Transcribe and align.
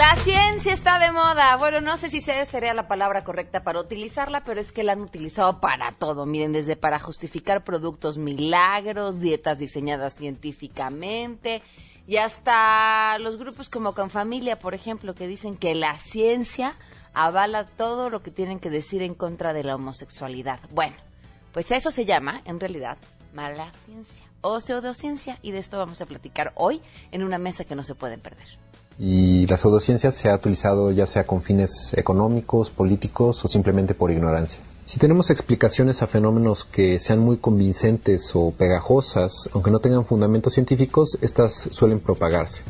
La 0.00 0.16
ciencia 0.16 0.72
está 0.72 0.98
de 0.98 1.12
moda. 1.12 1.54
Bueno, 1.58 1.82
no 1.82 1.98
sé 1.98 2.08
si 2.08 2.22
sería 2.22 2.72
la 2.72 2.88
palabra 2.88 3.22
correcta 3.22 3.62
para 3.62 3.80
utilizarla, 3.80 4.44
pero 4.44 4.58
es 4.58 4.72
que 4.72 4.82
la 4.82 4.92
han 4.92 5.02
utilizado 5.02 5.60
para 5.60 5.92
todo. 5.92 6.24
Miren, 6.24 6.54
desde 6.54 6.74
para 6.74 6.98
justificar 6.98 7.64
productos 7.64 8.16
milagros, 8.16 9.20
dietas 9.20 9.58
diseñadas 9.58 10.14
científicamente 10.14 11.60
y 12.06 12.16
hasta 12.16 13.18
los 13.18 13.36
grupos 13.36 13.68
como 13.68 13.92
Confamilia, 13.92 14.58
por 14.58 14.72
ejemplo, 14.72 15.14
que 15.14 15.28
dicen 15.28 15.54
que 15.54 15.74
la 15.74 15.98
ciencia 15.98 16.76
avala 17.12 17.66
todo 17.66 18.08
lo 18.08 18.22
que 18.22 18.30
tienen 18.30 18.58
que 18.58 18.70
decir 18.70 19.02
en 19.02 19.12
contra 19.12 19.52
de 19.52 19.64
la 19.64 19.74
homosexualidad. 19.74 20.60
Bueno, 20.72 20.96
pues 21.52 21.70
eso 21.72 21.90
se 21.90 22.06
llama, 22.06 22.40
en 22.46 22.58
realidad, 22.58 22.96
mala 23.34 23.70
ciencia 23.84 24.24
o 24.40 24.62
pseudociencia 24.62 25.38
y 25.42 25.52
de 25.52 25.58
esto 25.58 25.76
vamos 25.76 26.00
a 26.00 26.06
platicar 26.06 26.54
hoy 26.54 26.80
en 27.12 27.22
una 27.22 27.36
mesa 27.36 27.64
que 27.64 27.74
no 27.74 27.82
se 27.82 27.94
pueden 27.94 28.22
perder. 28.22 28.48
Y 29.02 29.46
la 29.46 29.56
pseudociencia 29.56 30.12
se 30.12 30.28
ha 30.28 30.34
utilizado 30.34 30.92
ya 30.92 31.06
sea 31.06 31.26
con 31.26 31.42
fines 31.42 31.94
económicos, 31.96 32.70
políticos 32.70 33.42
o 33.42 33.48
simplemente 33.48 33.94
por 33.94 34.10
ignorancia. 34.10 34.60
Si 34.84 34.98
tenemos 34.98 35.30
explicaciones 35.30 36.02
a 36.02 36.06
fenómenos 36.06 36.66
que 36.66 36.98
sean 36.98 37.20
muy 37.20 37.38
convincentes 37.38 38.32
o 38.34 38.50
pegajosas, 38.50 39.48
aunque 39.54 39.70
no 39.70 39.78
tengan 39.78 40.04
fundamentos 40.04 40.52
científicos, 40.52 41.16
estas 41.22 41.68
suelen 41.70 42.00
propagarse. 42.00 42.62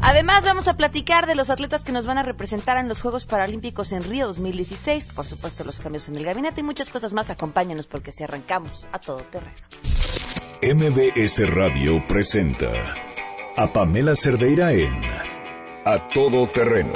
Además, 0.00 0.44
vamos 0.44 0.66
a 0.66 0.76
platicar 0.76 1.26
de 1.26 1.36
los 1.36 1.50
atletas 1.50 1.84
que 1.84 1.92
nos 1.92 2.04
van 2.04 2.18
a 2.18 2.22
representar 2.22 2.76
en 2.78 2.88
los 2.88 3.00
Juegos 3.00 3.24
Paralímpicos 3.24 3.92
en 3.92 4.02
Río 4.02 4.26
2016, 4.26 5.08
por 5.14 5.26
supuesto 5.26 5.62
los 5.62 5.78
cambios 5.78 6.08
en 6.08 6.16
el 6.16 6.24
gabinete 6.24 6.60
y 6.60 6.64
muchas 6.64 6.90
cosas 6.90 7.12
más. 7.12 7.30
Acompáñanos 7.30 7.86
porque 7.86 8.10
si 8.10 8.24
arrancamos 8.24 8.88
a 8.90 8.98
todo 8.98 9.18
terreno. 9.18 9.54
MBS 10.60 11.54
Radio 11.54 12.02
presenta 12.08 12.72
a 13.58 13.72
Pamela 13.72 14.14
Cerdeira 14.14 14.72
en 14.72 14.92
A 15.84 16.08
Todo 16.14 16.48
Terreno, 16.48 16.92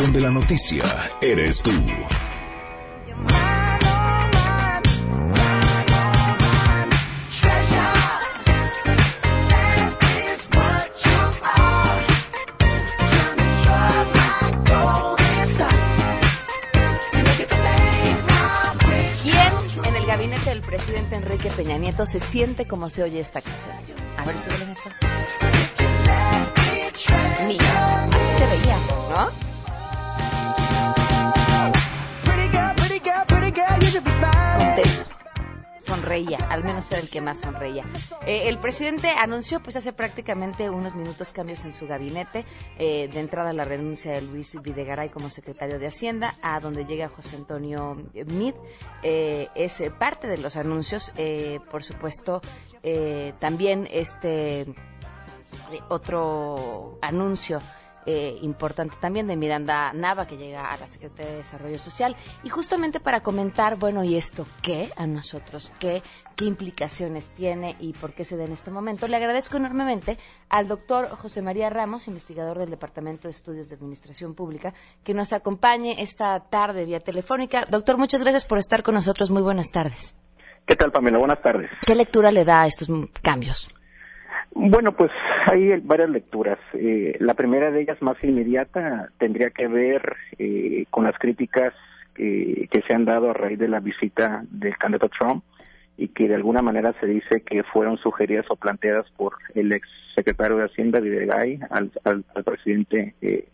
donde 0.00 0.18
la 0.18 0.30
noticia 0.30 0.82
eres 1.20 1.62
tú. 1.62 1.72
presidente 20.62 21.16
Enrique 21.16 21.50
Peña 21.50 21.78
Nieto 21.78 22.06
se 22.06 22.20
siente 22.20 22.66
como 22.66 22.90
se 22.90 23.02
oye 23.02 23.20
esta 23.20 23.40
canción. 23.40 23.95
A 24.18 24.24
ver, 24.24 24.38
súbele 24.38 24.72
esto. 24.72 24.90
Mira, 27.46 28.04
así 28.04 28.38
se 28.38 28.46
veía, 28.46 28.78
¿no? 29.10 29.45
Al 36.48 36.64
menos 36.64 36.90
era 36.90 37.00
el 37.00 37.10
que 37.10 37.20
más 37.20 37.40
sonreía. 37.40 37.84
Eh, 38.26 38.48
el 38.48 38.58
presidente 38.58 39.10
anunció 39.10 39.60
pues 39.60 39.76
hace 39.76 39.92
prácticamente 39.92 40.70
unos 40.70 40.94
minutos 40.94 41.32
cambios 41.32 41.64
en 41.64 41.72
su 41.72 41.86
gabinete, 41.86 42.44
eh, 42.78 43.08
de 43.12 43.20
entrada 43.20 43.52
la 43.52 43.64
renuncia 43.64 44.12
de 44.12 44.22
Luis 44.22 44.56
Videgaray 44.62 45.10
como 45.10 45.30
secretario 45.30 45.78
de 45.78 45.88
Hacienda, 45.88 46.34
a 46.42 46.60
donde 46.60 46.84
llega 46.84 47.08
José 47.08 47.36
Antonio 47.36 47.96
Mid, 48.14 48.54
eh, 49.02 49.48
es 49.54 49.82
parte 49.98 50.26
de 50.26 50.38
los 50.38 50.56
anuncios, 50.56 51.12
por 51.70 51.82
supuesto, 51.82 52.40
también 53.38 53.88
este 53.90 54.66
otro 55.88 56.98
anuncio 57.02 57.60
eh, 58.06 58.38
importante 58.42 58.96
también 59.00 59.26
de 59.26 59.36
Miranda 59.36 59.92
Nava, 59.92 60.26
que 60.26 60.36
llega 60.36 60.72
a 60.72 60.76
la 60.76 60.86
Secretaría 60.86 61.32
de 61.32 61.38
Desarrollo 61.38 61.78
Social, 61.78 62.16
y 62.44 62.48
justamente 62.48 63.00
para 63.00 63.20
comentar, 63.20 63.76
bueno, 63.76 64.04
¿y 64.04 64.16
esto 64.16 64.46
qué 64.62 64.90
a 64.96 65.06
nosotros? 65.06 65.72
¿Qué, 65.78 66.02
qué 66.36 66.44
implicaciones 66.44 67.30
tiene 67.30 67.76
y 67.80 67.92
por 67.92 68.12
qué 68.12 68.24
se 68.24 68.36
da 68.36 68.44
en 68.44 68.52
este 68.52 68.70
momento? 68.70 69.08
Le 69.08 69.16
agradezco 69.16 69.56
enormemente 69.56 70.18
al 70.48 70.68
doctor 70.68 71.08
José 71.08 71.42
María 71.42 71.68
Ramos, 71.68 72.08
investigador 72.08 72.58
del 72.58 72.70
Departamento 72.70 73.28
de 73.28 73.32
Estudios 73.32 73.68
de 73.68 73.74
Administración 73.74 74.34
Pública, 74.34 74.72
que 75.04 75.14
nos 75.14 75.32
acompañe 75.32 76.00
esta 76.00 76.38
tarde 76.40 76.84
vía 76.84 77.00
telefónica. 77.00 77.66
Doctor, 77.68 77.98
muchas 77.98 78.22
gracias 78.22 78.46
por 78.46 78.58
estar 78.58 78.82
con 78.82 78.94
nosotros. 78.94 79.30
Muy 79.30 79.42
buenas 79.42 79.70
tardes. 79.70 80.16
¿Qué 80.66 80.74
tal, 80.74 80.90
Pamela? 80.90 81.18
Buenas 81.18 81.40
tardes. 81.42 81.70
¿Qué 81.86 81.94
lectura 81.94 82.32
le 82.32 82.44
da 82.44 82.62
a 82.62 82.66
estos 82.66 82.88
cambios? 83.22 83.70
Bueno, 84.58 84.92
pues 84.92 85.10
hay 85.46 85.78
varias 85.80 86.08
lecturas. 86.08 86.58
Eh, 86.72 87.16
la 87.20 87.34
primera 87.34 87.70
de 87.70 87.82
ellas, 87.82 88.00
más 88.00 88.16
inmediata, 88.24 89.10
tendría 89.18 89.50
que 89.50 89.68
ver 89.68 90.16
eh, 90.38 90.86
con 90.90 91.04
las 91.04 91.18
críticas 91.18 91.74
que 92.14 92.82
se 92.88 92.94
han 92.94 93.04
dado 93.04 93.28
a 93.28 93.34
raíz 93.34 93.58
de 93.58 93.68
la 93.68 93.78
visita 93.78 94.42
del 94.48 94.74
candidato 94.78 95.10
Trump 95.10 95.44
y 95.98 96.08
que 96.08 96.28
de 96.28 96.34
alguna 96.34 96.62
manera 96.62 96.94
se 97.00 97.06
dice 97.06 97.42
que 97.42 97.62
fueron 97.62 97.98
sugeridas 97.98 98.46
o 98.48 98.56
planteadas 98.56 99.06
por 99.16 99.34
el 99.54 99.72
ex 99.72 99.88
secretario 100.14 100.56
de 100.56 100.64
Hacienda, 100.64 101.00
Videgaray, 101.00 101.60
al, 101.70 101.90
al, 102.04 102.24
presidente 102.44 103.14
eh, 103.20 103.48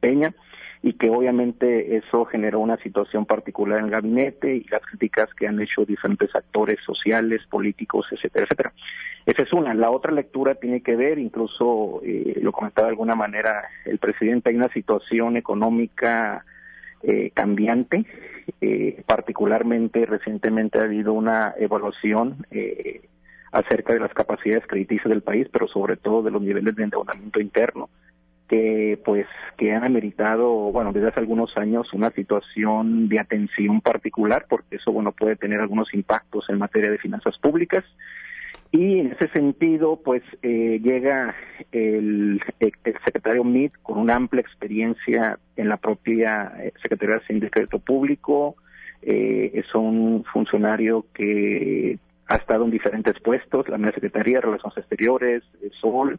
Peña 0.00 0.34
y 0.82 0.92
que 0.94 1.10
obviamente 1.10 1.96
eso 1.96 2.24
generó 2.26 2.60
una 2.60 2.76
situación 2.78 3.24
particular 3.24 3.78
en 3.78 3.86
el 3.86 3.90
gabinete 3.90 4.56
y 4.56 4.64
las 4.64 4.82
críticas 4.82 5.32
que 5.34 5.48
han 5.48 5.60
hecho 5.60 5.84
diferentes 5.84 6.34
actores 6.34 6.78
sociales, 6.84 7.42
políticos, 7.50 8.06
etcétera, 8.10 8.44
etcétera. 8.44 8.72
Esa 9.26 9.42
es 9.42 9.52
una. 9.52 9.74
La 9.74 9.90
otra 9.90 10.12
lectura 10.12 10.54
tiene 10.54 10.82
que 10.82 10.94
ver, 10.94 11.18
incluso 11.18 12.00
eh, 12.04 12.38
lo 12.40 12.52
comentaba 12.52 12.86
de 12.86 12.92
alguna 12.92 13.16
manera 13.16 13.64
el 13.84 13.98
presidente, 13.98 14.50
hay 14.50 14.56
una 14.56 14.72
situación 14.72 15.36
económica 15.36 16.44
eh, 17.02 17.32
cambiante. 17.34 18.06
Eh, 18.60 19.02
particularmente 19.04 20.06
recientemente 20.06 20.78
ha 20.78 20.84
habido 20.84 21.12
una 21.12 21.54
evaluación 21.58 22.46
eh, 22.52 23.02
acerca 23.50 23.92
de 23.92 24.00
las 24.00 24.14
capacidades 24.14 24.64
crediticias 24.68 25.08
del 25.08 25.22
país, 25.22 25.48
pero 25.52 25.66
sobre 25.66 25.96
todo 25.96 26.22
de 26.22 26.30
los 26.30 26.40
niveles 26.40 26.76
de 26.76 26.84
endeudamiento 26.84 27.40
interno 27.40 27.90
que 28.48 29.00
pues 29.04 29.26
que 29.56 29.72
han 29.72 29.84
ameritado 29.84 30.48
bueno 30.70 30.92
desde 30.92 31.08
hace 31.08 31.18
algunos 31.18 31.56
años 31.56 31.92
una 31.92 32.12
situación 32.12 33.08
de 33.08 33.18
atención 33.18 33.80
particular 33.80 34.46
porque 34.48 34.76
eso 34.76 34.92
bueno 34.92 35.10
puede 35.10 35.34
tener 35.34 35.58
algunos 35.58 35.92
impactos 35.92 36.48
en 36.48 36.58
materia 36.58 36.88
de 36.88 36.98
finanzas 36.98 37.36
públicas 37.38 37.84
y 38.72 39.00
en 39.00 39.12
ese 39.12 39.28
sentido 39.28 40.00
pues 40.02 40.22
eh, 40.42 40.80
llega 40.82 41.34
el, 41.72 42.40
secretario 43.04 43.44
MIT 43.44 43.72
con 43.82 43.98
una 43.98 44.16
amplia 44.16 44.40
experiencia 44.40 45.38
en 45.56 45.68
la 45.68 45.76
propia 45.76 46.52
eh, 46.58 46.72
Secretaría 46.82 47.16
de 47.16 47.26
Sindicato 47.26 47.78
Público. 47.78 48.56
Eh, 49.02 49.52
es 49.54 49.74
un 49.74 50.24
funcionario 50.32 51.06
que 51.14 51.98
ha 52.26 52.36
estado 52.36 52.64
en 52.64 52.70
diferentes 52.70 53.18
puestos 53.20 53.68
la 53.68 53.78
Secretaría 53.92 54.36
de 54.36 54.40
Relaciones 54.42 54.78
Exteriores 54.78 55.42
SOL 55.80 56.18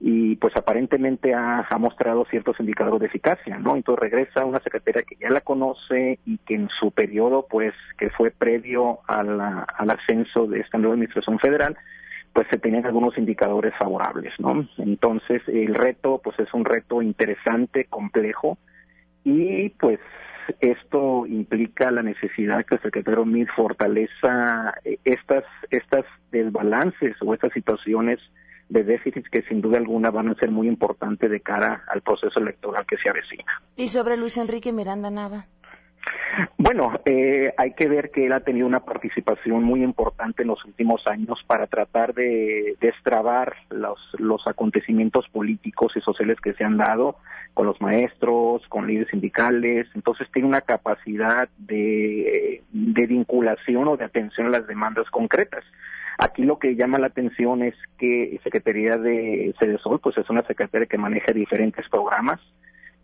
y 0.00 0.36
pues 0.36 0.54
aparentemente 0.56 1.32
ha, 1.34 1.66
mostrado 1.78 2.26
ciertos 2.26 2.58
indicadores 2.60 3.00
de 3.00 3.06
eficacia, 3.06 3.58
¿no? 3.58 3.76
Entonces 3.76 4.02
regresa 4.02 4.44
una 4.44 4.60
secretaria 4.60 5.02
que 5.02 5.16
ya 5.16 5.30
la 5.30 5.40
conoce 5.40 6.18
y 6.26 6.38
que 6.38 6.54
en 6.54 6.68
su 6.80 6.90
periodo, 6.90 7.46
pues, 7.48 7.72
que 7.98 8.10
fue 8.10 8.30
previo 8.30 9.00
al 9.06 9.40
ascenso 9.90 10.46
de 10.46 10.60
esta 10.60 10.78
nueva 10.78 10.94
administración 10.94 11.38
federal, 11.38 11.76
pues 12.34 12.48
se 12.50 12.58
tenían 12.58 12.84
algunos 12.84 13.16
indicadores 13.16 13.72
favorables, 13.78 14.32
¿no? 14.38 14.68
Entonces 14.76 15.40
el 15.46 15.74
reto, 15.74 16.20
pues 16.22 16.38
es 16.40 16.52
un 16.52 16.64
reto 16.64 17.00
interesante, 17.00 17.84
complejo, 17.84 18.58
y 19.22 19.70
pues 19.70 20.00
esto 20.60 21.26
implica 21.26 21.90
la 21.90 22.02
necesidad 22.02 22.64
que 22.66 22.74
el 22.74 22.82
secretario 22.82 23.24
Mid 23.24 23.46
fortaleza 23.56 24.74
eh, 24.84 24.98
estas, 25.04 25.44
estas 25.70 26.04
desbalances 26.30 27.16
o 27.22 27.32
estas 27.32 27.52
situaciones 27.52 28.18
de 28.74 28.84
déficits 28.84 29.30
que 29.30 29.42
sin 29.42 29.62
duda 29.62 29.78
alguna 29.78 30.10
van 30.10 30.28
a 30.28 30.34
ser 30.34 30.50
muy 30.50 30.68
importantes 30.68 31.30
de 31.30 31.40
cara 31.40 31.84
al 31.88 32.02
proceso 32.02 32.38
electoral 32.40 32.84
que 32.86 32.96
se 32.98 33.08
avecina. 33.08 33.62
¿Y 33.76 33.88
sobre 33.88 34.16
Luis 34.16 34.36
Enrique 34.36 34.72
Miranda 34.72 35.10
Nava? 35.10 35.46
Bueno, 36.58 37.00
eh, 37.04 37.54
hay 37.56 37.74
que 37.74 37.88
ver 37.88 38.10
que 38.10 38.26
él 38.26 38.32
ha 38.32 38.40
tenido 38.40 38.66
una 38.66 38.84
participación 38.84 39.62
muy 39.62 39.82
importante 39.82 40.42
en 40.42 40.48
los 40.48 40.64
últimos 40.64 41.06
años 41.06 41.38
para 41.46 41.66
tratar 41.68 42.12
de 42.14 42.76
destrabar 42.80 43.54
los, 43.70 43.98
los 44.18 44.46
acontecimientos 44.46 45.28
políticos 45.28 45.92
y 45.94 46.00
sociales 46.00 46.38
que 46.42 46.54
se 46.54 46.64
han 46.64 46.76
dado 46.76 47.16
con 47.54 47.66
los 47.66 47.80
maestros, 47.80 48.66
con 48.68 48.86
líderes 48.86 49.10
sindicales. 49.10 49.86
Entonces 49.94 50.28
tiene 50.32 50.48
una 50.48 50.62
capacidad 50.62 51.48
de, 51.58 52.62
de 52.72 53.06
vinculación 53.06 53.86
o 53.86 53.96
de 53.96 54.04
atención 54.04 54.48
a 54.48 54.50
las 54.50 54.66
demandas 54.66 55.08
concretas. 55.10 55.64
Aquí 56.18 56.42
lo 56.42 56.58
que 56.58 56.76
llama 56.76 56.98
la 56.98 57.08
atención 57.08 57.62
es 57.62 57.74
que 57.98 58.38
Secretaría 58.42 58.96
de 58.96 59.54
Cedesol, 59.58 60.00
pues 60.00 60.16
es 60.18 60.28
una 60.30 60.46
secretaria 60.46 60.86
que 60.86 60.98
maneja 60.98 61.32
diferentes 61.32 61.88
programas. 61.88 62.40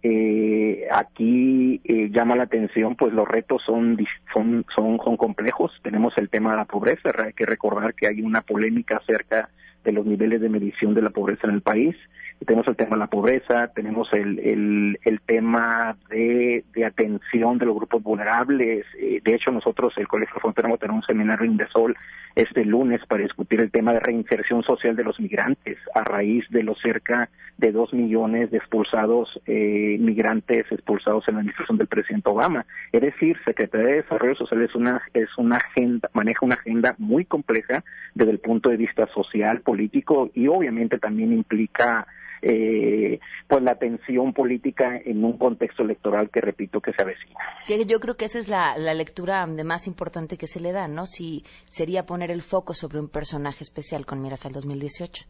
Eh, 0.03 0.89
aquí 0.91 1.81
eh, 1.85 2.09
llama 2.11 2.37
la 2.37 2.45
atención, 2.45 2.97
pues 2.97 3.13
los 3.13 3.29
retos 3.29 3.63
son, 3.67 3.99
son, 4.33 4.65
son, 4.75 4.99
son 5.05 5.17
complejos. 5.17 5.73
Tenemos 5.83 6.17
el 6.17 6.31
tema 6.31 6.53
de 6.53 6.59
la 6.59 6.65
pobreza. 6.65 7.11
Hay 7.25 7.33
que 7.33 7.47
recordar 7.47 7.95
que 7.95 8.07
hay 8.07 8.23
una 8.23 8.43
polémica 8.43 8.97
acerca 8.99 9.51
de 9.85 9.93
los 9.93 10.07
niveles 10.07 10.41
de 10.41 10.49
medición 10.49 10.95
de 10.95 11.03
la 11.03 11.11
pobreza 11.11 11.47
en 11.47 11.55
el 11.55 11.63
país. 11.63 11.97
Tenemos 12.47 12.67
el 12.69 12.77
tema 12.77 12.97
de 12.97 13.01
la 13.01 13.07
pobreza, 13.07 13.69
tenemos 13.69 14.13
el, 14.13 14.99
el, 15.05 15.21
tema 15.27 15.97
de, 16.09 16.65
de, 16.73 16.85
atención 16.85 17.59
de 17.59 17.67
los 17.67 17.75
grupos 17.75 18.03
vulnerables. 18.03 18.87
Eh, 18.99 19.21
de 19.23 19.35
hecho, 19.35 19.51
nosotros, 19.51 19.93
el 19.97 20.09
Colegio 20.09 20.41
Frontera, 20.41 20.69
vamos 20.69 20.83
a 20.83 20.93
un 20.93 21.03
seminario 21.03 21.45
Indesol 21.45 21.97
este 22.35 22.65
lunes 22.65 23.01
para 23.07 23.23
discutir 23.23 23.61
el 23.61 23.71
tema 23.71 23.93
de 23.93 24.01
reinserción 24.01 24.63
social 24.63 24.97
de 24.97 25.05
los 25.05 25.19
migrantes 25.21 25.79
a 25.95 26.05
raíz 26.05 26.45
de 26.51 26.63
los 26.63 26.79
cerca 26.81 27.29
de 27.59 27.73
dos 27.73 27.93
millones 27.93 28.51
de 28.51 28.59
expulsados 28.59 29.29
eh, 29.47 29.97
migrantes 30.01 30.65
expulsados 30.71 31.27
en 31.29 31.35
la 31.35 31.41
administración 31.41 31.77
del 31.77 31.89
presidente 31.89 32.31
Obama. 32.31 32.65
Es 32.93 33.03
decir, 33.03 33.37
Secretaría 33.45 33.89
de 33.89 34.03
Desarrollo 34.03 34.37
Social 34.37 34.63
es 34.63 34.75
una 34.75 35.03
es 35.13 35.29
una 35.37 35.57
agenda 35.57 36.09
maneja 36.15 36.47
una 36.47 36.55
agenda 36.55 36.95
muy 36.99 37.25
compleja 37.25 37.85
desde 38.15 38.31
el 38.31 38.39
punto 38.39 38.71
de 38.71 38.77
vista 38.77 39.07
social, 39.09 39.61
político 39.61 40.31
y 40.35 40.47
obviamente 40.47 40.99
también 40.99 41.33
implica 41.33 42.07
eh, 42.43 43.21
pues 43.49 43.63
la 43.63 43.77
tensión 43.77 44.33
política 44.33 45.01
en 45.05 45.25
un 45.25 45.39
contexto 45.39 45.83
electoral 45.83 46.31
que 46.31 46.41
repito 46.41 46.81
que 46.81 46.93
se 46.93 47.03
avecina. 47.03 47.39
Yo 47.87 48.01
creo 48.01 48.17
que 48.17 48.25
esa 48.25 48.39
es 48.39 48.49
la, 48.49 48.77
la 48.77 48.95
lectura 48.95 49.47
de 49.47 49.65
más 49.65 49.87
importante 49.87 50.37
que 50.37 50.47
se 50.47 50.61
le 50.61 50.73
da, 50.73 50.89
¿no? 50.89 51.07
Si 51.07 51.45
sería 51.65 52.07
poner 52.07 52.31
el 52.31 52.43
foco 52.43 52.75
sobre 52.75 53.01
un 53.01 53.09
personaje 53.09 53.65
especial 53.65 54.07
con 54.07 54.23
miras 54.23 54.47
al 54.47 54.53
2018. 54.53 55.25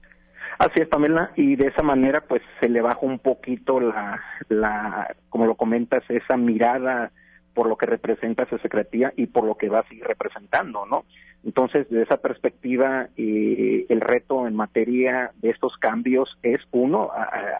Así 0.59 0.83
es, 0.83 0.89
Pamela, 0.89 1.33
y 1.37 1.57
de 1.57 1.69
esa 1.69 1.83
manera 1.83 2.21
pues 2.21 2.43
se 2.61 2.69
le 2.69 2.83
baja 2.83 2.99
un 3.01 3.19
poquito 3.19 3.81
la, 3.81 4.21
la 4.49 5.17
como 5.31 5.47
lo 5.47 5.55
comentas, 5.55 6.03
esa 6.11 6.37
mirada 6.37 7.13
por 7.55 7.67
lo 7.67 7.77
que 7.77 7.87
representa 7.87 8.45
esa 8.45 8.59
secretaría 8.59 9.13
y 9.17 9.27
por 9.27 9.45
lo 9.45 9.56
que 9.56 9.69
va 9.69 9.81
a 9.81 9.89
seguir 9.89 10.05
representando, 10.05 10.87
¿no? 10.87 11.05
Entonces, 11.45 11.89
desde 11.89 12.03
esa 12.03 12.19
perspectiva, 12.19 13.09
eh, 13.17 13.87
el 13.89 14.01
reto 14.01 14.47
en 14.47 14.55
materia 14.55 15.33
de 15.41 15.51
estos 15.51 15.77
cambios 15.79 16.39
es, 16.43 16.61
uno, 16.71 17.11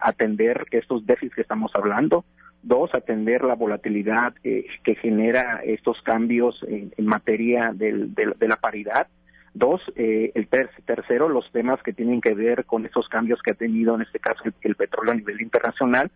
atender 0.01 0.65
estos 0.71 1.05
déficits 1.05 1.35
que 1.35 1.41
estamos 1.41 1.71
hablando, 1.73 2.23
dos, 2.61 2.93
atender 2.93 3.43
la 3.43 3.55
volatilidad 3.55 4.33
eh, 4.43 4.65
que 4.83 4.95
genera 4.95 5.61
estos 5.63 5.99
cambios 6.03 6.63
en, 6.67 6.91
materia 7.05 7.71
de 7.73 8.47
la 8.47 8.55
paridad, 8.57 9.07
Dos, 9.53 9.81
eh, 9.97 10.31
el 10.33 10.47
tercero, 10.47 11.27
los 11.27 11.51
temas 11.51 11.83
que 11.83 11.91
tienen 11.91 12.21
que 12.21 12.33
ver 12.33 12.63
con 12.65 12.85
estos 12.85 13.09
cambios 13.09 13.41
que 13.41 13.51
ha 13.51 13.55
tenido, 13.55 13.95
en 13.95 14.01
este 14.01 14.19
caso, 14.19 14.43
el, 14.61 14.75
petróleo 14.75 15.11
a 15.11 15.15
nivel 15.15 15.41
internacional. 15.41 16.09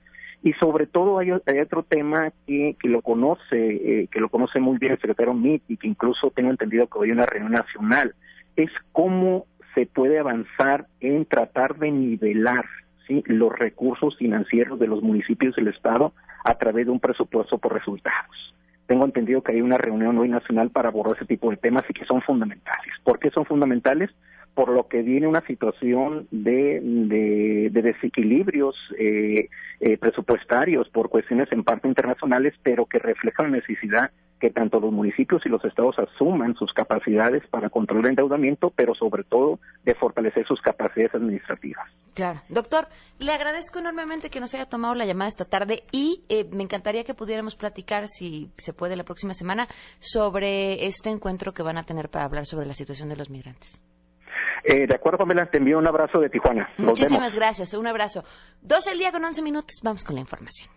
Y 0.45 0.53
sobre 0.53 0.85
todo 0.85 1.17
hay, 1.17 1.31
otro 1.31 1.81
tema 1.81 2.31
que, 2.45 2.75
que 2.79 2.87
lo 2.87 3.01
conoce, 3.01 3.41
eh, 3.51 4.07
que 4.11 4.19
lo 4.19 4.29
conoce 4.29 4.59
muy 4.59 4.77
bien 4.77 4.91
el 4.91 4.99
secretario 4.99 5.33
MIT 5.33 5.63
y 5.69 5.77
que 5.77 5.87
incluso 5.87 6.29
tengo 6.29 6.51
entendido 6.51 6.85
que 6.85 6.99
hoy 6.99 7.07
hay 7.07 7.13
una 7.13 7.25
reunión 7.25 7.53
nacional, 7.53 8.13
es 8.55 8.69
cómo 8.91 9.47
se 9.73 9.87
puede 9.87 10.19
avanzar 10.19 10.85
en 10.99 11.25
tratar 11.25 11.77
de 11.79 11.89
nivelar 11.89 12.65
¿sí? 13.07 13.23
los 13.25 13.57
recursos 13.57 14.15
financieros 14.17 14.79
de 14.79 14.85
los 14.85 15.01
municipios 15.01 15.55
del 15.55 15.69
Estado 15.69 16.13
a 16.43 16.53
través 16.59 16.85
de 16.85 16.91
un 16.91 16.99
presupuesto 16.99 17.57
por 17.57 17.73
resultados 17.73 18.45
tengo 18.87 19.05
entendido 19.05 19.41
que 19.41 19.53
hay 19.53 19.61
una 19.61 19.77
reunión 19.77 20.17
hoy 20.17 20.29
nacional 20.29 20.69
para 20.69 20.89
abordar 20.89 21.17
ese 21.17 21.25
tipo 21.25 21.49
de 21.49 21.57
temas 21.57 21.83
y 21.89 21.93
que 21.93 22.05
son 22.05 22.21
fundamentales. 22.21 22.93
¿Por 23.03 23.19
qué 23.19 23.31
son 23.31 23.45
fundamentales? 23.45 24.11
Por 24.55 24.69
lo 24.69 24.87
que 24.87 25.03
viene 25.03 25.27
una 25.27 25.45
situación 25.45 26.27
de, 26.31 26.79
de, 26.81 27.81
desequilibrios 27.81 28.75
eh, 28.97 29.49
eh, 29.79 29.97
presupuestarios 29.97 30.89
por 30.89 31.09
cuestiones 31.09 31.51
en 31.51 31.63
parte 31.63 31.87
internacionales, 31.87 32.53
pero 32.63 32.85
que 32.85 32.97
reflejan 32.97 33.51
la 33.51 33.57
necesidad 33.57 34.11
que 34.39 34.49
tanto 34.49 34.79
los 34.79 34.91
municipios 34.91 35.45
y 35.45 35.49
los 35.49 35.63
estados 35.63 35.95
asuman 35.97 36.55
sus 36.55 36.73
capacidades 36.73 37.43
para 37.47 37.69
controlar 37.69 38.05
el 38.05 38.09
endeudamiento, 38.11 38.69
pero 38.69 38.93
sobre 38.93 39.23
todo 39.23 39.59
de 39.83 39.95
fortalecer 39.95 40.45
sus 40.45 40.61
capacidades 40.61 41.15
administrativas. 41.15 41.89
Claro. 42.13 42.41
Doctor, 42.49 42.87
le 43.19 43.31
agradezco 43.31 43.79
enormemente 43.79 44.29
que 44.29 44.39
nos 44.39 44.53
haya 44.53 44.65
tomado 44.65 44.95
la 44.95 45.05
llamada 45.05 45.29
esta 45.29 45.45
tarde 45.45 45.83
y 45.91 46.23
eh, 46.29 46.45
me 46.51 46.63
encantaría 46.63 47.03
que 47.03 47.13
pudiéramos 47.13 47.55
platicar, 47.55 48.07
si 48.07 48.51
se 48.57 48.73
puede, 48.73 48.95
la 48.95 49.03
próxima 49.03 49.33
semana 49.33 49.67
sobre 49.99 50.85
este 50.85 51.09
encuentro 51.09 51.53
que 51.53 51.63
van 51.63 51.77
a 51.77 51.83
tener 51.83 52.09
para 52.09 52.25
hablar 52.25 52.45
sobre 52.45 52.65
la 52.65 52.73
situación 52.73 53.09
de 53.09 53.17
los 53.17 53.29
migrantes. 53.29 53.81
Eh, 54.67 54.87
de 54.87 54.95
acuerdo, 54.95 55.19
Pamela, 55.19 55.45
te 55.45 55.59
envío 55.59 55.77
un 55.77 55.87
abrazo 55.87 56.19
de 56.19 56.29
Tijuana. 56.29 56.69
Muchísimas 56.77 57.35
gracias, 57.35 57.73
un 57.75 57.85
abrazo. 57.85 58.23
Dos 58.61 58.87
el 58.87 58.97
día 58.97 59.11
con 59.11 59.23
once 59.23 59.41
minutos, 59.43 59.79
vamos 59.83 60.03
con 60.03 60.15
la 60.15 60.21
información. 60.21 60.69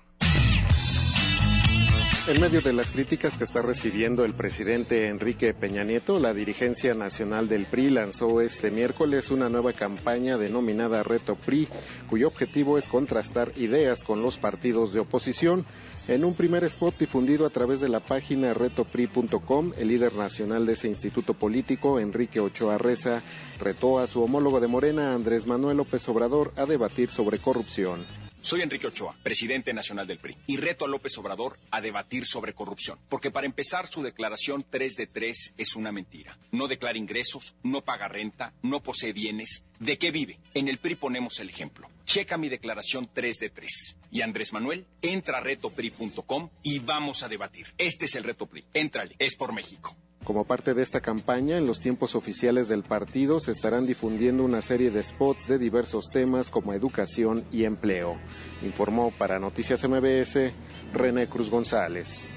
En 2.26 2.40
medio 2.42 2.60
de 2.60 2.74
las 2.74 2.90
críticas 2.90 3.38
que 3.38 3.44
está 3.44 3.62
recibiendo 3.62 4.24
el 4.24 4.34
presidente 4.34 5.08
Enrique 5.08 5.54
Peña 5.54 5.82
Nieto, 5.84 6.18
la 6.18 6.34
dirigencia 6.34 6.92
nacional 6.92 7.48
del 7.48 7.64
PRI 7.64 7.88
lanzó 7.88 8.42
este 8.42 8.70
miércoles 8.70 9.30
una 9.30 9.48
nueva 9.48 9.72
campaña 9.72 10.36
denominada 10.36 11.02
Reto 11.02 11.36
PRI, 11.36 11.68
cuyo 12.08 12.28
objetivo 12.28 12.76
es 12.76 12.88
contrastar 12.88 13.52
ideas 13.56 14.04
con 14.04 14.20
los 14.20 14.36
partidos 14.36 14.92
de 14.92 15.00
oposición. 15.00 15.64
En 16.06 16.22
un 16.22 16.34
primer 16.34 16.64
spot 16.64 16.98
difundido 16.98 17.46
a 17.46 17.50
través 17.50 17.80
de 17.80 17.88
la 17.88 18.00
página 18.00 18.52
retopri.com, 18.52 19.72
el 19.78 19.88
líder 19.88 20.14
nacional 20.14 20.66
de 20.66 20.74
ese 20.74 20.88
instituto 20.88 21.32
político, 21.32 21.98
Enrique 21.98 22.40
Ochoa 22.40 22.76
Reza, 22.76 23.22
retó 23.58 23.98
a 23.98 24.06
su 24.06 24.22
homólogo 24.22 24.60
de 24.60 24.68
Morena, 24.68 25.14
Andrés 25.14 25.46
Manuel 25.46 25.78
López 25.78 26.06
Obrador, 26.10 26.52
a 26.56 26.66
debatir 26.66 27.08
sobre 27.08 27.38
corrupción. 27.38 28.27
Soy 28.48 28.62
Enrique 28.62 28.86
Ochoa, 28.86 29.14
presidente 29.22 29.74
nacional 29.74 30.06
del 30.06 30.20
PRI, 30.20 30.34
y 30.46 30.56
reto 30.56 30.86
a 30.86 30.88
López 30.88 31.18
Obrador 31.18 31.58
a 31.70 31.82
debatir 31.82 32.24
sobre 32.24 32.54
corrupción, 32.54 32.98
porque 33.10 33.30
para 33.30 33.44
empezar 33.44 33.86
su 33.86 34.02
declaración 34.02 34.64
3 34.70 34.96
de 34.96 35.06
3 35.06 35.54
es 35.58 35.76
una 35.76 35.92
mentira. 35.92 36.38
No 36.50 36.66
declara 36.66 36.96
ingresos, 36.96 37.56
no 37.62 37.82
paga 37.82 38.08
renta, 38.08 38.54
no 38.62 38.82
posee 38.82 39.12
bienes. 39.12 39.66
¿De 39.80 39.98
qué 39.98 40.10
vive? 40.12 40.40
En 40.54 40.68
el 40.68 40.78
PRI 40.78 40.94
ponemos 40.94 41.38
el 41.40 41.50
ejemplo. 41.50 41.90
Checa 42.06 42.38
mi 42.38 42.48
declaración 42.48 43.06
3 43.12 43.38
de 43.38 43.50
3. 43.50 43.96
Y 44.12 44.22
Andrés 44.22 44.54
Manuel, 44.54 44.86
entra 45.02 45.36
a 45.36 45.40
retopri.com 45.42 46.48
y 46.62 46.78
vamos 46.78 47.22
a 47.22 47.28
debatir. 47.28 47.66
Este 47.76 48.06
es 48.06 48.14
el 48.14 48.24
reto 48.24 48.46
PRI. 48.46 48.64
Éntrale, 48.72 49.14
es 49.18 49.36
por 49.36 49.52
México. 49.52 49.94
Como 50.28 50.44
parte 50.44 50.74
de 50.74 50.82
esta 50.82 51.00
campaña, 51.00 51.56
en 51.56 51.66
los 51.66 51.80
tiempos 51.80 52.14
oficiales 52.14 52.68
del 52.68 52.82
partido 52.82 53.40
se 53.40 53.50
estarán 53.50 53.86
difundiendo 53.86 54.44
una 54.44 54.60
serie 54.60 54.90
de 54.90 55.02
spots 55.02 55.48
de 55.48 55.56
diversos 55.56 56.10
temas 56.10 56.50
como 56.50 56.74
educación 56.74 57.46
y 57.50 57.64
empleo. 57.64 58.18
Informó 58.60 59.10
para 59.10 59.38
Noticias 59.38 59.88
MBS 59.88 60.52
René 60.92 61.28
Cruz 61.28 61.48
González. 61.48 62.30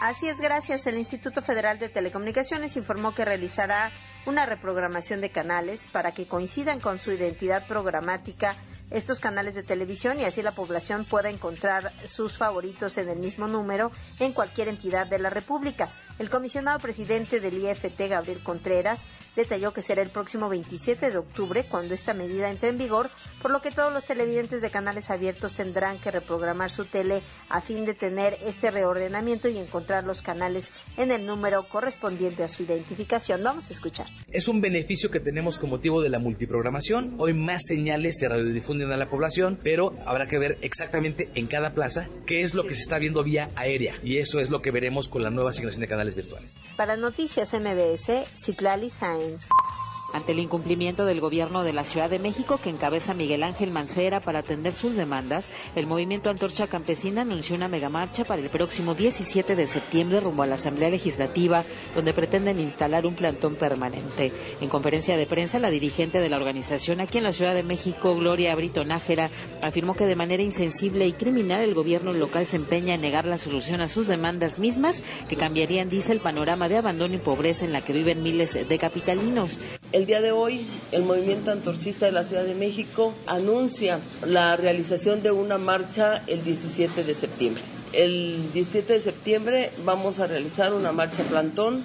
Así 0.00 0.28
es, 0.28 0.40
gracias. 0.40 0.86
El 0.86 0.96
Instituto 0.96 1.42
Federal 1.42 1.78
de 1.78 1.90
Telecomunicaciones 1.90 2.74
informó 2.78 3.14
que 3.14 3.26
realizará 3.26 3.92
una 4.24 4.46
reprogramación 4.46 5.20
de 5.20 5.28
canales 5.28 5.88
para 5.92 6.12
que 6.12 6.24
coincidan 6.24 6.80
con 6.80 6.98
su 6.98 7.12
identidad 7.12 7.66
programática 7.68 8.56
estos 8.90 9.20
canales 9.20 9.54
de 9.54 9.62
televisión 9.62 10.18
y 10.18 10.24
así 10.24 10.40
la 10.40 10.52
población 10.52 11.04
pueda 11.04 11.28
encontrar 11.28 11.92
sus 12.06 12.38
favoritos 12.38 12.96
en 12.96 13.10
el 13.10 13.18
mismo 13.18 13.46
número 13.46 13.92
en 14.20 14.32
cualquier 14.32 14.68
entidad 14.68 15.06
de 15.06 15.18
la 15.18 15.28
República. 15.28 15.90
El 16.18 16.30
comisionado 16.30 16.78
presidente 16.78 17.40
del 17.40 17.58
IFT, 17.58 18.08
Gabriel 18.08 18.40
Contreras, 18.42 19.06
detalló 19.36 19.74
que 19.74 19.82
será 19.82 20.00
el 20.00 20.08
próximo 20.08 20.48
27 20.48 21.10
de 21.10 21.18
octubre 21.18 21.64
cuando 21.68 21.92
esta 21.92 22.14
medida 22.14 22.50
entre 22.50 22.70
en 22.70 22.78
vigor, 22.78 23.10
por 23.42 23.50
lo 23.50 23.60
que 23.60 23.70
todos 23.70 23.92
los 23.92 24.04
televidentes 24.04 24.62
de 24.62 24.70
canales 24.70 25.10
abiertos 25.10 25.52
tendrán 25.52 25.98
que 25.98 26.10
reprogramar 26.10 26.70
su 26.70 26.86
tele 26.86 27.22
a 27.50 27.60
fin 27.60 27.84
de 27.84 27.92
tener 27.92 28.38
este 28.42 28.70
reordenamiento 28.70 29.50
y 29.50 29.58
encontrar 29.58 30.04
los 30.04 30.22
canales 30.22 30.72
en 30.96 31.10
el 31.10 31.26
número 31.26 31.64
correspondiente 31.64 32.42
a 32.44 32.48
su 32.48 32.62
identificación. 32.62 33.42
Vamos 33.42 33.68
a 33.68 33.74
escuchar. 33.74 34.06
Es 34.32 34.48
un 34.48 34.62
beneficio 34.62 35.10
que 35.10 35.20
tenemos 35.20 35.58
con 35.58 35.68
motivo 35.68 36.00
de 36.00 36.08
la 36.08 36.18
multiprogramación. 36.18 37.14
Hoy 37.18 37.34
más 37.34 37.60
señales 37.66 38.16
se 38.18 38.26
radiodifunden 38.26 38.90
a 38.90 38.96
la 38.96 39.10
población, 39.10 39.58
pero 39.62 39.94
habrá 40.06 40.26
que 40.26 40.38
ver 40.38 40.56
exactamente 40.62 41.28
en 41.34 41.46
cada 41.46 41.74
plaza 41.74 42.08
qué 42.24 42.40
es 42.40 42.54
lo 42.54 42.66
que 42.66 42.74
se 42.74 42.80
está 42.80 42.98
viendo 42.98 43.22
vía 43.22 43.50
aérea 43.54 43.96
y 44.02 44.16
eso 44.16 44.40
es 44.40 44.48
lo 44.48 44.62
que 44.62 44.70
veremos 44.70 45.08
con 45.08 45.22
la 45.22 45.30
nueva 45.30 45.50
asignación 45.50 45.82
de 45.82 45.88
canales 45.88 46.05
virtuales. 46.14 46.56
Para 46.76 46.96
Noticias 46.96 47.52
MBS, 47.52 48.26
Citlali 48.36 48.90
Sáenz. 48.90 49.48
Ante 50.12 50.32
el 50.32 50.38
incumplimiento 50.38 51.04
del 51.04 51.20
gobierno 51.20 51.64
de 51.64 51.72
la 51.72 51.84
Ciudad 51.84 52.08
de 52.08 52.18
México 52.18 52.58
que 52.62 52.70
encabeza 52.70 53.12
Miguel 53.12 53.42
Ángel 53.42 53.70
Mancera 53.70 54.20
para 54.20 54.38
atender 54.38 54.72
sus 54.72 54.96
demandas, 54.96 55.46
el 55.74 55.86
movimiento 55.86 56.30
Antorcha 56.30 56.68
Campesina 56.68 57.22
anunció 57.22 57.56
una 57.56 57.68
megamarcha 57.68 58.24
para 58.24 58.40
el 58.40 58.48
próximo 58.48 58.94
17 58.94 59.56
de 59.56 59.66
septiembre 59.66 60.20
rumbo 60.20 60.42
a 60.42 60.46
la 60.46 60.54
Asamblea 60.54 60.90
Legislativa, 60.90 61.64
donde 61.94 62.14
pretenden 62.14 62.60
instalar 62.60 63.04
un 63.04 63.14
plantón 63.14 63.56
permanente. 63.56 64.32
En 64.60 64.68
conferencia 64.68 65.16
de 65.16 65.26
prensa, 65.26 65.58
la 65.58 65.70
dirigente 65.70 66.20
de 66.20 66.28
la 66.28 66.36
organización 66.36 67.00
aquí 67.00 67.18
en 67.18 67.24
la 67.24 67.32
Ciudad 67.32 67.54
de 67.54 67.62
México, 67.62 68.14
Gloria 68.16 68.54
Brito 68.54 68.84
Nájera, 68.84 69.28
afirmó 69.60 69.94
que 69.94 70.06
de 70.06 70.16
manera 70.16 70.42
insensible 70.42 71.06
y 71.06 71.12
criminal 71.12 71.62
el 71.62 71.74
gobierno 71.74 72.12
local 72.12 72.46
se 72.46 72.56
empeña 72.56 72.94
en 72.94 73.00
negar 73.00 73.26
la 73.26 73.38
solución 73.38 73.80
a 73.80 73.88
sus 73.88 74.06
demandas 74.06 74.58
mismas, 74.58 75.02
que 75.28 75.36
cambiarían, 75.36 75.88
dice, 75.88 76.12
el 76.12 76.20
panorama 76.20 76.68
de 76.68 76.78
abandono 76.78 77.14
y 77.14 77.18
pobreza 77.18 77.64
en 77.64 77.72
la 77.72 77.82
que 77.82 77.92
viven 77.92 78.22
miles 78.22 78.54
de 78.54 78.78
capitalinos. 78.78 79.58
El 79.96 80.04
día 80.04 80.20
de 80.20 80.30
hoy, 80.30 80.60
el 80.92 81.04
movimiento 81.04 81.50
antorchista 81.50 82.04
de 82.04 82.12
la 82.12 82.22
Ciudad 82.22 82.44
de 82.44 82.54
México 82.54 83.14
anuncia 83.26 83.98
la 84.26 84.54
realización 84.54 85.22
de 85.22 85.30
una 85.30 85.56
marcha 85.56 86.22
el 86.26 86.44
17 86.44 87.02
de 87.02 87.14
septiembre. 87.14 87.62
El 87.96 88.52
17 88.52 88.92
de 88.92 89.00
septiembre 89.00 89.70
vamos 89.86 90.18
a 90.18 90.26
realizar 90.26 90.74
una 90.74 90.92
marcha 90.92 91.22
plantón. 91.22 91.82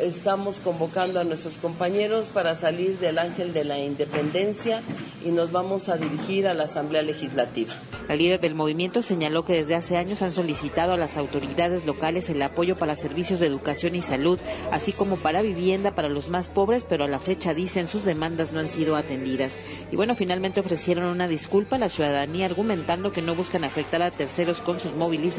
Estamos 0.00 0.58
convocando 0.58 1.20
a 1.20 1.24
nuestros 1.24 1.56
compañeros 1.58 2.26
para 2.34 2.56
salir 2.56 2.98
del 2.98 3.16
Ángel 3.16 3.52
de 3.52 3.62
la 3.62 3.78
Independencia 3.78 4.82
y 5.24 5.28
nos 5.28 5.52
vamos 5.52 5.88
a 5.88 5.98
dirigir 5.98 6.48
a 6.48 6.54
la 6.54 6.64
Asamblea 6.64 7.02
Legislativa. 7.02 7.72
La 8.08 8.16
líder 8.16 8.40
del 8.40 8.56
movimiento 8.56 9.02
señaló 9.02 9.44
que 9.44 9.52
desde 9.52 9.76
hace 9.76 9.96
años 9.96 10.20
han 10.22 10.32
solicitado 10.32 10.94
a 10.94 10.96
las 10.96 11.16
autoridades 11.16 11.86
locales 11.86 12.28
el 12.28 12.42
apoyo 12.42 12.76
para 12.76 12.96
servicios 12.96 13.38
de 13.38 13.46
educación 13.46 13.94
y 13.94 14.02
salud, 14.02 14.40
así 14.72 14.92
como 14.92 15.16
para 15.16 15.42
vivienda 15.42 15.94
para 15.94 16.08
los 16.08 16.28
más 16.28 16.48
pobres, 16.48 16.84
pero 16.88 17.04
a 17.04 17.08
la 17.08 17.20
fecha 17.20 17.54
dicen 17.54 17.86
sus 17.86 18.04
demandas 18.04 18.52
no 18.52 18.58
han 18.58 18.68
sido 18.68 18.96
atendidas. 18.96 19.60
Y 19.92 19.96
bueno, 19.96 20.16
finalmente 20.16 20.58
ofrecieron 20.58 21.04
una 21.04 21.28
disculpa 21.28 21.76
a 21.76 21.80
la 21.80 21.88
ciudadanía 21.88 22.46
argumentando 22.46 23.12
que 23.12 23.22
no 23.22 23.36
buscan 23.36 23.62
afectar 23.62 24.02
a 24.02 24.10
terceros 24.10 24.58
con 24.58 24.80
sus 24.80 24.94
movilizaciones, 24.94 25.35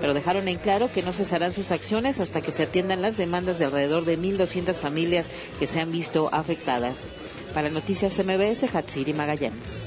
pero 0.00 0.14
dejaron 0.14 0.48
en 0.48 0.58
claro 0.58 0.92
que 0.92 1.02
no 1.02 1.12
cesarán 1.12 1.52
sus 1.52 1.70
acciones 1.70 2.20
hasta 2.20 2.40
que 2.40 2.52
se 2.52 2.64
atiendan 2.64 3.02
las 3.02 3.16
demandas 3.16 3.58
de 3.58 3.66
alrededor 3.66 4.04
de 4.04 4.18
1.200 4.18 4.74
familias 4.74 5.26
que 5.58 5.66
se 5.66 5.80
han 5.80 5.92
visto 5.92 6.28
afectadas. 6.32 7.08
Para 7.54 7.70
Noticias 7.70 8.18
MBS, 8.18 8.74
Hatsiri 8.74 9.14
Magallanes. 9.14 9.86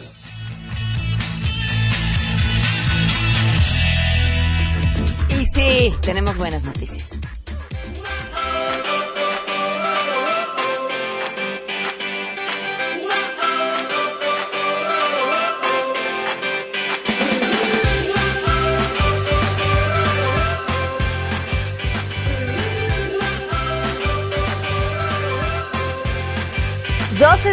Y 5.30 5.46
sí, 5.46 5.94
tenemos 6.02 6.38
buenas 6.38 6.64
noticias. 6.64 7.21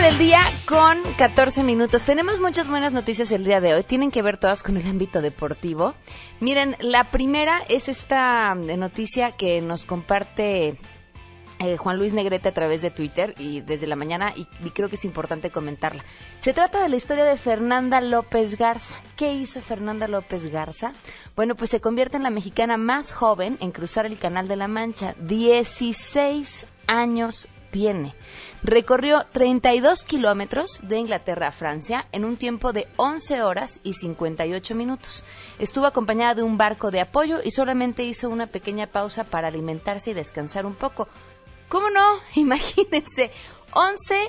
Del 0.08 0.18
día 0.18 0.40
con 0.66 0.96
14 1.18 1.62
minutos. 1.62 2.02
Tenemos 2.02 2.40
muchas 2.40 2.66
buenas 2.66 2.92
noticias 2.94 3.30
el 3.30 3.44
día 3.44 3.60
de 3.60 3.74
hoy. 3.74 3.82
Tienen 3.82 4.10
que 4.10 4.22
ver 4.22 4.38
todas 4.38 4.62
con 4.62 4.78
el 4.78 4.88
ámbito 4.88 5.20
deportivo. 5.20 5.92
Miren, 6.40 6.76
la 6.80 7.04
primera 7.04 7.60
es 7.68 7.90
esta 7.90 8.56
eh, 8.56 8.76
noticia 8.78 9.32
que 9.32 9.60
nos 9.60 9.84
comparte 9.84 10.76
eh, 11.58 11.76
Juan 11.76 11.98
Luis 11.98 12.14
Negrete 12.14 12.48
a 12.48 12.54
través 12.54 12.80
de 12.80 12.90
Twitter 12.90 13.34
y 13.36 13.60
desde 13.60 13.86
la 13.86 13.96
mañana 13.96 14.32
y, 14.34 14.46
y, 14.64 14.70
creo 14.70 14.88
que 14.88 14.96
es 14.96 15.04
importante 15.04 15.50
comentarla. 15.50 16.02
Se 16.40 16.54
trata 16.54 16.82
de 16.82 16.88
la 16.88 16.96
historia 16.96 17.24
de 17.24 17.36
Fernanda 17.36 18.00
López 18.00 18.56
Garza. 18.56 18.96
¿Qué 19.14 19.34
hizo 19.34 19.60
Fernanda 19.60 20.08
López 20.08 20.50
Garza? 20.50 20.94
Bueno, 21.36 21.54
pues 21.54 21.68
se 21.68 21.82
convierte 21.82 22.16
en 22.16 22.22
la 22.22 22.30
mexicana 22.30 22.78
más 22.78 23.12
joven 23.12 23.58
en 23.60 23.72
cruzar 23.72 24.06
el 24.06 24.18
Canal 24.18 24.48
de 24.48 24.56
la 24.56 24.68
Mancha. 24.68 25.14
16 25.18 26.66
años 26.86 27.48
tiene. 27.70 28.14
Recorrió 28.62 29.24
32 29.32 30.04
kilómetros 30.04 30.80
de 30.82 30.98
Inglaterra 30.98 31.48
a 31.48 31.52
Francia 31.52 32.06
en 32.12 32.24
un 32.24 32.36
tiempo 32.36 32.72
de 32.72 32.88
11 32.96 33.42
horas 33.42 33.80
y 33.82 33.92
58 33.92 34.74
minutos. 34.74 35.24
Estuvo 35.58 35.86
acompañada 35.86 36.34
de 36.34 36.42
un 36.42 36.58
barco 36.58 36.90
de 36.90 37.00
apoyo 37.00 37.38
y 37.44 37.50
solamente 37.50 38.02
hizo 38.02 38.28
una 38.28 38.46
pequeña 38.46 38.86
pausa 38.86 39.24
para 39.24 39.48
alimentarse 39.48 40.10
y 40.10 40.14
descansar 40.14 40.66
un 40.66 40.74
poco. 40.74 41.08
¿Cómo 41.68 41.90
no? 41.90 42.18
Imagínense, 42.34 43.30
11 43.72 44.28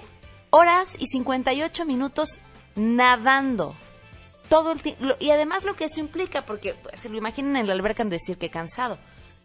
horas 0.52 0.96
y 1.00 1.08
58 1.08 1.86
minutos 1.86 2.42
nadando. 2.76 3.76
Todo 4.50 4.72
el 4.72 4.82
y 5.20 5.30
además 5.30 5.64
lo 5.64 5.76
que 5.76 5.86
eso 5.86 6.00
implica, 6.00 6.44
porque 6.46 6.74
pues, 6.74 7.00
se 7.00 7.10
lo 7.10 7.18
imaginan 7.18 7.56
en 7.56 7.68
la 7.68 7.74
alberca 7.74 8.02
en 8.02 8.10
decir 8.10 8.38
que 8.38 8.50
cansado, 8.50 8.98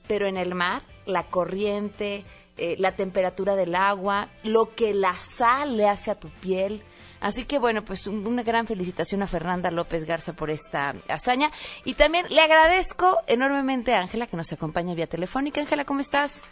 pero 0.08 0.26
en 0.26 0.38
el 0.38 0.54
mar, 0.54 0.82
la 1.04 1.24
corriente, 1.24 2.24
eh, 2.56 2.76
la 2.78 2.92
temperatura 2.92 3.56
del 3.56 3.74
agua, 3.74 4.28
lo 4.42 4.74
que 4.74 4.94
la 4.94 5.14
sal 5.14 5.76
le 5.76 5.88
hace 5.88 6.10
a 6.10 6.14
tu 6.14 6.28
piel. 6.28 6.82
Así 7.20 7.46
que 7.46 7.58
bueno, 7.58 7.82
pues 7.82 8.06
una 8.06 8.42
gran 8.42 8.66
felicitación 8.66 9.22
a 9.22 9.26
Fernanda 9.26 9.70
López 9.70 10.04
Garza 10.04 10.34
por 10.34 10.50
esta 10.50 10.94
hazaña. 11.08 11.50
Y 11.84 11.94
también 11.94 12.26
le 12.28 12.40
agradezco 12.40 13.18
enormemente 13.26 13.94
a 13.94 14.00
Ángela 14.00 14.26
que 14.26 14.36
nos 14.36 14.52
acompaña 14.52 14.94
vía 14.94 15.06
telefónica. 15.06 15.60
Ángela, 15.60 15.84
¿cómo 15.84 16.00
estás? 16.00 16.46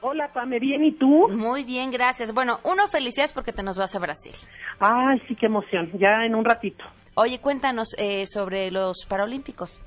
Hola, 0.00 0.32
Pame, 0.32 0.58
¿bien? 0.58 0.84
¿Y 0.84 0.92
tú? 0.92 1.28
Muy 1.28 1.64
bien, 1.64 1.90
gracias. 1.90 2.32
Bueno, 2.32 2.58
uno, 2.64 2.86
felicidades 2.88 3.32
porque 3.32 3.52
te 3.52 3.62
nos 3.62 3.76
vas 3.76 3.94
a 3.94 3.98
Brasil. 3.98 4.34
Ay, 4.78 5.20
sí, 5.26 5.36
qué 5.36 5.46
emoción. 5.46 5.90
Ya 5.98 6.24
en 6.24 6.34
un 6.34 6.44
ratito. 6.44 6.84
Oye, 7.14 7.38
cuéntanos 7.38 7.94
eh, 7.98 8.24
sobre 8.26 8.70
los 8.70 9.06
Paralímpicos. 9.08 9.82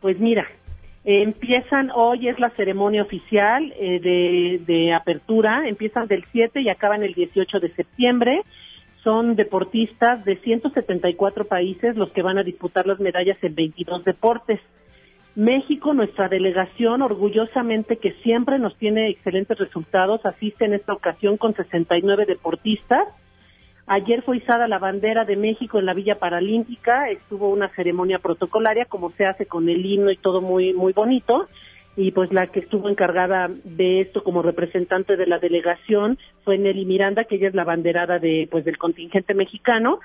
Pues 0.00 0.18
mira, 0.20 0.46
empiezan, 1.04 1.90
hoy 1.94 2.28
es 2.28 2.40
la 2.40 2.50
ceremonia 2.50 3.02
oficial 3.02 3.72
eh, 3.78 4.00
de, 4.00 4.60
de, 4.64 4.92
apertura, 4.92 5.68
empiezan 5.68 6.06
del 6.08 6.24
7 6.32 6.62
y 6.62 6.68
acaban 6.68 7.02
el 7.02 7.14
18 7.14 7.60
de 7.60 7.74
septiembre. 7.74 8.42
Son 9.02 9.36
deportistas 9.36 10.24
de 10.24 10.36
174 10.36 11.44
países 11.44 11.94
los 11.96 12.10
que 12.12 12.22
van 12.22 12.38
a 12.38 12.42
disputar 12.42 12.86
las 12.86 13.00
medallas 13.00 13.36
en 13.42 13.54
22 13.54 14.04
deportes. 14.04 14.60
México, 15.34 15.92
nuestra 15.92 16.28
delegación, 16.28 17.02
orgullosamente 17.02 17.98
que 17.98 18.12
siempre 18.22 18.58
nos 18.58 18.76
tiene 18.78 19.08
excelentes 19.08 19.58
resultados, 19.58 20.24
asiste 20.24 20.64
en 20.64 20.74
esta 20.74 20.92
ocasión 20.92 21.36
con 21.36 21.54
69 21.54 22.24
deportistas 22.26 23.08
Ayer 23.86 24.22
fue 24.22 24.38
izada 24.38 24.66
la 24.66 24.78
bandera 24.78 25.24
de 25.24 25.36
México 25.36 25.78
en 25.78 25.84
la 25.84 25.92
Villa 25.92 26.18
Paralímpica, 26.18 27.10
estuvo 27.10 27.50
una 27.50 27.68
ceremonia 27.74 28.18
protocolaria 28.18 28.86
como 28.86 29.10
se 29.10 29.26
hace 29.26 29.44
con 29.44 29.68
el 29.68 29.84
himno 29.84 30.10
y 30.10 30.16
todo 30.16 30.40
muy 30.40 30.72
muy 30.72 30.94
bonito 30.94 31.48
y 31.96 32.10
pues 32.10 32.32
la 32.32 32.46
que 32.48 32.60
estuvo 32.60 32.88
encargada 32.88 33.48
de 33.62 34.00
esto 34.00 34.24
como 34.24 34.42
representante 34.42 35.16
de 35.16 35.26
la 35.26 35.38
delegación 35.38 36.18
fue 36.44 36.58
Nelly 36.58 36.86
Miranda, 36.86 37.24
que 37.24 37.36
ella 37.36 37.48
es 37.48 37.54
la 37.54 37.64
banderada 37.64 38.18
de 38.18 38.48
pues 38.50 38.64
del 38.64 38.78
contingente 38.78 39.34
mexicano. 39.34 40.00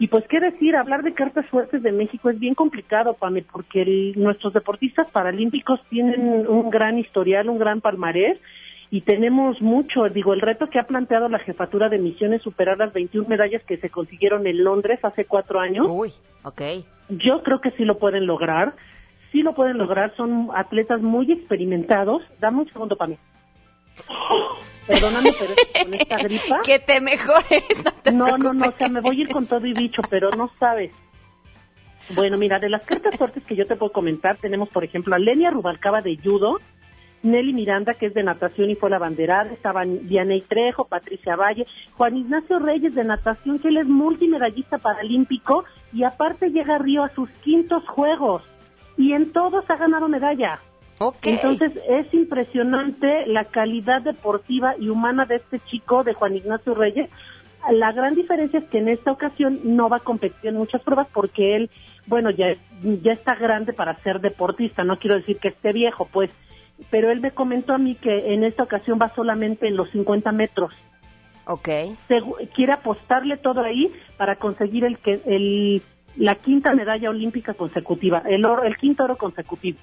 Y 0.00 0.08
pues 0.08 0.24
qué 0.28 0.40
decir, 0.40 0.76
hablar 0.76 1.02
de 1.02 1.12
cartas 1.12 1.46
fuertes 1.46 1.82
de 1.82 1.92
México 1.92 2.30
es 2.30 2.38
bien 2.38 2.54
complicado, 2.54 3.14
Pame, 3.14 3.42
porque 3.42 4.12
nuestros 4.16 4.52
deportistas 4.52 5.08
paralímpicos 5.10 5.80
tienen 5.90 6.46
un 6.48 6.70
gran 6.70 6.98
historial, 6.98 7.48
un 7.48 7.58
gran 7.58 7.80
palmarés 7.80 8.38
y 8.90 9.02
tenemos 9.02 9.60
mucho, 9.60 10.08
digo, 10.08 10.32
el 10.32 10.40
reto 10.40 10.70
que 10.70 10.78
ha 10.78 10.86
planteado 10.86 11.28
la 11.28 11.38
jefatura 11.40 11.88
de 11.90 11.98
misiones 11.98 12.42
superar 12.42 12.78
las 12.78 12.92
21 12.92 13.28
medallas 13.28 13.62
que 13.64 13.76
se 13.76 13.90
consiguieron 13.90 14.46
en 14.46 14.64
Londres 14.64 14.98
hace 15.02 15.26
cuatro 15.26 15.60
años. 15.60 15.86
Uy, 15.90 16.12
ok. 16.42 16.62
Yo 17.10 17.42
creo 17.42 17.60
que 17.60 17.70
sí 17.72 17.84
lo 17.84 17.98
pueden 17.98 18.26
lograr, 18.26 18.74
sí 19.30 19.42
lo 19.42 19.54
pueden 19.54 19.76
lograr, 19.76 20.14
son 20.16 20.48
atletas 20.54 21.02
muy 21.02 21.30
experimentados. 21.30 22.22
Dame 22.40 22.60
un 22.60 22.72
segundo 22.72 22.96
para 22.96 23.10
mí. 23.10 23.18
Perdóname, 24.86 25.34
pero 25.38 25.54
con 25.84 25.94
esta 25.94 26.16
gripa. 26.16 26.60
que 26.64 26.78
te 26.78 27.00
mejores. 27.02 27.64
No, 28.12 28.38
no, 28.38 28.54
no, 28.54 28.68
o 28.68 28.72
sea, 28.72 28.88
me 28.88 29.02
voy 29.02 29.18
a 29.18 29.20
ir 29.20 29.28
con 29.28 29.46
todo 29.46 29.66
y 29.66 29.74
bicho, 29.74 30.00
pero 30.08 30.30
no 30.30 30.50
sabes. 30.58 30.92
Bueno, 32.14 32.38
mira, 32.38 32.58
de 32.58 32.70
las 32.70 32.84
cartas 32.84 33.16
fuertes 33.18 33.44
que 33.44 33.54
yo 33.54 33.66
te 33.66 33.76
puedo 33.76 33.92
comentar, 33.92 34.38
tenemos, 34.38 34.70
por 34.70 34.82
ejemplo, 34.82 35.14
a 35.14 35.18
Lenia 35.18 35.50
Rubalcaba 35.50 36.00
de 36.00 36.16
Judo, 36.16 36.58
Nelly 37.22 37.52
Miranda, 37.52 37.94
que 37.94 38.06
es 38.06 38.14
de 38.14 38.22
natación 38.22 38.70
y 38.70 38.74
fue 38.74 38.90
la 38.90 38.98
banderada, 38.98 39.52
estaban 39.52 40.06
Dianey 40.06 40.40
Trejo, 40.42 40.84
Patricia 40.84 41.36
Valle, 41.36 41.66
Juan 41.96 42.16
Ignacio 42.16 42.58
Reyes 42.58 42.94
de 42.94 43.04
natación, 43.04 43.58
que 43.58 43.68
él 43.68 43.78
es 43.78 43.86
multimedallista 43.86 44.78
paralímpico 44.78 45.64
y 45.92 46.04
aparte 46.04 46.50
llega 46.50 46.76
a 46.76 46.78
Río 46.78 47.02
a 47.02 47.10
sus 47.10 47.28
quintos 47.42 47.86
juegos 47.88 48.42
y 48.96 49.12
en 49.12 49.32
todos 49.32 49.68
ha 49.68 49.76
ganado 49.76 50.08
medalla. 50.08 50.60
Entonces 51.22 51.72
es 51.88 52.12
impresionante 52.12 53.26
la 53.26 53.44
calidad 53.44 54.02
deportiva 54.02 54.74
y 54.78 54.88
humana 54.88 55.26
de 55.26 55.36
este 55.36 55.60
chico, 55.60 56.02
de 56.02 56.14
Juan 56.14 56.36
Ignacio 56.36 56.74
Reyes. 56.74 57.08
La 57.70 57.92
gran 57.92 58.14
diferencia 58.14 58.58
es 58.58 58.64
que 58.66 58.78
en 58.78 58.88
esta 58.88 59.12
ocasión 59.12 59.60
no 59.62 59.88
va 59.88 59.98
a 59.98 60.00
competir 60.00 60.50
en 60.50 60.56
muchas 60.56 60.82
pruebas 60.82 61.08
porque 61.12 61.56
él, 61.56 61.70
bueno, 62.06 62.30
ya, 62.30 62.54
ya 62.82 63.12
está 63.12 63.34
grande 63.34 63.72
para 63.72 63.96
ser 64.02 64.20
deportista, 64.20 64.84
no 64.84 64.98
quiero 64.98 65.16
decir 65.16 65.38
que 65.38 65.48
esté 65.48 65.72
viejo, 65.72 66.08
pues 66.10 66.30
pero 66.90 67.10
él 67.10 67.20
me 67.20 67.32
comentó 67.32 67.74
a 67.74 67.78
mí 67.78 67.94
que 67.94 68.34
en 68.34 68.44
esta 68.44 68.62
ocasión 68.62 68.98
va 69.00 69.14
solamente 69.14 69.66
en 69.66 69.76
los 69.76 69.90
50 69.90 70.32
metros. 70.32 70.74
Ok. 71.46 71.68
quiere 72.54 72.72
apostarle 72.72 73.38
todo 73.38 73.62
ahí 73.62 73.90
para 74.18 74.36
conseguir 74.36 74.84
el 74.84 74.98
que 74.98 75.20
el 75.24 75.82
la 76.16 76.34
quinta 76.34 76.74
medalla 76.74 77.10
olímpica 77.10 77.54
consecutiva, 77.54 78.22
el 78.26 78.44
oro, 78.44 78.64
el 78.64 78.76
quinto 78.76 79.04
oro 79.04 79.16
consecutivo. 79.16 79.78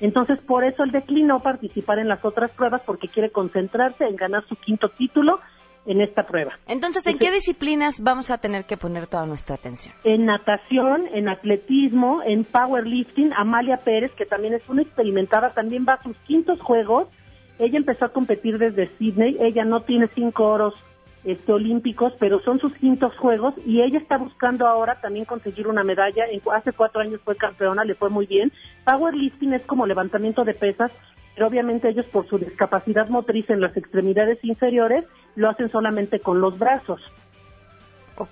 Entonces, 0.00 0.38
por 0.38 0.64
eso 0.64 0.84
él 0.84 0.92
declinó 0.92 1.40
participar 1.40 1.98
en 1.98 2.08
las 2.08 2.24
otras 2.24 2.50
pruebas 2.52 2.82
porque 2.86 3.08
quiere 3.08 3.30
concentrarse 3.30 4.04
en 4.04 4.16
ganar 4.16 4.44
su 4.48 4.56
quinto 4.56 4.88
título 4.88 5.40
en 5.86 6.00
esta 6.00 6.26
prueba. 6.26 6.58
Entonces, 6.66 7.06
¿en 7.06 7.18
qué 7.18 7.30
disciplinas 7.30 8.02
vamos 8.02 8.30
a 8.30 8.38
tener 8.38 8.64
que 8.64 8.76
poner 8.76 9.06
toda 9.06 9.26
nuestra 9.26 9.56
atención? 9.56 9.94
En 10.04 10.26
natación, 10.26 11.06
en 11.12 11.28
atletismo, 11.28 12.22
en 12.24 12.44
powerlifting, 12.44 13.32
Amalia 13.32 13.78
Pérez, 13.78 14.12
que 14.12 14.26
también 14.26 14.54
es 14.54 14.68
una 14.68 14.82
experimentada, 14.82 15.50
también 15.50 15.86
va 15.88 15.94
a 15.94 16.02
sus 16.02 16.16
quintos 16.18 16.60
juegos. 16.60 17.08
Ella 17.58 17.78
empezó 17.78 18.06
a 18.06 18.12
competir 18.12 18.58
desde 18.58 18.86
Sydney, 18.98 19.36
ella 19.40 19.64
no 19.64 19.82
tiene 19.82 20.08
cinco 20.14 20.46
oros 20.46 20.74
este, 21.24 21.52
olímpicos, 21.52 22.14
pero 22.18 22.40
son 22.40 22.58
sus 22.58 22.74
quintos 22.74 23.16
juegos 23.16 23.54
y 23.66 23.82
ella 23.82 23.98
está 23.98 24.16
buscando 24.16 24.66
ahora 24.66 25.00
también 25.00 25.26
conseguir 25.26 25.68
una 25.68 25.84
medalla. 25.84 26.24
hace 26.52 26.72
cuatro 26.72 27.02
años 27.02 27.20
fue 27.24 27.36
campeona, 27.36 27.84
le 27.84 27.94
fue 27.94 28.08
muy 28.08 28.26
bien. 28.26 28.52
Powerlifting 28.84 29.52
es 29.52 29.62
como 29.66 29.86
levantamiento 29.86 30.44
de 30.44 30.54
pesas, 30.54 30.90
pero 31.34 31.46
obviamente 31.46 31.88
ellos 31.88 32.06
por 32.06 32.26
su 32.26 32.38
discapacidad 32.38 33.08
motriz 33.08 33.50
en 33.50 33.60
las 33.60 33.76
extremidades 33.76 34.38
inferiores 34.42 35.04
lo 35.36 35.48
hacen 35.50 35.68
solamente 35.68 36.20
con 36.20 36.40
los 36.40 36.58
brazos. 36.58 37.00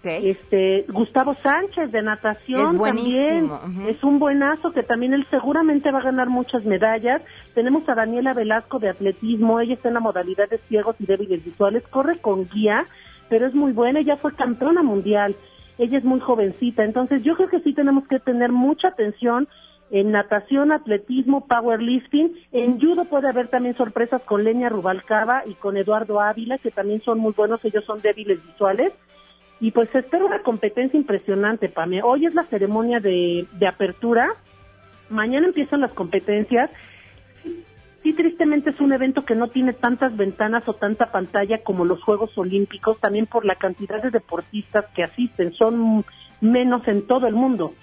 Este, 0.04 0.84
Gustavo 0.88 1.34
Sánchez 1.34 1.90
de 1.92 2.02
natación 2.02 2.60
Es 2.60 2.72
buenísimo, 2.74 3.58
también. 3.58 3.88
Es 3.88 4.04
un 4.04 4.18
buenazo 4.18 4.72
que 4.72 4.82
también 4.82 5.14
él 5.14 5.26
seguramente 5.30 5.90
va 5.90 6.00
a 6.00 6.02
ganar 6.02 6.28
muchas 6.28 6.64
medallas. 6.64 7.22
Tenemos 7.54 7.88
a 7.88 7.94
Daniela 7.94 8.34
Velasco 8.34 8.78
de 8.78 8.90
atletismo, 8.90 9.60
ella 9.60 9.74
está 9.74 9.88
en 9.88 9.94
la 9.94 10.00
modalidad 10.00 10.48
de 10.48 10.58
ciegos 10.58 10.96
y 10.98 11.06
débiles 11.06 11.44
visuales, 11.44 11.86
corre 11.88 12.18
con 12.18 12.46
guía, 12.48 12.86
pero 13.28 13.46
es 13.46 13.54
muy 13.54 13.72
buena, 13.72 14.00
ella 14.00 14.16
fue 14.16 14.34
campeona 14.34 14.82
mundial. 14.82 15.34
Ella 15.78 15.98
es 15.98 16.04
muy 16.04 16.18
jovencita, 16.18 16.82
entonces 16.82 17.22
yo 17.22 17.36
creo 17.36 17.48
que 17.48 17.60
sí 17.60 17.72
tenemos 17.72 18.06
que 18.08 18.18
tener 18.18 18.50
mucha 18.50 18.88
atención 18.88 19.48
en 19.90 20.10
natación, 20.10 20.72
atletismo, 20.72 21.46
powerlifting. 21.46 22.34
En 22.52 22.80
judo 22.80 23.04
puede 23.06 23.28
haber 23.28 23.48
también 23.48 23.76
sorpresas 23.76 24.22
con 24.22 24.44
Leña 24.44 24.68
Rubalcaba 24.68 25.42
y 25.46 25.54
con 25.54 25.76
Eduardo 25.76 26.20
Ávila, 26.20 26.58
que 26.58 26.70
también 26.70 27.00
son 27.02 27.18
muy 27.18 27.32
buenos, 27.32 27.64
ellos 27.64 27.84
son 27.84 28.00
débiles 28.00 28.44
visuales. 28.44 28.92
Y 29.60 29.72
pues 29.72 29.88
se 29.90 30.00
espera 30.00 30.24
una 30.24 30.42
competencia 30.42 30.98
impresionante, 30.98 31.68
Pame. 31.68 32.02
Hoy 32.02 32.26
es 32.26 32.34
la 32.34 32.44
ceremonia 32.44 33.00
de, 33.00 33.46
de 33.52 33.66
apertura, 33.66 34.28
mañana 35.10 35.46
empiezan 35.46 35.80
las 35.80 35.92
competencias. 35.92 36.70
Sí, 38.02 38.12
tristemente 38.12 38.70
es 38.70 38.80
un 38.80 38.92
evento 38.92 39.24
que 39.24 39.34
no 39.34 39.48
tiene 39.48 39.72
tantas 39.72 40.16
ventanas 40.16 40.68
o 40.68 40.74
tanta 40.74 41.10
pantalla 41.10 41.58
como 41.64 41.84
los 41.84 42.02
Juegos 42.02 42.36
Olímpicos, 42.38 43.00
también 43.00 43.26
por 43.26 43.44
la 43.44 43.56
cantidad 43.56 44.00
de 44.00 44.10
deportistas 44.10 44.84
que 44.94 45.02
asisten, 45.02 45.52
son 45.54 46.04
menos 46.40 46.86
en 46.86 47.06
todo 47.06 47.26
el 47.26 47.34
mundo. 47.34 47.74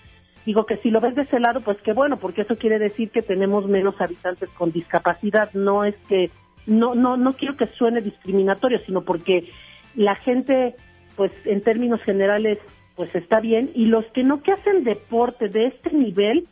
Digo 0.45 0.65
que 0.65 0.77
si 0.77 0.91
lo 0.91 0.99
ves 0.99 1.15
de 1.15 1.23
ese 1.23 1.39
lado, 1.39 1.61
pues 1.61 1.77
qué 1.81 1.93
bueno, 1.93 2.17
porque 2.17 2.41
eso 2.41 2.55
quiere 2.57 2.77
decir 2.77 3.09
que 3.09 3.23
tenemos 3.23 3.67
menos 3.67 3.99
habitantes 3.99 4.49
con 4.51 4.71
discapacidad. 4.71 5.51
No 5.53 5.83
es 5.83 5.95
que, 6.07 6.29
no, 6.67 6.93
no, 6.93 7.17
no 7.17 7.33
quiero 7.33 7.57
que 7.57 7.65
suene 7.65 8.01
discriminatorio, 8.01 8.79
sino 8.85 9.01
porque 9.01 9.49
la 9.95 10.15
gente, 10.15 10.75
pues 11.15 11.31
en 11.45 11.61
términos 11.61 12.01
generales, 12.03 12.59
pues 12.95 13.13
está 13.15 13.39
bien. 13.39 13.71
Y 13.73 13.85
los 13.85 14.05
que 14.13 14.23
no 14.23 14.43
que 14.43 14.51
hacen 14.51 14.83
deporte 14.83 15.49
de 15.49 15.65
este 15.67 15.91
nivel, 15.91 16.47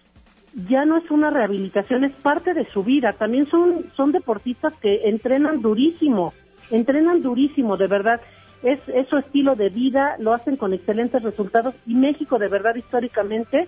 ya 0.67 0.85
no 0.85 0.97
es 0.97 1.09
una 1.11 1.29
rehabilitación, 1.29 2.03
es 2.03 2.13
parte 2.13 2.53
de 2.53 2.65
su 2.71 2.83
vida. 2.83 3.13
También 3.13 3.45
son, 3.47 3.91
son 3.95 4.11
deportistas 4.11 4.73
que 4.75 5.07
entrenan 5.07 5.61
durísimo, 5.61 6.33
entrenan 6.71 7.21
durísimo, 7.21 7.77
de 7.77 7.87
verdad. 7.87 8.21
Es, 8.63 8.79
es 8.87 9.07
su 9.09 9.17
estilo 9.17 9.55
de 9.55 9.69
vida, 9.69 10.15
lo 10.19 10.33
hacen 10.33 10.55
con 10.57 10.73
excelentes 10.73 11.21
resultados 11.21 11.75
y 11.85 11.93
México, 11.95 12.39
de 12.39 12.47
verdad, 12.47 12.75
históricamente, 12.75 13.67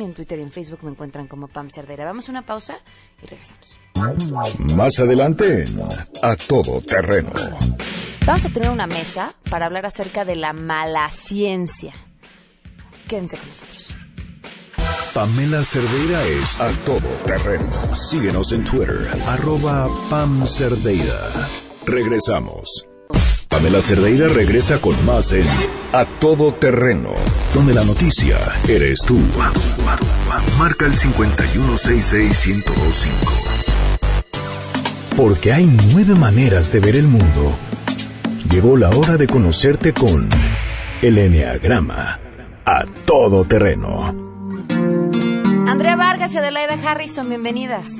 y 0.00 0.04
en 0.04 0.14
Twitter 0.14 0.38
y 0.38 0.42
en 0.42 0.50
Facebook 0.50 0.80
me 0.82 0.90
encuentran 0.90 1.28
como 1.28 1.48
Pam 1.48 1.70
Cerdera. 1.70 2.04
Vamos 2.04 2.28
a 2.28 2.32
una 2.32 2.44
pausa 2.44 2.76
y 3.22 3.26
regresamos. 3.26 3.78
Más 4.76 4.98
adelante 4.98 5.64
A 6.22 6.36
Todo 6.36 6.80
Terreno. 6.80 7.30
Vamos 8.26 8.44
a 8.44 8.48
tener 8.48 8.70
una 8.70 8.86
mesa 8.86 9.34
para 9.48 9.66
hablar 9.66 9.86
acerca 9.86 10.24
de 10.24 10.36
la 10.36 10.52
mala 10.52 11.08
ciencia. 11.10 11.94
Quédense 13.08 13.36
con 13.38 13.48
nosotros. 13.48 13.94
Pamela 15.14 15.64
Cerdeira 15.64 16.22
es 16.24 16.60
A 16.60 16.70
Todo 16.84 17.08
Terreno. 17.24 17.70
Síguenos 17.94 18.52
en 18.52 18.64
Twitter, 18.64 19.08
arroba 19.26 19.88
Pam 20.10 20.46
Cerdeira. 20.46 21.30
Regresamos. 21.86 22.86
Pamela 23.48 23.80
Cerdeira 23.80 24.28
regresa 24.28 24.80
con 24.80 25.04
más 25.06 25.32
en 25.32 25.46
A 25.92 26.04
Todo 26.18 26.54
Terreno, 26.54 27.10
donde 27.54 27.74
la 27.74 27.84
noticia 27.84 28.38
eres 28.68 29.00
tú. 29.06 29.18
Marca 30.58 30.86
el 30.86 30.94
5166125. 30.94 33.10
Porque 35.16 35.52
hay 35.52 35.66
nueve 35.92 36.14
maneras 36.14 36.72
de 36.72 36.80
ver 36.80 36.96
el 36.96 37.06
mundo. 37.06 37.56
Llegó 38.50 38.76
la 38.76 38.90
hora 38.90 39.16
de 39.16 39.26
conocerte 39.26 39.92
con 39.92 40.28
el 41.02 41.18
Enneagrama. 41.18 42.20
A 42.64 42.84
Todo 43.06 43.44
Terreno. 43.44 44.14
Andrea 45.66 45.96
Vargas 45.96 46.34
y 46.34 46.38
Adelaida 46.38 46.76
Harrison, 46.84 47.28
bienvenidas. 47.28 47.90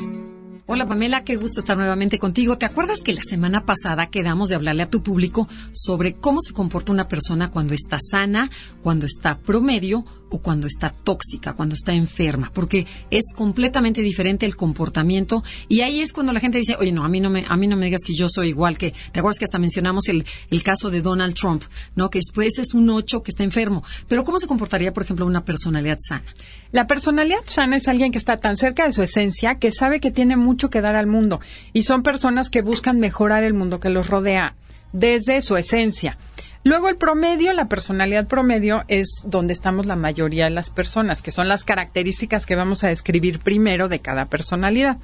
Hola 0.68 0.88
Pamela, 0.88 1.22
qué 1.22 1.37
gusto 1.37 1.61
estar 1.61 1.76
nuevamente 1.76 2.18
contigo. 2.18 2.59
¿Te 2.59 2.66
acuerdas 2.66 3.02
que 3.02 3.12
la 3.12 3.22
semana 3.22 3.64
pasada 3.64 4.09
quedamos 4.09 4.48
de 4.48 4.57
hablarle 4.57 4.83
a 4.83 4.90
tu 4.90 5.00
público 5.00 5.46
sobre 5.72 6.14
cómo 6.14 6.40
se 6.40 6.52
comporta 6.52 6.90
una 6.90 7.07
persona 7.07 7.52
cuando 7.52 7.72
está 7.72 7.98
sana, 8.00 8.50
cuando 8.83 9.07
está 9.07 9.38
promedio 9.38 10.05
o 10.31 10.39
cuando 10.39 10.67
está 10.67 10.91
tóxica, 10.91 11.55
cuando 11.55 11.75
está 11.75 11.93
enferma? 11.93 12.51
Porque 12.53 12.87
es 13.11 13.33
completamente 13.35 14.03
diferente 14.03 14.47
el 14.47 14.57
comportamiento 14.57 15.45
y 15.69 15.81
ahí 15.81 16.01
es 16.01 16.12
cuando 16.12 16.33
la 16.33 16.41
gente 16.41 16.59
dice, 16.59 16.77
oye, 16.79 16.93
no, 16.93 17.05
a 17.05 17.09
mí 17.09 17.21
no 17.21 17.31
me, 17.31 17.45
a 17.49 17.57
mí 17.57 17.67
no 17.67 17.77
me 17.77 17.87
digas 17.87 18.03
que 18.05 18.15
yo 18.15 18.29
soy 18.29 18.49
igual 18.49 18.79
que, 18.79 18.95
¿te 19.12 19.21
acuerdas 19.21 19.39
que 19.39 19.45
hasta 19.45 19.59
mencionamos 19.59 20.09
el, 20.09 20.25
el 20.51 20.62
caso 20.62 20.91
de 20.91 21.03
Donald 21.03 21.35
Trump, 21.35 21.62
¿no? 21.95 22.11
Que 22.11 22.19
después 22.19 22.59
es 22.59 22.75
un 22.75 22.91
ocho 22.91 23.23
que 23.23 23.31
está 23.31 23.45
enfermo. 23.45 23.83
Pero 24.09 24.25
¿cómo 24.25 24.39
se 24.39 24.47
comportaría, 24.47 24.93
por 24.93 25.03
ejemplo, 25.03 25.27
una 25.27 25.45
personalidad 25.45 25.99
sana? 25.99 26.35
La 26.73 26.87
personalidad 26.87 27.43
sana 27.45 27.77
es 27.77 27.89
alguien 27.89 28.12
que 28.12 28.19
está 28.19 28.37
tan 28.37 28.57
cerca 28.57 28.87
de 28.87 28.93
su 28.93 29.03
esencia 29.03 29.57
que 29.57 29.73
sabe 29.73 30.01
que 30.01 30.11
tiene 30.11 30.37
mucho 30.37 30.71
que 30.71 30.81
dar 30.81 30.97
al 30.97 31.07
mundo 31.07 31.41
y 31.73 31.83
son 31.83 32.03
personas 32.03 32.51
que 32.51 32.62
buscan 32.62 32.99
mejorar 32.99 33.45
el 33.45 33.55
mundo 33.55 33.81
que 33.81 33.91
los 33.91 34.09
rodea 34.09 34.55
desde 34.93 35.43
su 35.43 35.57
esencia. 35.57 36.19
Luego 36.66 36.88
el 36.88 36.96
promedio, 36.96 37.52
la 37.52 37.68
personalidad 37.68 38.26
promedio 38.26 38.83
es 38.88 39.22
donde 39.24 39.52
estamos 39.52 39.87
la 39.87 39.94
mayoría 39.94 40.46
de 40.46 40.50
las 40.50 40.68
personas, 40.68 41.22
que 41.22 41.31
son 41.31 41.46
las 41.46 41.62
características 41.62 42.44
que 42.44 42.57
vamos 42.57 42.83
a 42.83 42.88
describir 42.88 43.38
primero 43.38 43.87
de 43.87 44.00
cada 44.00 44.26
personalidad. 44.26 44.96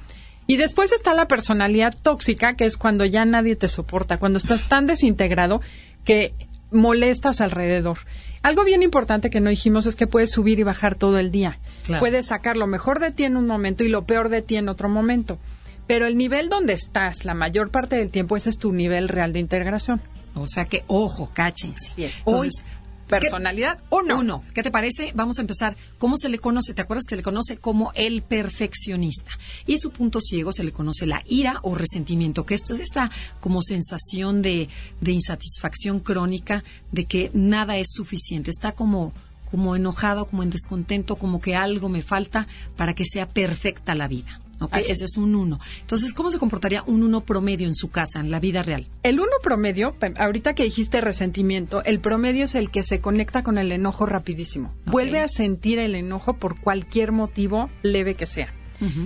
Y 0.45 0.57
después 0.57 0.91
está 0.91 1.13
la 1.13 1.29
personalidad 1.29 1.93
tóxica, 2.03 2.57
que 2.57 2.65
es 2.65 2.75
cuando 2.75 3.05
ya 3.05 3.23
nadie 3.23 3.55
te 3.55 3.69
soporta, 3.69 4.17
cuando 4.17 4.39
estás 4.39 4.67
tan 4.67 4.87
desintegrado 4.87 5.61
que 6.03 6.33
molestas 6.69 7.39
alrededor. 7.39 7.99
Algo 8.41 8.65
bien 8.65 8.83
importante 8.83 9.29
que 9.29 9.39
no 9.39 9.49
dijimos 9.49 9.85
es 9.85 9.95
que 9.95 10.05
puedes 10.05 10.33
subir 10.33 10.59
y 10.59 10.63
bajar 10.63 10.95
todo 10.95 11.17
el 11.17 11.31
día. 11.31 11.59
Claro. 11.85 12.01
Puedes 12.01 12.25
sacar 12.25 12.57
lo 12.57 12.67
mejor 12.67 12.99
de 12.99 13.11
ti 13.11 13.23
en 13.23 13.37
un 13.37 13.47
momento 13.47 13.85
y 13.85 13.87
lo 13.87 14.03
peor 14.03 14.27
de 14.27 14.41
ti 14.41 14.57
en 14.57 14.67
otro 14.67 14.89
momento. 14.89 15.39
Pero 15.87 16.07
el 16.07 16.17
nivel 16.17 16.49
donde 16.49 16.73
estás 16.73 17.23
la 17.23 17.35
mayor 17.35 17.71
parte 17.71 17.95
del 17.95 18.09
tiempo, 18.09 18.35
ese 18.35 18.49
es 18.49 18.57
tu 18.57 18.73
nivel 18.73 19.07
real 19.07 19.31
de 19.31 19.39
integración. 19.39 20.01
O 20.35 20.47
sea 20.47 20.65
que, 20.65 20.83
ojo, 20.87 21.31
cáchense. 21.33 21.91
Así 21.91 22.03
es. 22.05 22.17
Entonces, 22.19 22.53
Hoy, 22.59 23.19
personalidad 23.19 23.83
uno. 23.89 24.19
Uno. 24.19 24.43
¿Qué 24.53 24.63
te 24.63 24.71
parece? 24.71 25.11
Vamos 25.13 25.37
a 25.37 25.41
empezar. 25.41 25.75
¿Cómo 25.97 26.17
se 26.17 26.29
le 26.29 26.39
conoce? 26.39 26.73
¿Te 26.73 26.81
acuerdas 26.81 27.05
que 27.07 27.15
le 27.15 27.23
conoce 27.23 27.57
como 27.57 27.91
el 27.95 28.21
perfeccionista? 28.21 29.31
Y 29.65 29.77
su 29.77 29.91
punto 29.91 30.19
ciego 30.19 30.51
se 30.51 30.63
le 30.63 30.71
conoce 30.71 31.05
la 31.05 31.23
ira 31.25 31.59
o 31.63 31.75
resentimiento, 31.75 32.45
que 32.45 32.55
esto 32.55 32.73
es 32.73 32.81
esta 32.81 33.11
como 33.39 33.61
sensación 33.61 34.41
de, 34.41 34.69
de 35.01 35.11
insatisfacción 35.11 35.99
crónica, 35.99 36.63
de 36.91 37.05
que 37.05 37.31
nada 37.33 37.77
es 37.77 37.87
suficiente. 37.91 38.49
Está 38.49 38.73
como 38.73 39.13
como 39.53 39.75
enojado, 39.75 40.25
como 40.25 40.41
en 40.41 40.49
descontento, 40.49 41.15
como 41.17 41.39
que 41.39 41.55
algo 41.55 41.87
me 41.87 42.01
falta 42.01 42.47
para 42.75 42.95
que 42.95 43.05
sea 43.05 43.29
perfecta 43.29 43.93
la 43.93 44.07
vida. 44.07 44.41
Ese 44.73 45.05
es 45.05 45.17
un 45.17 45.35
uno. 45.35 45.59
Entonces, 45.81 46.13
¿cómo 46.13 46.31
se 46.31 46.39
comportaría 46.39 46.83
un 46.85 47.03
uno 47.03 47.21
promedio 47.21 47.67
en 47.67 47.75
su 47.75 47.89
casa, 47.89 48.19
en 48.19 48.31
la 48.31 48.39
vida 48.39 48.63
real? 48.63 48.87
El 49.03 49.19
uno 49.19 49.31
promedio, 49.41 49.95
ahorita 50.17 50.53
que 50.53 50.63
dijiste 50.63 51.01
resentimiento, 51.01 51.83
el 51.83 51.99
promedio 51.99 52.45
es 52.45 52.55
el 52.55 52.69
que 52.69 52.83
se 52.83 52.99
conecta 52.99 53.43
con 53.43 53.57
el 53.57 53.71
enojo 53.71 54.05
rapidísimo. 54.05 54.73
Vuelve 54.85 55.19
a 55.19 55.27
sentir 55.27 55.79
el 55.79 55.95
enojo 55.95 56.33
por 56.33 56.59
cualquier 56.59 57.11
motivo 57.11 57.69
leve 57.81 58.15
que 58.15 58.25
sea. 58.25 58.53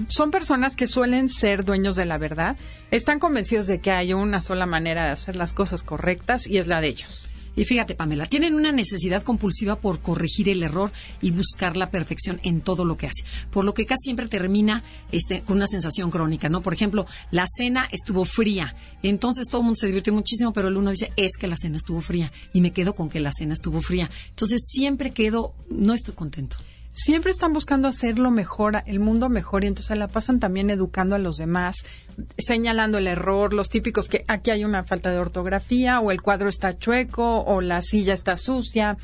Son 0.07 0.31
personas 0.31 0.75
que 0.75 0.87
suelen 0.87 1.29
ser 1.29 1.63
dueños 1.63 1.95
de 1.95 2.05
la 2.05 2.17
verdad, 2.17 2.57
están 2.89 3.19
convencidos 3.19 3.67
de 3.67 3.79
que 3.79 3.91
hay 3.91 4.11
una 4.13 4.41
sola 4.41 4.65
manera 4.65 5.05
de 5.05 5.11
hacer 5.11 5.35
las 5.35 5.53
cosas 5.53 5.83
correctas 5.83 6.47
y 6.47 6.57
es 6.57 6.65
la 6.65 6.81
de 6.81 6.87
ellos. 6.87 7.26
Y 7.57 7.65
fíjate, 7.65 7.95
Pamela, 7.95 8.27
tienen 8.27 8.53
una 8.53 8.71
necesidad 8.71 9.23
compulsiva 9.23 9.81
por 9.81 9.99
corregir 9.99 10.47
el 10.47 10.61
error 10.61 10.91
y 11.21 11.31
buscar 11.31 11.75
la 11.75 11.89
perfección 11.89 12.39
en 12.43 12.61
todo 12.61 12.85
lo 12.85 12.97
que 12.97 13.07
hace. 13.07 13.23
Por 13.49 13.65
lo 13.65 13.73
que 13.73 13.87
casi 13.87 14.03
siempre 14.03 14.27
termina 14.27 14.83
este, 15.11 15.41
con 15.41 15.57
una 15.57 15.65
sensación 15.65 16.11
crónica, 16.11 16.49
¿no? 16.49 16.61
Por 16.61 16.73
ejemplo, 16.73 17.07
la 17.31 17.45
cena 17.47 17.89
estuvo 17.91 18.25
fría. 18.25 18.75
Entonces 19.01 19.47
todo 19.49 19.61
el 19.61 19.65
mundo 19.65 19.77
se 19.77 19.87
divirtió 19.87 20.13
muchísimo, 20.13 20.53
pero 20.53 20.67
el 20.67 20.77
uno 20.77 20.91
dice, 20.91 21.11
es 21.17 21.31
que 21.35 21.47
la 21.47 21.57
cena 21.57 21.77
estuvo 21.77 21.99
fría. 22.01 22.31
Y 22.53 22.61
me 22.61 22.73
quedo 22.73 22.93
con 22.93 23.09
que 23.09 23.19
la 23.19 23.31
cena 23.31 23.53
estuvo 23.53 23.81
fría. 23.81 24.09
Entonces 24.29 24.67
siempre 24.69 25.09
quedo, 25.09 25.55
no 25.71 25.95
estoy 25.95 26.13
contento 26.13 26.57
siempre 26.97 27.31
están 27.31 27.53
buscando 27.53 27.87
hacerlo 27.87 28.31
mejor, 28.31 28.81
el 28.87 28.99
mundo 28.99 29.29
mejor, 29.29 29.63
y 29.63 29.67
entonces 29.67 29.97
la 29.97 30.07
pasan 30.07 30.39
también 30.39 30.69
educando 30.69 31.15
a 31.15 31.19
los 31.19 31.37
demás, 31.37 31.85
señalando 32.37 32.97
el 32.97 33.07
error, 33.07 33.53
los 33.53 33.69
típicos 33.69 34.09
que 34.09 34.25
aquí 34.27 34.49
hay 34.49 34.65
una 34.65 34.83
falta 34.83 35.11
de 35.11 35.19
ortografía, 35.19 35.99
o 35.99 36.11
el 36.11 36.21
cuadro 36.21 36.49
está 36.49 36.77
chueco, 36.77 37.43
o 37.43 37.61
la 37.61 37.81
silla 37.81 38.13
está 38.13 38.37
sucia. 38.37 38.97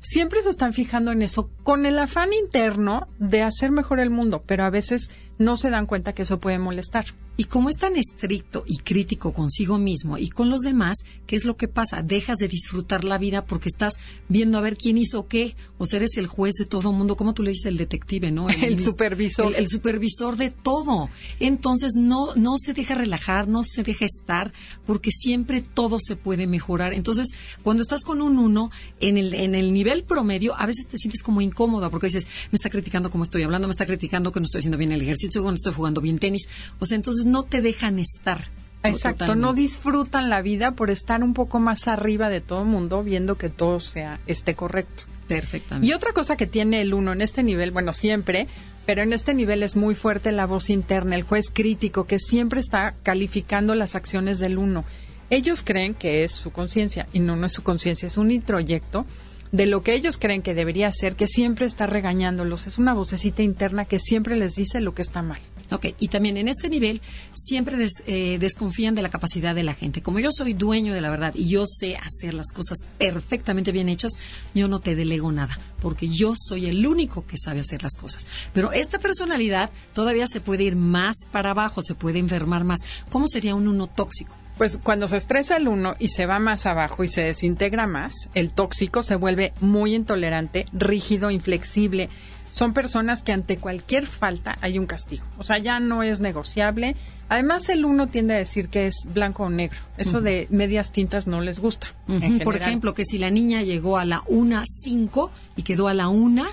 Siempre 0.00 0.42
se 0.42 0.50
están 0.50 0.72
fijando 0.72 1.12
en 1.12 1.22
eso 1.22 1.48
con 1.62 1.86
el 1.86 1.98
afán 1.98 2.32
interno 2.32 3.08
de 3.18 3.42
hacer 3.42 3.70
mejor 3.70 4.00
el 4.00 4.10
mundo, 4.10 4.42
pero 4.44 4.64
a 4.64 4.70
veces 4.70 5.10
no 5.38 5.56
se 5.56 5.70
dan 5.70 5.86
cuenta 5.86 6.12
que 6.14 6.22
eso 6.22 6.40
puede 6.40 6.58
molestar. 6.58 7.06
Y 7.36 7.44
como 7.44 7.68
es 7.68 7.76
tan 7.76 7.96
estricto 7.96 8.64
y 8.66 8.78
crítico 8.78 9.32
consigo 9.32 9.78
mismo 9.78 10.16
y 10.18 10.28
con 10.28 10.48
los 10.48 10.60
demás, 10.60 10.98
¿qué 11.26 11.36
es 11.36 11.44
lo 11.44 11.56
que 11.56 11.68
pasa? 11.68 12.02
Dejas 12.02 12.38
de 12.38 12.48
disfrutar 12.48 13.04
la 13.04 13.18
vida 13.18 13.44
porque 13.44 13.68
estás 13.68 13.94
viendo 14.28 14.58
a 14.58 14.62
ver 14.62 14.76
quién 14.76 14.96
hizo 14.96 15.26
qué, 15.28 15.54
o 15.78 15.86
sea, 15.86 15.98
eres 15.98 16.16
el 16.16 16.26
juez 16.26 16.54
de 16.54 16.64
todo 16.64 16.90
el 16.90 16.96
mundo, 16.96 17.16
como 17.16 17.34
tú 17.34 17.42
le 17.42 17.50
dices 17.50 17.66
el 17.66 17.76
detective, 17.76 18.30
¿no? 18.30 18.48
El, 18.66 18.82
supervisor. 18.82 19.54
El, 19.54 19.68
supervisor 19.68 20.36
de 20.36 20.50
todo. 20.50 21.10
Entonces 21.38 21.92
no, 21.94 22.34
no 22.34 22.56
se 22.58 22.72
deja 22.72 22.94
relajar, 22.94 23.48
no 23.48 23.62
se 23.64 23.82
deja 23.82 24.06
estar, 24.06 24.52
porque 24.86 25.10
siempre 25.10 25.62
todo 25.62 25.98
se 26.00 26.16
puede 26.16 26.46
mejorar. 26.46 26.94
Entonces, 26.94 27.28
cuando 27.62 27.82
estás 27.82 28.02
con 28.02 28.22
un 28.22 28.38
uno, 28.38 28.70
en 29.00 29.18
el, 29.18 29.34
en 29.34 29.54
el 29.54 29.72
nivel 29.72 30.04
promedio, 30.04 30.54
a 30.58 30.66
veces 30.66 30.88
te 30.88 30.98
sientes 30.98 31.22
como 31.22 31.40
incómoda, 31.40 31.90
porque 31.90 32.06
dices, 32.06 32.26
me 32.50 32.56
está 32.56 32.70
criticando 32.70 33.10
cómo 33.10 33.24
estoy 33.24 33.42
hablando, 33.42 33.68
me 33.68 33.72
está 33.72 33.86
criticando 33.86 34.32
que 34.32 34.40
no 34.40 34.46
estoy 34.46 34.60
haciendo 34.60 34.78
bien 34.78 34.92
el 34.92 35.02
ejercicio, 35.02 35.42
que 35.42 35.48
no 35.48 35.54
estoy 35.54 35.74
jugando 35.74 36.00
bien 36.00 36.18
tenis. 36.18 36.48
O 36.78 36.86
sea, 36.86 36.96
entonces 36.96 37.25
no 37.26 37.42
te 37.42 37.60
dejan 37.60 37.98
estar. 37.98 38.40
Exacto, 38.82 39.34
no 39.34 39.52
disfrutan 39.52 40.30
la 40.30 40.42
vida 40.42 40.72
por 40.72 40.90
estar 40.90 41.22
un 41.22 41.34
poco 41.34 41.58
más 41.58 41.88
arriba 41.88 42.28
de 42.28 42.40
todo 42.40 42.62
el 42.62 42.68
mundo, 42.68 43.02
viendo 43.02 43.36
que 43.36 43.48
todo 43.48 43.80
sea 43.80 44.20
esté 44.26 44.54
correcto. 44.54 45.04
Perfectamente. 45.26 45.86
Y 45.86 45.92
otra 45.92 46.12
cosa 46.12 46.36
que 46.36 46.46
tiene 46.46 46.80
el 46.80 46.94
uno 46.94 47.12
en 47.12 47.20
este 47.20 47.42
nivel, 47.42 47.72
bueno, 47.72 47.92
siempre, 47.92 48.46
pero 48.86 49.02
en 49.02 49.12
este 49.12 49.34
nivel 49.34 49.64
es 49.64 49.74
muy 49.74 49.96
fuerte 49.96 50.30
la 50.30 50.46
voz 50.46 50.70
interna, 50.70 51.16
el 51.16 51.24
juez 51.24 51.50
crítico 51.52 52.04
que 52.04 52.20
siempre 52.20 52.60
está 52.60 52.94
calificando 53.02 53.74
las 53.74 53.96
acciones 53.96 54.38
del 54.38 54.56
uno. 54.56 54.84
Ellos 55.28 55.64
creen 55.64 55.94
que 55.94 56.22
es 56.22 56.30
su 56.30 56.52
conciencia 56.52 57.08
y 57.12 57.18
no, 57.18 57.34
no 57.34 57.46
es 57.46 57.52
su 57.52 57.64
conciencia, 57.64 58.06
es 58.06 58.16
un 58.16 58.30
introyecto 58.30 59.04
de 59.50 59.66
lo 59.66 59.82
que 59.82 59.94
ellos 59.94 60.18
creen 60.18 60.42
que 60.42 60.54
debería 60.54 60.92
ser, 60.92 61.16
que 61.16 61.26
siempre 61.26 61.66
está 61.66 61.86
regañándolos. 61.86 62.68
Es 62.68 62.78
una 62.78 62.94
vocecita 62.94 63.42
interna 63.42 63.84
que 63.84 63.98
siempre 63.98 64.36
les 64.36 64.54
dice 64.54 64.80
lo 64.80 64.94
que 64.94 65.02
está 65.02 65.22
mal. 65.22 65.40
Ok, 65.70 65.86
y 65.98 66.08
también 66.08 66.36
en 66.36 66.48
este 66.48 66.68
nivel 66.68 67.00
siempre 67.34 67.76
eh, 68.06 68.38
desconfían 68.38 68.94
de 68.94 69.02
la 69.02 69.08
capacidad 69.08 69.54
de 69.54 69.64
la 69.64 69.74
gente. 69.74 70.02
Como 70.02 70.20
yo 70.20 70.30
soy 70.30 70.54
dueño 70.54 70.94
de 70.94 71.00
la 71.00 71.10
verdad 71.10 71.34
y 71.34 71.48
yo 71.48 71.64
sé 71.66 71.96
hacer 71.96 72.34
las 72.34 72.52
cosas 72.52 72.86
perfectamente 72.98 73.72
bien 73.72 73.88
hechas, 73.88 74.12
yo 74.54 74.68
no 74.68 74.80
te 74.80 74.94
delego 74.94 75.32
nada, 75.32 75.58
porque 75.80 76.08
yo 76.08 76.34
soy 76.36 76.66
el 76.66 76.86
único 76.86 77.26
que 77.26 77.36
sabe 77.36 77.60
hacer 77.60 77.82
las 77.82 77.96
cosas. 77.96 78.26
Pero 78.52 78.72
esta 78.72 78.98
personalidad 78.98 79.70
todavía 79.92 80.26
se 80.26 80.40
puede 80.40 80.64
ir 80.64 80.76
más 80.76 81.16
para 81.32 81.50
abajo, 81.50 81.82
se 81.82 81.94
puede 81.94 82.18
enfermar 82.18 82.64
más. 82.64 82.80
¿Cómo 83.10 83.26
sería 83.26 83.54
un 83.54 83.68
uno 83.68 83.88
tóxico? 83.88 84.34
Pues 84.56 84.78
cuando 84.82 85.06
se 85.06 85.18
estresa 85.18 85.56
el 85.56 85.68
uno 85.68 85.96
y 85.98 86.08
se 86.08 86.24
va 86.24 86.38
más 86.38 86.64
abajo 86.64 87.04
y 87.04 87.08
se 87.08 87.22
desintegra 87.22 87.86
más, 87.86 88.30
el 88.32 88.52
tóxico 88.52 89.02
se 89.02 89.14
vuelve 89.14 89.52
muy 89.60 89.94
intolerante, 89.94 90.64
rígido, 90.72 91.30
inflexible. 91.30 92.08
Son 92.56 92.72
personas 92.72 93.22
que 93.22 93.32
ante 93.32 93.58
cualquier 93.58 94.06
falta 94.06 94.56
hay 94.62 94.78
un 94.78 94.86
castigo. 94.86 95.26
O 95.36 95.44
sea, 95.44 95.58
ya 95.58 95.78
no 95.78 96.02
es 96.02 96.20
negociable. 96.20 96.96
Además, 97.28 97.68
el 97.68 97.84
uno 97.84 98.06
tiende 98.06 98.32
a 98.32 98.38
decir 98.38 98.70
que 98.70 98.86
es 98.86 98.94
blanco 99.12 99.42
o 99.42 99.50
negro. 99.50 99.78
Eso 99.98 100.22
de 100.22 100.46
medias 100.48 100.90
tintas 100.90 101.26
no 101.26 101.42
les 101.42 101.60
gusta. 101.60 101.94
Por 102.42 102.56
ejemplo, 102.56 102.94
que 102.94 103.04
si 103.04 103.18
la 103.18 103.28
niña 103.28 103.60
llegó 103.60 103.98
a 103.98 104.06
la 104.06 104.22
una 104.26 104.64
cinco 104.66 105.30
y 105.54 105.64
quedó 105.64 105.86
a 105.86 105.92
la 105.92 106.08
una, 106.08 106.46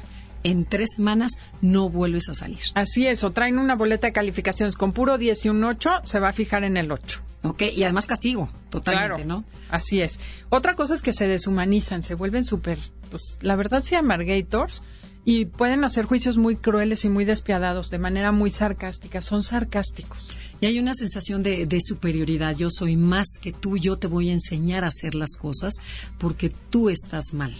en 0.44 0.66
tres 0.66 0.90
semanas 0.98 1.38
no 1.62 1.90
vuelves 1.90 2.28
a 2.28 2.34
salir. 2.34 2.60
Así 2.74 3.08
es, 3.08 3.24
o 3.24 3.32
traen 3.32 3.58
una 3.58 3.76
boleta 3.76 4.08
de 4.08 4.12
calificaciones 4.12 4.76
con 4.76 4.92
puro 4.92 5.18
10 5.18 5.46
y 5.46 5.50
un 5.50 5.64
8, 5.64 6.02
se 6.04 6.20
va 6.20 6.28
a 6.28 6.34
fijar 6.34 6.66
en 6.66 6.76
el 6.76 6.92
8. 6.92 7.22
Ok, 7.44 7.62
y 7.74 7.84
además 7.84 8.08
castigo, 8.08 8.50
totalmente, 8.70 9.24
¿no? 9.24 9.46
Así 9.70 10.02
es. 10.02 10.20
Otra 10.50 10.76
cosa 10.76 10.96
es 10.96 11.02
que 11.02 11.14
se 11.14 11.28
deshumanizan, 11.28 12.04
se 12.04 12.16
vuelven 12.16 12.44
súper, 12.44 12.78
pues 13.10 13.38
la 13.40 13.56
verdad 13.56 13.84
sí, 13.86 13.96
amargators 13.96 14.82
y 15.26 15.46
pueden 15.46 15.84
hacer 15.84 16.06
juicios 16.06 16.38
muy 16.38 16.56
crueles 16.56 17.06
y 17.06 17.10
muy 17.10 17.26
despiadados, 17.26 17.90
de 17.90 18.00
manera 18.00 18.32
muy 18.32 18.52
sarcástica, 18.52 19.22
son 19.22 19.44
sarcásticos. 19.44 20.30
Y 20.60 20.66
hay 20.66 20.80
una 20.80 20.94
sensación 20.94 21.44
de, 21.44 21.66
de, 21.66 21.80
superioridad, 21.82 22.56
yo 22.56 22.70
soy 22.70 22.96
más 22.96 23.28
que 23.42 23.52
tú, 23.52 23.78
yo 23.78 23.98
te 23.98 24.08
voy 24.08 24.30
a 24.30 24.34
enseñar 24.34 24.84
a 24.84 24.88
hacer 24.88 25.16
las 25.16 25.36
cosas 25.38 25.76
porque 26.18 26.50
tú 26.70 26.90
estás 26.90 27.34
mal. 27.34 27.54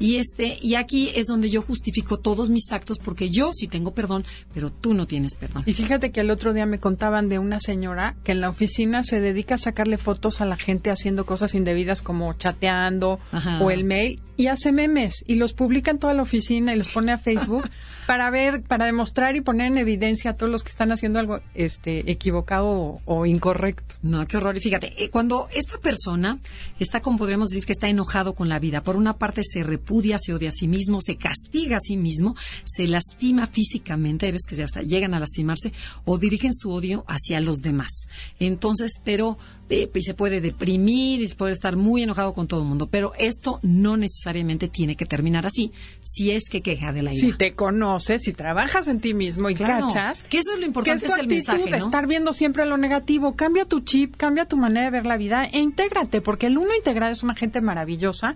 Y 0.00 0.16
este, 0.16 0.58
y 0.62 0.76
aquí 0.76 1.10
es 1.14 1.26
donde 1.26 1.50
yo 1.50 1.60
justifico 1.60 2.18
todos 2.18 2.48
mis 2.48 2.72
actos 2.72 2.98
porque 2.98 3.28
yo 3.28 3.52
sí 3.52 3.68
tengo 3.68 3.92
perdón, 3.92 4.24
pero 4.54 4.72
tú 4.72 4.94
no 4.94 5.06
tienes 5.06 5.34
perdón. 5.34 5.62
Y 5.66 5.74
fíjate 5.74 6.10
que 6.10 6.20
el 6.20 6.30
otro 6.30 6.54
día 6.54 6.64
me 6.64 6.80
contaban 6.80 7.28
de 7.28 7.38
una 7.38 7.60
señora 7.60 8.16
que 8.24 8.32
en 8.32 8.40
la 8.40 8.48
oficina 8.48 9.04
se 9.04 9.20
dedica 9.20 9.56
a 9.56 9.58
sacarle 9.58 9.98
fotos 9.98 10.40
a 10.40 10.46
la 10.46 10.56
gente 10.56 10.90
haciendo 10.90 11.26
cosas 11.26 11.54
indebidas 11.54 12.00
como 12.00 12.32
chateando 12.32 13.20
o 13.60 13.70
el 13.70 13.84
mail 13.84 14.20
y 14.40 14.46
hace 14.46 14.72
memes 14.72 15.22
y 15.26 15.34
los 15.34 15.52
publica 15.52 15.90
en 15.90 15.98
toda 15.98 16.14
la 16.14 16.22
oficina 16.22 16.74
y 16.74 16.78
los 16.78 16.88
pone 16.88 17.12
a 17.12 17.18
Facebook 17.18 17.68
para 18.06 18.30
ver, 18.30 18.62
para 18.62 18.86
demostrar 18.86 19.36
y 19.36 19.42
poner 19.42 19.66
en 19.66 19.76
evidencia 19.76 20.30
a 20.30 20.34
todos 20.34 20.50
los 20.50 20.64
que 20.64 20.70
están 20.70 20.92
haciendo 20.92 21.18
algo 21.18 21.40
este 21.54 22.10
equivocado 22.10 23.00
o, 23.04 23.26
incorrecto. 23.26 23.96
No, 24.02 24.26
qué 24.26 24.38
horror. 24.38 24.56
Y 24.56 24.60
fíjate, 24.60 24.94
eh, 24.96 25.10
cuando 25.10 25.46
esta 25.52 25.76
persona 25.76 26.38
está 26.78 27.02
como 27.02 27.18
podríamos 27.18 27.50
decir 27.50 27.66
que 27.66 27.72
está 27.72 27.90
enojado 27.90 28.34
con 28.34 28.48
la 28.48 28.58
vida, 28.58 28.82
por 28.82 28.96
una 28.96 29.18
parte 29.18 29.42
se 29.44 29.62
repudia, 29.62 30.16
se 30.18 30.32
odia 30.32 30.48
a 30.48 30.52
sí 30.52 30.68
mismo, 30.68 31.02
se 31.02 31.16
castiga 31.16 31.76
a 31.76 31.80
sí 31.80 31.98
mismo, 31.98 32.34
se 32.64 32.88
lastima 32.88 33.46
físicamente, 33.46 34.24
hay 34.24 34.32
veces 34.32 34.46
que 34.48 34.62
hasta 34.62 34.80
llegan 34.80 35.12
a 35.12 35.20
lastimarse 35.20 35.74
o 36.06 36.16
dirigen 36.16 36.54
su 36.54 36.72
odio 36.72 37.04
hacia 37.08 37.40
los 37.40 37.60
demás. 37.60 38.06
Entonces, 38.38 39.02
pero 39.04 39.36
pues, 39.92 40.04
se 40.04 40.14
puede 40.14 40.40
deprimir 40.40 41.22
y 41.22 41.28
se 41.28 41.36
puede 41.36 41.52
estar 41.52 41.76
muy 41.76 42.02
enojado 42.02 42.32
con 42.32 42.48
todo 42.48 42.62
el 42.62 42.66
mundo, 42.66 42.88
pero 42.90 43.12
esto 43.18 43.60
no 43.62 43.96
necesariamente 43.96 44.68
tiene 44.68 44.96
que 44.96 45.06
terminar 45.06 45.46
así, 45.46 45.72
si 46.02 46.32
es 46.32 46.48
que 46.50 46.60
queja 46.60 46.92
de 46.92 47.02
la 47.02 47.12
ira. 47.12 47.20
Si 47.20 47.32
te 47.32 47.54
conoces, 47.54 48.22
si 48.22 48.32
trabajas 48.32 48.88
en 48.88 49.00
ti 49.00 49.14
mismo 49.14 49.48
y 49.48 49.54
cachas, 49.54 50.24
que 50.24 50.38
eso 50.38 50.52
es 50.52 50.60
lo 50.60 50.66
importante, 50.66 51.06
es, 51.06 51.18
el 51.18 51.28
mensaje, 51.28 51.70
¿no? 51.70 51.76
estar 51.76 52.06
viendo 52.06 52.32
siempre 52.32 52.66
lo 52.66 52.76
negativo, 52.76 53.36
cambia 53.36 53.64
tu 53.64 53.80
chip, 53.80 54.16
cambia 54.16 54.46
tu 54.46 54.56
manera 54.56 54.86
de 54.86 54.90
ver 54.90 55.06
la 55.06 55.16
vida 55.16 55.44
e 55.44 55.60
intégrate, 55.60 56.20
porque 56.20 56.46
el 56.46 56.58
uno 56.58 56.74
integral 56.76 57.12
es 57.12 57.22
una 57.22 57.34
gente 57.34 57.60
maravillosa. 57.60 58.34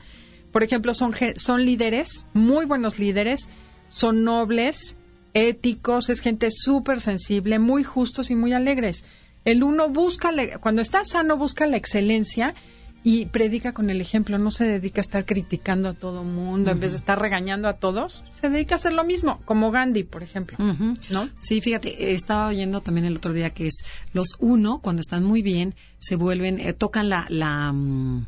Por 0.52 0.62
ejemplo, 0.62 0.94
son, 0.94 1.12
son 1.36 1.64
líderes, 1.64 2.28
muy 2.32 2.64
buenos 2.64 3.00
líderes, 3.00 3.50
son 3.88 4.22
nobles, 4.22 4.96
éticos, 5.34 6.10
es 6.10 6.20
gente 6.20 6.48
súper 6.50 7.00
sensible, 7.00 7.58
muy 7.58 7.82
justos 7.82 8.30
y 8.30 8.36
muy 8.36 8.52
alegres. 8.52 9.04
El 9.44 9.62
uno 9.62 9.88
busca, 9.88 10.30
cuando 10.60 10.82
está 10.82 11.04
sano, 11.04 11.36
busca 11.36 11.66
la 11.66 11.76
excelencia 11.76 12.54
y 13.06 13.26
predica 13.26 13.74
con 13.74 13.90
el 13.90 14.00
ejemplo, 14.00 14.38
no 14.38 14.50
se 14.50 14.64
dedica 14.64 15.00
a 15.00 15.02
estar 15.02 15.26
criticando 15.26 15.90
a 15.90 15.92
todo 15.92 16.24
mundo, 16.24 16.70
en 16.70 16.80
vez 16.80 16.92
de 16.92 16.98
estar 16.98 17.20
regañando 17.20 17.68
a 17.68 17.74
todos, 17.74 18.24
se 18.40 18.48
dedica 18.48 18.74
a 18.74 18.76
hacer 18.76 18.94
lo 18.94 19.04
mismo, 19.04 19.42
como 19.44 19.70
Gandhi, 19.70 20.04
por 20.04 20.22
ejemplo, 20.22 20.56
¿no? 21.10 21.28
Sí, 21.38 21.60
fíjate, 21.60 22.14
estaba 22.14 22.48
oyendo 22.48 22.80
también 22.80 23.04
el 23.04 23.18
otro 23.18 23.34
día 23.34 23.50
que 23.50 23.66
es 23.66 23.84
los 24.14 24.36
uno, 24.38 24.80
cuando 24.82 25.00
están 25.00 25.22
muy 25.22 25.42
bien, 25.42 25.74
se 25.98 26.16
vuelven, 26.16 26.58
eh, 26.58 26.72
tocan 26.72 27.10
la, 27.10 27.26
la, 27.28 27.72
mm, 27.74 28.26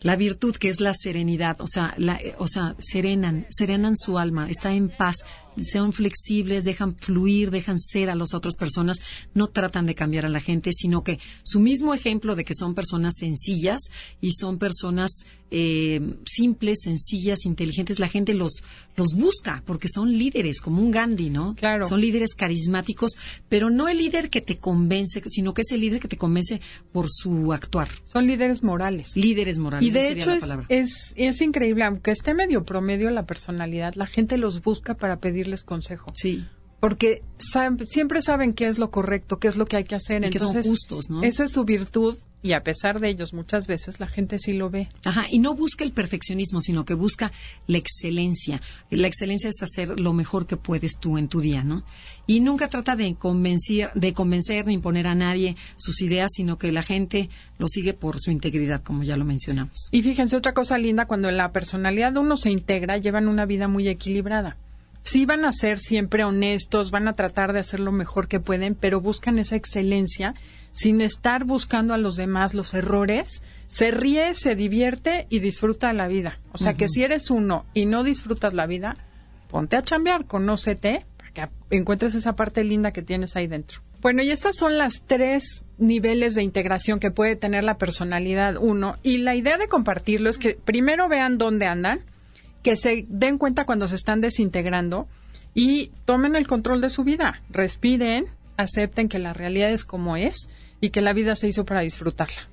la 0.00 0.16
virtud 0.16 0.56
que 0.56 0.70
es 0.70 0.80
la 0.80 0.94
serenidad, 0.94 1.60
o 1.60 1.66
sea, 1.66 1.92
la, 1.98 2.16
eh, 2.16 2.34
o 2.38 2.48
sea, 2.48 2.74
serenan, 2.78 3.44
serenan 3.50 3.96
su 3.96 4.18
alma, 4.18 4.48
está 4.48 4.72
en 4.72 4.88
paz, 4.88 5.26
sean 5.62 5.92
flexibles, 5.92 6.64
dejan 6.64 6.96
fluir, 6.96 7.50
dejan 7.50 7.78
ser 7.78 8.10
a 8.10 8.14
las 8.14 8.34
otras 8.34 8.56
personas, 8.56 8.98
no 9.34 9.48
tratan 9.48 9.86
de 9.86 9.94
cambiar 9.94 10.26
a 10.26 10.28
la 10.28 10.40
gente, 10.40 10.72
sino 10.72 11.02
que 11.02 11.18
su 11.42 11.60
mismo 11.60 11.94
ejemplo 11.94 12.36
de 12.36 12.44
que 12.44 12.54
son 12.54 12.74
personas 12.74 13.14
sencillas 13.18 13.80
y 14.20 14.32
son 14.32 14.58
personas 14.58 15.26
eh, 15.52 16.00
simples, 16.26 16.82
sencillas, 16.82 17.44
inteligentes, 17.44 17.98
la 17.98 18.06
gente 18.08 18.34
los, 18.34 18.62
los 18.96 19.14
busca 19.14 19.62
porque 19.66 19.88
son 19.88 20.16
líderes, 20.16 20.60
como 20.60 20.80
un 20.80 20.90
Gandhi, 20.92 21.30
¿no? 21.30 21.56
Claro. 21.56 21.86
Son 21.86 22.00
líderes 22.00 22.34
carismáticos, 22.34 23.18
pero 23.48 23.68
no 23.68 23.88
el 23.88 23.98
líder 23.98 24.30
que 24.30 24.40
te 24.40 24.58
convence, 24.58 25.20
sino 25.26 25.52
que 25.52 25.62
es 25.62 25.72
el 25.72 25.80
líder 25.80 26.00
que 26.00 26.08
te 26.08 26.16
convence 26.16 26.60
por 26.92 27.06
su 27.10 27.52
actuar. 27.52 27.88
Son 28.04 28.26
líderes 28.26 28.62
morales. 28.62 29.16
Líderes 29.16 29.58
morales. 29.58 29.88
Y 29.88 29.90
de 29.90 30.12
hecho 30.12 30.30
es, 30.32 30.48
es, 30.68 31.14
es 31.16 31.40
increíble, 31.40 31.84
aunque 31.84 32.12
esté 32.12 32.32
medio 32.32 32.64
promedio 32.64 33.10
la 33.10 33.26
personalidad, 33.26 33.94
la 33.96 34.06
gente 34.06 34.38
los 34.38 34.62
busca 34.62 34.94
para 34.94 35.18
pedirle 35.18 35.49
consejo. 35.64 36.12
Sí. 36.14 36.46
Porque 36.80 37.22
siempre 37.38 38.22
saben 38.22 38.54
qué 38.54 38.66
es 38.66 38.78
lo 38.78 38.90
correcto, 38.90 39.38
qué 39.38 39.48
es 39.48 39.56
lo 39.56 39.66
que 39.66 39.76
hay 39.76 39.84
que 39.84 39.94
hacer. 39.94 40.22
Y 40.22 40.26
Entonces, 40.26 40.52
que 40.52 40.62
son 40.62 40.70
justos, 40.70 41.10
¿no? 41.10 41.22
Esa 41.22 41.44
es 41.44 41.52
su 41.52 41.64
virtud 41.64 42.16
y 42.42 42.52
a 42.54 42.62
pesar 42.62 43.00
de 43.00 43.10
ellos 43.10 43.34
muchas 43.34 43.66
veces 43.66 44.00
la 44.00 44.06
gente 44.06 44.38
sí 44.38 44.54
lo 44.54 44.70
ve. 44.70 44.88
Ajá, 45.04 45.26
y 45.30 45.40
no 45.40 45.54
busca 45.54 45.84
el 45.84 45.92
perfeccionismo, 45.92 46.60
sino 46.60 46.84
que 46.84 46.94
busca 46.94 47.32
la 47.66 47.78
excelencia. 47.78 48.62
La 48.90 49.08
excelencia 49.08 49.50
es 49.50 49.62
hacer 49.62 50.00
lo 50.00 50.12
mejor 50.12 50.46
que 50.46 50.56
puedes 50.56 50.98
tú 50.98 51.18
en 51.18 51.28
tu 51.28 51.40
día, 51.40 51.62
¿no? 51.62 51.84
Y 52.26 52.40
nunca 52.40 52.68
trata 52.68 52.96
de 52.96 53.14
convencer, 53.14 53.90
de 53.94 54.14
convencer 54.14 54.66
ni 54.66 54.74
imponer 54.74 55.06
a 55.06 55.14
nadie 55.14 55.56
sus 55.76 56.00
ideas, 56.00 56.30
sino 56.32 56.56
que 56.56 56.72
la 56.72 56.82
gente 56.82 57.28
lo 57.58 57.68
sigue 57.68 57.92
por 57.92 58.20
su 58.20 58.30
integridad, 58.30 58.82
como 58.82 59.02
ya 59.02 59.16
lo 59.16 59.24
mencionamos. 59.24 59.88
Y 59.90 60.02
fíjense 60.02 60.36
otra 60.36 60.54
cosa 60.54 60.78
linda, 60.78 61.06
cuando 61.06 61.30
la 61.30 61.52
personalidad 61.52 62.12
de 62.12 62.20
uno 62.20 62.36
se 62.36 62.50
integra, 62.50 62.96
llevan 62.96 63.28
una 63.28 63.44
vida 63.44 63.68
muy 63.68 63.86
equilibrada 63.88 64.56
sí 65.02 65.26
van 65.26 65.44
a 65.44 65.52
ser 65.52 65.78
siempre 65.78 66.24
honestos, 66.24 66.90
van 66.90 67.08
a 67.08 67.14
tratar 67.14 67.52
de 67.52 67.60
hacer 67.60 67.80
lo 67.80 67.92
mejor 67.92 68.28
que 68.28 68.40
pueden, 68.40 68.74
pero 68.74 69.00
buscan 69.00 69.38
esa 69.38 69.56
excelencia 69.56 70.34
sin 70.72 71.00
estar 71.00 71.44
buscando 71.44 71.94
a 71.94 71.98
los 71.98 72.16
demás 72.16 72.54
los 72.54 72.74
errores. 72.74 73.42
Se 73.66 73.90
ríe, 73.90 74.34
se 74.34 74.54
divierte 74.54 75.26
y 75.28 75.40
disfruta 75.40 75.92
la 75.92 76.08
vida. 76.08 76.38
O 76.52 76.58
sea 76.58 76.74
que 76.74 76.88
si 76.88 77.02
eres 77.02 77.30
uno 77.30 77.64
y 77.74 77.86
no 77.86 78.02
disfrutas 78.02 78.54
la 78.54 78.66
vida, 78.66 78.96
ponte 79.50 79.76
a 79.76 79.82
chambear, 79.82 80.26
conócete 80.26 81.06
para 81.16 81.30
que 81.32 81.48
encuentres 81.70 82.14
esa 82.14 82.34
parte 82.34 82.64
linda 82.64 82.92
que 82.92 83.02
tienes 83.02 83.36
ahí 83.36 83.46
dentro. 83.46 83.80
Bueno, 84.00 84.22
y 84.22 84.30
estas 84.30 84.56
son 84.56 84.78
las 84.78 85.04
tres 85.06 85.66
niveles 85.76 86.34
de 86.34 86.42
integración 86.42 87.00
que 87.00 87.10
puede 87.10 87.36
tener 87.36 87.64
la 87.64 87.76
personalidad 87.76 88.56
uno. 88.56 88.96
Y 89.02 89.18
la 89.18 89.34
idea 89.34 89.58
de 89.58 89.68
compartirlo 89.68 90.30
es 90.30 90.38
que 90.38 90.54
primero 90.54 91.08
vean 91.08 91.36
dónde 91.36 91.66
andan, 91.66 92.00
que 92.62 92.76
se 92.76 93.06
den 93.08 93.38
cuenta 93.38 93.64
cuando 93.64 93.88
se 93.88 93.96
están 93.96 94.20
desintegrando 94.20 95.08
y 95.54 95.90
tomen 96.04 96.36
el 96.36 96.46
control 96.46 96.80
de 96.80 96.90
su 96.90 97.04
vida, 97.04 97.42
respiren, 97.50 98.26
acepten 98.56 99.08
que 99.08 99.18
la 99.18 99.32
realidad 99.32 99.72
es 99.72 99.84
como 99.84 100.16
es 100.16 100.48
y 100.80 100.90
que 100.90 101.02
la 101.02 101.12
vida 101.12 101.36
se 101.36 101.48
hizo 101.48 101.64
para 101.64 101.82
disfrutarla. 101.82 102.48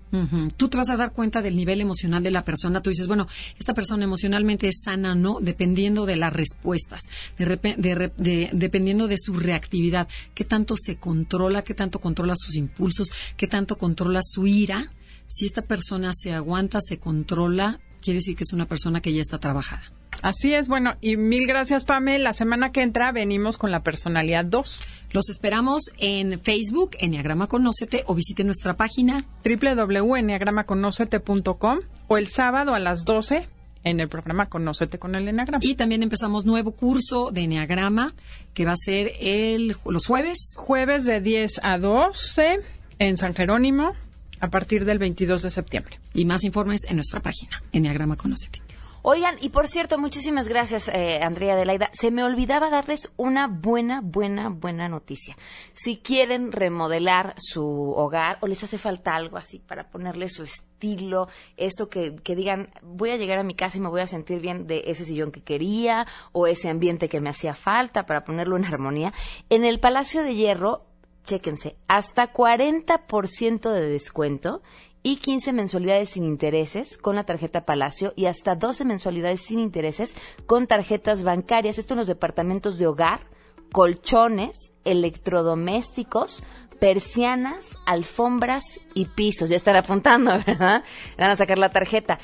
Tú 0.55 0.69
te 0.69 0.77
vas 0.77 0.89
a 0.89 0.97
dar 0.97 1.11
cuenta 1.11 1.41
del 1.41 1.55
nivel 1.55 1.81
emocional 1.81 2.23
de 2.23 2.31
la 2.31 2.45
persona. 2.45 2.81
Tú 2.81 2.89
dices, 2.89 3.07
bueno, 3.07 3.27
esta 3.59 3.73
persona 3.73 4.05
emocionalmente 4.05 4.67
es 4.67 4.81
sana, 4.83 5.15
¿no? 5.15 5.39
Dependiendo 5.41 6.05
de 6.05 6.15
las 6.15 6.33
respuestas, 6.33 7.01
de, 7.37 8.49
dependiendo 8.53 9.07
de 9.07 9.17
su 9.17 9.33
reactividad. 9.33 10.07
¿Qué 10.33 10.45
tanto 10.45 10.75
se 10.77 10.95
controla? 10.95 11.63
¿Qué 11.63 11.73
tanto 11.73 11.99
controla 11.99 12.35
sus 12.37 12.55
impulsos? 12.55 13.09
¿Qué 13.35 13.47
tanto 13.47 13.77
controla 13.77 14.21
su 14.23 14.47
ira? 14.47 14.91
Si 15.25 15.45
esta 15.45 15.61
persona 15.61 16.11
se 16.13 16.33
aguanta, 16.33 16.79
se 16.81 16.99
controla, 16.99 17.81
quiere 18.01 18.17
decir 18.17 18.35
que 18.35 18.43
es 18.43 18.53
una 18.53 18.65
persona 18.65 19.01
que 19.01 19.13
ya 19.13 19.21
está 19.21 19.39
trabajada. 19.39 19.83
Así 20.21 20.53
es, 20.53 20.67
bueno, 20.67 20.95
y 20.99 21.15
mil 21.17 21.45
gracias, 21.45 21.83
Pame. 21.83 22.17
La 22.17 22.33
semana 22.33 22.71
que 22.71 22.81
entra 22.81 23.11
venimos 23.11 23.57
con 23.57 23.71
la 23.71 23.83
personalidad 23.83 24.45
2. 24.45 24.79
Los 25.11 25.29
esperamos 25.29 25.91
en 25.99 26.39
Facebook, 26.39 26.91
Enneagrama 26.99 27.47
Conócete, 27.47 28.03
o 28.07 28.15
visite 28.15 28.43
nuestra 28.43 28.75
página 28.75 29.23
www.enneagramaconocete.com 29.45 31.79
o 32.07 32.17
el 32.17 32.27
sábado 32.27 32.73
a 32.73 32.79
las 32.79 33.05
12 33.05 33.47
en 33.83 33.99
el 33.99 34.09
programa 34.09 34.49
Conócete 34.49 34.97
con 34.97 35.13
el 35.15 35.27
Enneagrama. 35.27 35.63
Y 35.63 35.75
también 35.75 36.01
empezamos 36.01 36.45
nuevo 36.45 36.71
curso 36.71 37.29
de 37.31 37.41
Enneagrama 37.41 38.15
que 38.55 38.65
va 38.65 38.71
a 38.71 38.77
ser 38.77 39.11
el, 39.19 39.77
los 39.85 40.07
jueves. 40.07 40.55
Jueves 40.57 41.05
de 41.05 41.21
10 41.21 41.59
a 41.63 41.77
12 41.77 42.61
en 42.99 43.17
San 43.17 43.35
Jerónimo 43.35 43.93
a 44.39 44.49
partir 44.49 44.85
del 44.85 44.99
22 44.99 45.41
de 45.41 45.51
septiembre. 45.51 45.99
Y 46.13 46.25
más 46.25 46.43
informes 46.43 46.81
en 46.87 46.97
nuestra 46.97 47.21
página, 47.21 47.61
Enneagrama 47.71 48.15
Conócete. 48.15 48.61
Oigan, 49.09 49.37
y 49.39 49.49
por 49.49 49.69
cierto, 49.69 49.97
muchísimas 49.97 50.49
gracias, 50.49 50.89
eh, 50.89 51.21
Andrea 51.23 51.53
Adelaida. 51.53 51.89
Se 51.93 52.11
me 52.11 52.25
olvidaba 52.25 52.69
darles 52.69 53.09
una 53.15 53.47
buena, 53.47 54.01
buena, 54.01 54.49
buena 54.49 54.89
noticia. 54.89 55.37
Si 55.71 55.95
quieren 55.95 56.51
remodelar 56.51 57.33
su 57.37 57.93
hogar 57.95 58.37
o 58.41 58.47
les 58.47 58.61
hace 58.65 58.77
falta 58.77 59.15
algo 59.15 59.37
así 59.37 59.59
para 59.59 59.89
ponerle 59.89 60.27
su 60.27 60.43
estilo, 60.43 61.29
eso 61.55 61.87
que, 61.87 62.17
que 62.17 62.35
digan, 62.35 62.69
voy 62.81 63.11
a 63.11 63.15
llegar 63.15 63.39
a 63.39 63.43
mi 63.43 63.55
casa 63.55 63.77
y 63.77 63.79
me 63.79 63.87
voy 63.87 64.01
a 64.01 64.07
sentir 64.07 64.41
bien 64.41 64.67
de 64.67 64.83
ese 64.87 65.05
sillón 65.05 65.31
que 65.31 65.41
quería 65.41 66.05
o 66.33 66.45
ese 66.45 66.67
ambiente 66.67 67.07
que 67.07 67.21
me 67.21 67.29
hacía 67.29 67.53
falta 67.53 68.05
para 68.05 68.25
ponerlo 68.25 68.57
en 68.57 68.65
armonía, 68.65 69.13
en 69.49 69.63
el 69.63 69.79
Palacio 69.79 70.21
de 70.21 70.35
Hierro 70.35 70.85
chéquense, 71.27 71.75
hasta 71.87 72.33
40% 72.33 73.71
de 73.71 73.89
descuento 73.89 74.61
y 75.03 75.17
15 75.17 75.53
mensualidades 75.53 76.09
sin 76.09 76.23
intereses 76.23 76.97
con 76.97 77.15
la 77.15 77.25
tarjeta 77.25 77.65
Palacio 77.65 78.13
y 78.15 78.25
hasta 78.25 78.55
12 78.55 78.85
mensualidades 78.85 79.41
sin 79.41 79.59
intereses 79.59 80.15
con 80.47 80.67
tarjetas 80.67 81.23
bancarias. 81.23 81.77
Esto 81.77 81.93
en 81.93 81.99
los 81.99 82.07
departamentos 82.07 82.77
de 82.77 82.87
hogar, 82.87 83.27
colchones, 83.71 84.73
electrodomésticos, 84.85 86.43
persianas, 86.79 87.77
alfombras 87.85 88.63
y 88.93 89.05
pisos. 89.05 89.49
Ya 89.49 89.55
están 89.57 89.75
apuntando, 89.75 90.31
¿verdad? 90.45 90.83
Van 91.17 91.29
a 91.29 91.35
sacar 91.35 91.57
la 91.57 91.69
tarjeta. 91.69 92.19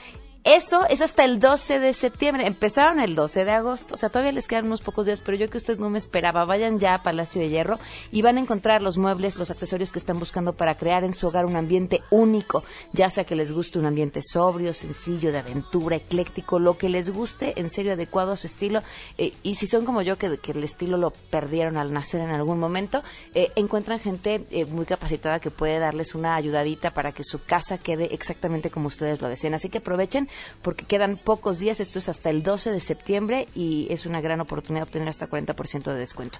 Eso 0.45 0.85
es 0.89 0.99
hasta 0.99 1.23
el 1.23 1.39
12 1.39 1.79
de 1.79 1.93
septiembre. 1.93 2.45
Empezaron 2.45 2.99
el 2.99 3.15
12 3.15 3.45
de 3.45 3.51
agosto. 3.51 3.93
O 3.93 3.97
sea, 3.97 4.09
todavía 4.09 4.33
les 4.33 4.49
quedan 4.49 4.65
unos 4.65 4.81
pocos 4.81 5.05
días, 5.05 5.21
pero 5.21 5.37
yo 5.37 5.49
que 5.49 5.57
ustedes 5.57 5.79
no 5.79 5.89
me 5.89 5.97
esperaba. 5.97 6.43
Vayan 6.43 6.79
ya 6.79 6.95
a 6.95 7.01
Palacio 7.01 7.39
de 7.39 7.47
Hierro 7.47 7.79
y 8.11 8.23
van 8.23 8.35
a 8.35 8.41
encontrar 8.41 8.81
los 8.81 8.97
muebles, 8.97 9.37
los 9.37 9.51
accesorios 9.51 9.93
que 9.93 9.99
están 9.99 10.19
buscando 10.19 10.51
para 10.51 10.75
crear 10.75 11.05
en 11.05 11.13
su 11.13 11.27
hogar 11.27 11.45
un 11.45 11.55
ambiente 11.55 12.01
único. 12.09 12.65
Ya 12.91 13.09
sea 13.09 13.23
que 13.23 13.37
les 13.37 13.53
guste 13.53 13.79
un 13.79 13.85
ambiente 13.85 14.19
sobrio, 14.21 14.73
sencillo, 14.73 15.31
de 15.31 15.37
aventura, 15.37 15.95
ecléctico, 15.95 16.59
lo 16.59 16.77
que 16.77 16.89
les 16.89 17.09
guste, 17.09 17.53
en 17.55 17.69
serio, 17.69 17.93
adecuado 17.93 18.33
a 18.33 18.35
su 18.35 18.47
estilo. 18.47 18.81
Eh, 19.17 19.31
y 19.43 19.55
si 19.55 19.65
son 19.65 19.85
como 19.85 20.01
yo, 20.01 20.17
que, 20.17 20.25
el 20.25 20.63
estilo 20.65 20.97
lo 20.97 21.11
perdieron 21.11 21.77
al 21.77 21.93
nacer 21.93 22.19
en 22.19 22.31
algún 22.31 22.59
momento, 22.59 23.01
eh, 23.33 23.53
encuentran 23.55 23.97
gente 23.97 24.43
eh, 24.51 24.65
muy 24.65 24.85
capacitada 24.85 25.39
que 25.39 25.51
puede 25.51 25.79
darles 25.79 26.15
una 26.15 26.35
ayudadita 26.35 26.91
para 26.91 27.13
que 27.13 27.23
su 27.23 27.41
casa 27.41 27.77
quede 27.77 28.13
exactamente 28.13 28.69
como 28.69 28.87
ustedes 28.87 29.21
lo 29.21 29.29
deseen. 29.29 29.53
Así 29.53 29.69
que 29.69 29.77
aprovechen 29.77 30.27
porque 30.61 30.85
quedan 30.85 31.17
pocos 31.17 31.59
días, 31.59 31.79
esto 31.79 31.99
es 31.99 32.09
hasta 32.09 32.29
el 32.29 32.43
12 32.43 32.71
de 32.71 32.79
septiembre 32.79 33.47
y 33.55 33.87
es 33.89 34.05
una 34.05 34.21
gran 34.21 34.41
oportunidad 34.41 34.83
de 34.83 34.89
obtener 34.89 35.09
hasta 35.09 35.29
40% 35.29 35.83
de 35.83 35.99
descuento. 35.99 36.39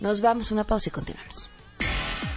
Nos 0.00 0.20
vamos 0.20 0.50
a 0.50 0.54
una 0.54 0.64
pausa 0.64 0.88
y 0.88 0.92
continuamos. 0.92 1.50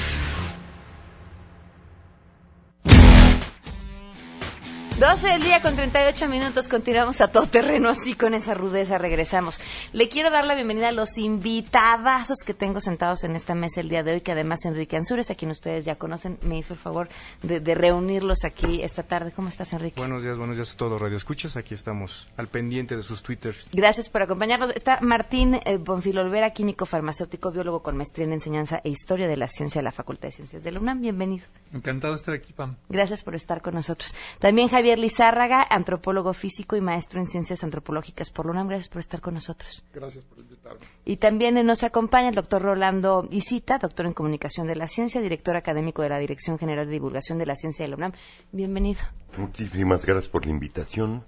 12 5.00 5.28
del 5.28 5.42
día 5.42 5.62
con 5.62 5.76
38 5.76 6.28
minutos, 6.28 6.68
continuamos 6.68 7.22
a 7.22 7.28
todo 7.28 7.46
terreno, 7.46 7.88
así 7.88 8.14
con 8.14 8.34
esa 8.34 8.52
rudeza 8.52 8.98
regresamos. 8.98 9.58
Le 9.94 10.10
quiero 10.10 10.30
dar 10.30 10.44
la 10.44 10.54
bienvenida 10.54 10.88
a 10.88 10.92
los 10.92 11.16
invitadazos 11.16 12.40
que 12.44 12.52
tengo 12.52 12.82
sentados 12.82 13.24
en 13.24 13.34
esta 13.34 13.54
mesa 13.54 13.80
el 13.80 13.88
día 13.88 14.02
de 14.02 14.12
hoy, 14.12 14.20
que 14.20 14.32
además 14.32 14.66
Enrique 14.66 14.98
Ansures, 14.98 15.30
a 15.30 15.34
quien 15.36 15.52
ustedes 15.52 15.86
ya 15.86 15.94
conocen, 15.94 16.38
me 16.42 16.58
hizo 16.58 16.74
el 16.74 16.78
favor 16.78 17.08
de, 17.42 17.74
reunirlos 17.74 18.44
aquí 18.44 18.82
esta 18.82 19.02
tarde. 19.02 19.32
¿Cómo 19.34 19.48
estás, 19.48 19.72
Enrique? 19.72 19.98
Buenos 19.98 20.22
días, 20.22 20.36
buenos 20.36 20.56
días 20.56 20.74
a 20.74 20.76
todos, 20.76 21.00
Radio 21.00 21.16
Escuchas. 21.16 21.56
Aquí 21.56 21.72
estamos 21.72 22.28
al 22.36 22.48
pendiente 22.48 22.94
de 22.94 23.02
sus 23.02 23.22
twitters. 23.22 23.68
Gracias 23.72 24.10
por 24.10 24.20
acompañarnos. 24.20 24.68
Está 24.76 25.00
Martín 25.00 25.60
eh, 25.64 25.78
Bonfil 25.78 26.18
Olvera, 26.18 26.50
químico 26.50 26.84
farmacéutico, 26.84 27.50
biólogo 27.50 27.82
con 27.82 27.96
maestría 27.96 28.26
en 28.26 28.34
enseñanza 28.34 28.82
e 28.84 28.90
historia 28.90 29.28
de 29.28 29.38
la 29.38 29.48
ciencia 29.48 29.78
de 29.78 29.84
la 29.84 29.92
Facultad 29.92 30.28
de 30.28 30.32
Ciencias 30.32 30.62
de 30.62 30.72
la 30.72 30.78
UNAM. 30.78 31.00
Bienvenido. 31.00 31.46
Encantado 31.72 32.12
de 32.12 32.18
estar 32.18 32.34
aquí, 32.34 32.52
Pam. 32.52 32.76
Gracias 32.90 33.22
por 33.22 33.34
estar 33.34 33.62
con 33.62 33.72
nosotros. 33.72 34.14
También 34.40 34.68
Javier 34.68 34.89
Lizárraga, 34.98 35.66
antropólogo 35.68 36.32
físico 36.32 36.76
y 36.76 36.80
maestro 36.80 37.20
en 37.20 37.26
ciencias 37.26 37.64
antropológicas 37.64 38.30
por 38.30 38.46
la 38.46 38.52
UNAM. 38.52 38.68
Gracias 38.68 38.88
por 38.88 39.00
estar 39.00 39.20
con 39.20 39.34
nosotros. 39.34 39.84
Gracias 39.92 40.24
por 40.24 40.38
invitarme. 40.38 40.80
Y 41.04 41.16
también 41.16 41.54
nos 41.66 41.82
acompaña 41.82 42.28
el 42.28 42.34
doctor 42.34 42.62
Rolando 42.62 43.28
Isita, 43.30 43.78
doctor 43.78 44.06
en 44.06 44.12
comunicación 44.12 44.66
de 44.66 44.76
la 44.76 44.88
ciencia, 44.88 45.20
director 45.20 45.56
académico 45.56 46.02
de 46.02 46.08
la 46.08 46.18
Dirección 46.18 46.58
General 46.58 46.86
de 46.86 46.92
Divulgación 46.92 47.38
de 47.38 47.46
la 47.46 47.56
Ciencia 47.56 47.84
de 47.84 47.88
la 47.88 47.96
UNAM. 47.96 48.12
Bienvenido. 48.52 49.00
Muchísimas 49.36 50.04
gracias 50.04 50.28
por 50.28 50.44
la 50.44 50.52
invitación. 50.52 51.24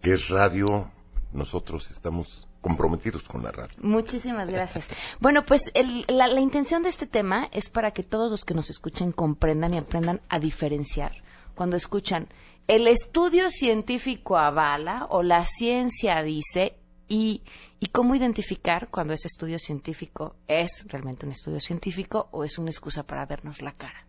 que 0.00 0.12
es 0.12 0.28
radio, 0.28 0.90
nosotros 1.32 1.90
estamos 1.90 2.48
comprometidos 2.60 3.24
con 3.24 3.42
la 3.42 3.50
radio. 3.50 3.74
Muchísimas 3.82 4.48
gracias. 4.48 4.88
Bueno, 5.20 5.44
pues 5.44 5.72
la, 6.08 6.28
la, 6.28 6.40
intención 6.40 6.82
de 6.82 6.88
este 6.88 7.06
tema 7.06 7.48
es 7.52 7.68
para 7.68 7.90
que 7.90 8.02
todos 8.02 8.30
los 8.30 8.44
que 8.44 8.54
nos 8.54 8.70
escuchen 8.70 9.12
comprendan 9.12 9.74
y 9.74 9.78
aprendan 9.78 10.20
a 10.28 10.38
diferenciar 10.38 11.12
cuando 11.54 11.76
escuchan 11.76 12.28
el 12.68 12.86
estudio 12.86 13.50
científico 13.50 14.38
avala 14.38 15.06
o 15.10 15.22
la 15.22 15.44
ciencia 15.44 16.22
dice 16.22 16.76
y, 17.08 17.42
y 17.80 17.86
cómo 17.88 18.14
identificar 18.14 18.88
cuando 18.90 19.12
ese 19.12 19.28
estudio 19.28 19.58
científico 19.58 20.36
es 20.46 20.84
realmente 20.88 21.26
un 21.26 21.32
estudio 21.32 21.60
científico 21.60 22.28
o 22.30 22.44
es 22.44 22.58
una 22.58 22.70
excusa 22.70 23.02
para 23.02 23.26
vernos 23.26 23.60
la 23.60 23.72
cara. 23.72 24.06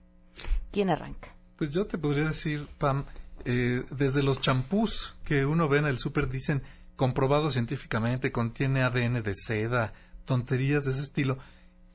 ¿Quién 0.71 0.89
arranca? 0.89 1.35
Pues 1.57 1.71
yo 1.71 1.85
te 1.85 1.97
podría 1.97 2.25
decir, 2.25 2.67
Pam, 2.77 3.05
eh, 3.45 3.83
desde 3.91 4.23
los 4.23 4.39
champús 4.41 5.15
que 5.25 5.45
uno 5.45 5.67
ve 5.67 5.79
en 5.79 5.85
el 5.85 5.99
súper 5.99 6.29
dicen 6.29 6.63
comprobado 6.95 7.51
científicamente, 7.51 8.31
contiene 8.31 8.83
ADN 8.83 9.23
de 9.23 9.33
seda, 9.33 9.93
tonterías 10.25 10.85
de 10.85 10.91
ese 10.91 11.01
estilo. 11.01 11.37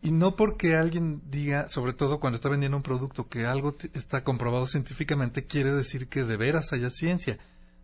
Y 0.00 0.12
no 0.12 0.36
porque 0.36 0.76
alguien 0.76 1.22
diga, 1.28 1.68
sobre 1.68 1.92
todo 1.92 2.20
cuando 2.20 2.36
está 2.36 2.48
vendiendo 2.48 2.76
un 2.76 2.82
producto, 2.82 3.28
que 3.28 3.46
algo 3.46 3.76
está 3.94 4.22
comprobado 4.22 4.66
científicamente, 4.66 5.46
quiere 5.46 5.72
decir 5.72 6.08
que 6.08 6.24
de 6.24 6.36
veras 6.36 6.72
haya 6.72 6.90
ciencia. 6.90 7.38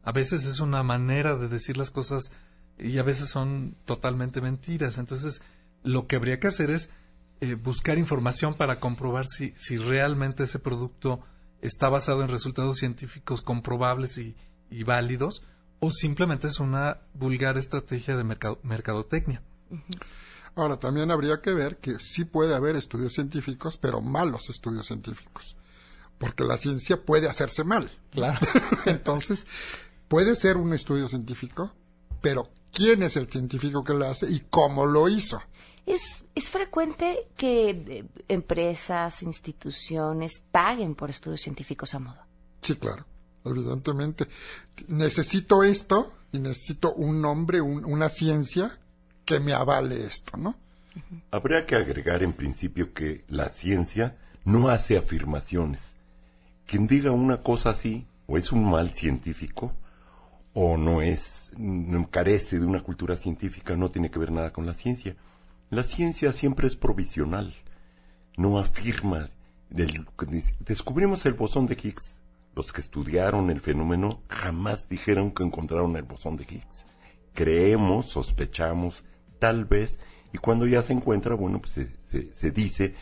A 0.05 0.13
veces 0.13 0.47
es 0.47 0.61
una 0.61 0.83
manera 0.83 1.37
de 1.37 1.49
decir 1.49 1.77
las 1.77 1.91
cosas 1.91 2.31
y 2.79 2.99
a 2.99 3.03
veces 3.03 3.29
son 3.29 3.77
totalmente 3.85 4.41
mentiras. 4.41 4.99
Entonces, 4.99 5.43
lo 5.83 6.07
que 6.07 6.17
habría 6.17 6.39
que 6.39 6.49
hacer 6.49 6.71
es 6.71 6.89
eh, 7.41 7.55
buscar 7.55 7.99
información 7.99 8.55
para 8.55 8.79
comprobar 8.79 9.27
si, 9.27 9.53
si 9.57 9.77
realmente 9.77 10.45
ese 10.45 10.59
producto 10.61 11.21
está 11.61 11.89
basado 11.89 12.23
en 12.23 12.29
resultados 12.29 12.77
científicos 12.77 13.43
comprobables 13.43 14.19
y, 14.19 14.37
válidos 14.85 15.43
o 15.79 15.91
simplemente 15.91 16.49
es 16.49 16.59
una 16.59 16.99
vulgar 17.15 17.57
estrategia 17.59 18.17
de 18.17 18.25
mercadotecnia. 18.25 19.41
Ahora, 20.57 20.79
también 20.79 21.11
habría 21.11 21.41
que 21.41 21.53
ver 21.53 21.79
que 21.79 21.99
sí 21.99 22.25
puede 22.25 22.55
haber 22.55 22.77
estudios 22.77 23.13
científicos, 23.13 23.77
pero 23.77 24.01
malos 24.01 24.51
estudios 24.51 24.87
científicos, 24.87 25.57
porque 26.19 26.45
la 26.45 26.57
ciencia 26.57 27.05
puede 27.05 27.29
hacerse 27.29 27.65
mal. 27.65 27.91
Claro. 28.11 28.39
Entonces, 28.87 29.47
puede 30.07 30.37
ser 30.37 30.57
un 30.57 30.73
estudio 30.73 31.09
científico, 31.09 31.73
pero 32.21 32.49
¿quién 32.73 33.03
es 33.03 33.17
el 33.17 33.29
científico 33.29 33.83
que 33.83 33.95
lo 33.95 34.07
hace 34.07 34.31
y 34.31 34.45
cómo 34.49 34.87
lo 34.87 35.09
hizo? 35.09 35.43
Es, 35.87 36.25
es 36.35 36.49
frecuente 36.49 37.29
que 37.37 37.71
eh, 37.71 38.05
empresas, 38.29 39.23
instituciones 39.23 40.41
paguen 40.53 40.95
por 40.95 41.11
estudios 41.11 41.41
científicos 41.41 41.95
a 41.95 41.99
modo. 41.99 42.21
Sí, 42.63 42.77
claro, 42.77 43.05
evidentemente. 43.45 44.29
Necesito 44.87 45.65
esto 45.65 46.13
y 46.33 46.39
necesito 46.39 46.95
un 46.95 47.21
nombre, 47.21 47.61
una 47.61 48.09
ciencia 48.09 48.79
que 49.25 49.41
me 49.41 49.53
avale 49.53 50.05
esto, 50.07 50.37
¿no? 50.37 50.57
Habría 51.31 51.67
que 51.67 51.75
agregar 51.75 52.23
en 52.23 52.33
principio 52.33 52.93
que 52.93 53.25
la 53.29 53.49
ciencia 53.49 54.17
no 54.45 54.69
hace 54.69 54.97
afirmaciones. 54.97 55.97
Quien 56.67 56.87
diga 56.87 57.11
una 57.11 57.43
cosa 57.43 57.71
así, 57.71 58.07
o 58.27 58.39
es 58.39 58.53
un 58.53 58.71
mal 58.71 58.95
científico, 58.95 59.75
o 60.53 60.77
no 60.77 61.03
es, 61.03 61.51
carece 62.11 62.61
de 62.61 62.67
una 62.67 62.81
cultura 62.81 63.17
científica, 63.17 63.77
no 63.77 63.91
tiene 63.91 64.11
que 64.11 64.19
ver 64.19 64.31
nada 64.31 64.53
con 64.53 64.67
la 64.67 64.75
ciencia. 64.75 65.17
La 65.71 65.83
ciencia 65.83 66.31
siempre 66.31 66.69
es 66.69 66.77
provisional, 66.77 67.55
no 68.37 68.59
afirma. 68.59 69.29
descubrimos 70.61 71.27
el 71.27 71.35
bosón 71.35 71.67
de 71.67 71.75
Higgs. 71.75 72.15
Los 72.55 72.73
que 72.73 72.83
estudiaron 72.83 73.51
el 73.51 73.61
fenómeno 73.61 74.23
jamás 74.29 74.89
dijeron 74.89 75.33
que 75.33 75.43
encontraron 75.43 75.97
el 75.97 76.05
bosón 76.05 76.37
de 76.37 76.45
Higgs. 76.45 76.87
Creemos, 77.33 78.07
sospechamos, 78.07 79.05
tal 79.45 79.67
vez, 79.67 79.99
y 80.33 80.39
cuando 80.39 80.67
ya 80.67 80.81
se 80.81 80.95
encuentra, 80.95 81.35
bueno, 81.35 81.61
pues 81.61 81.91
se, 82.11 82.33
se 82.33 82.51
dice 82.51 82.95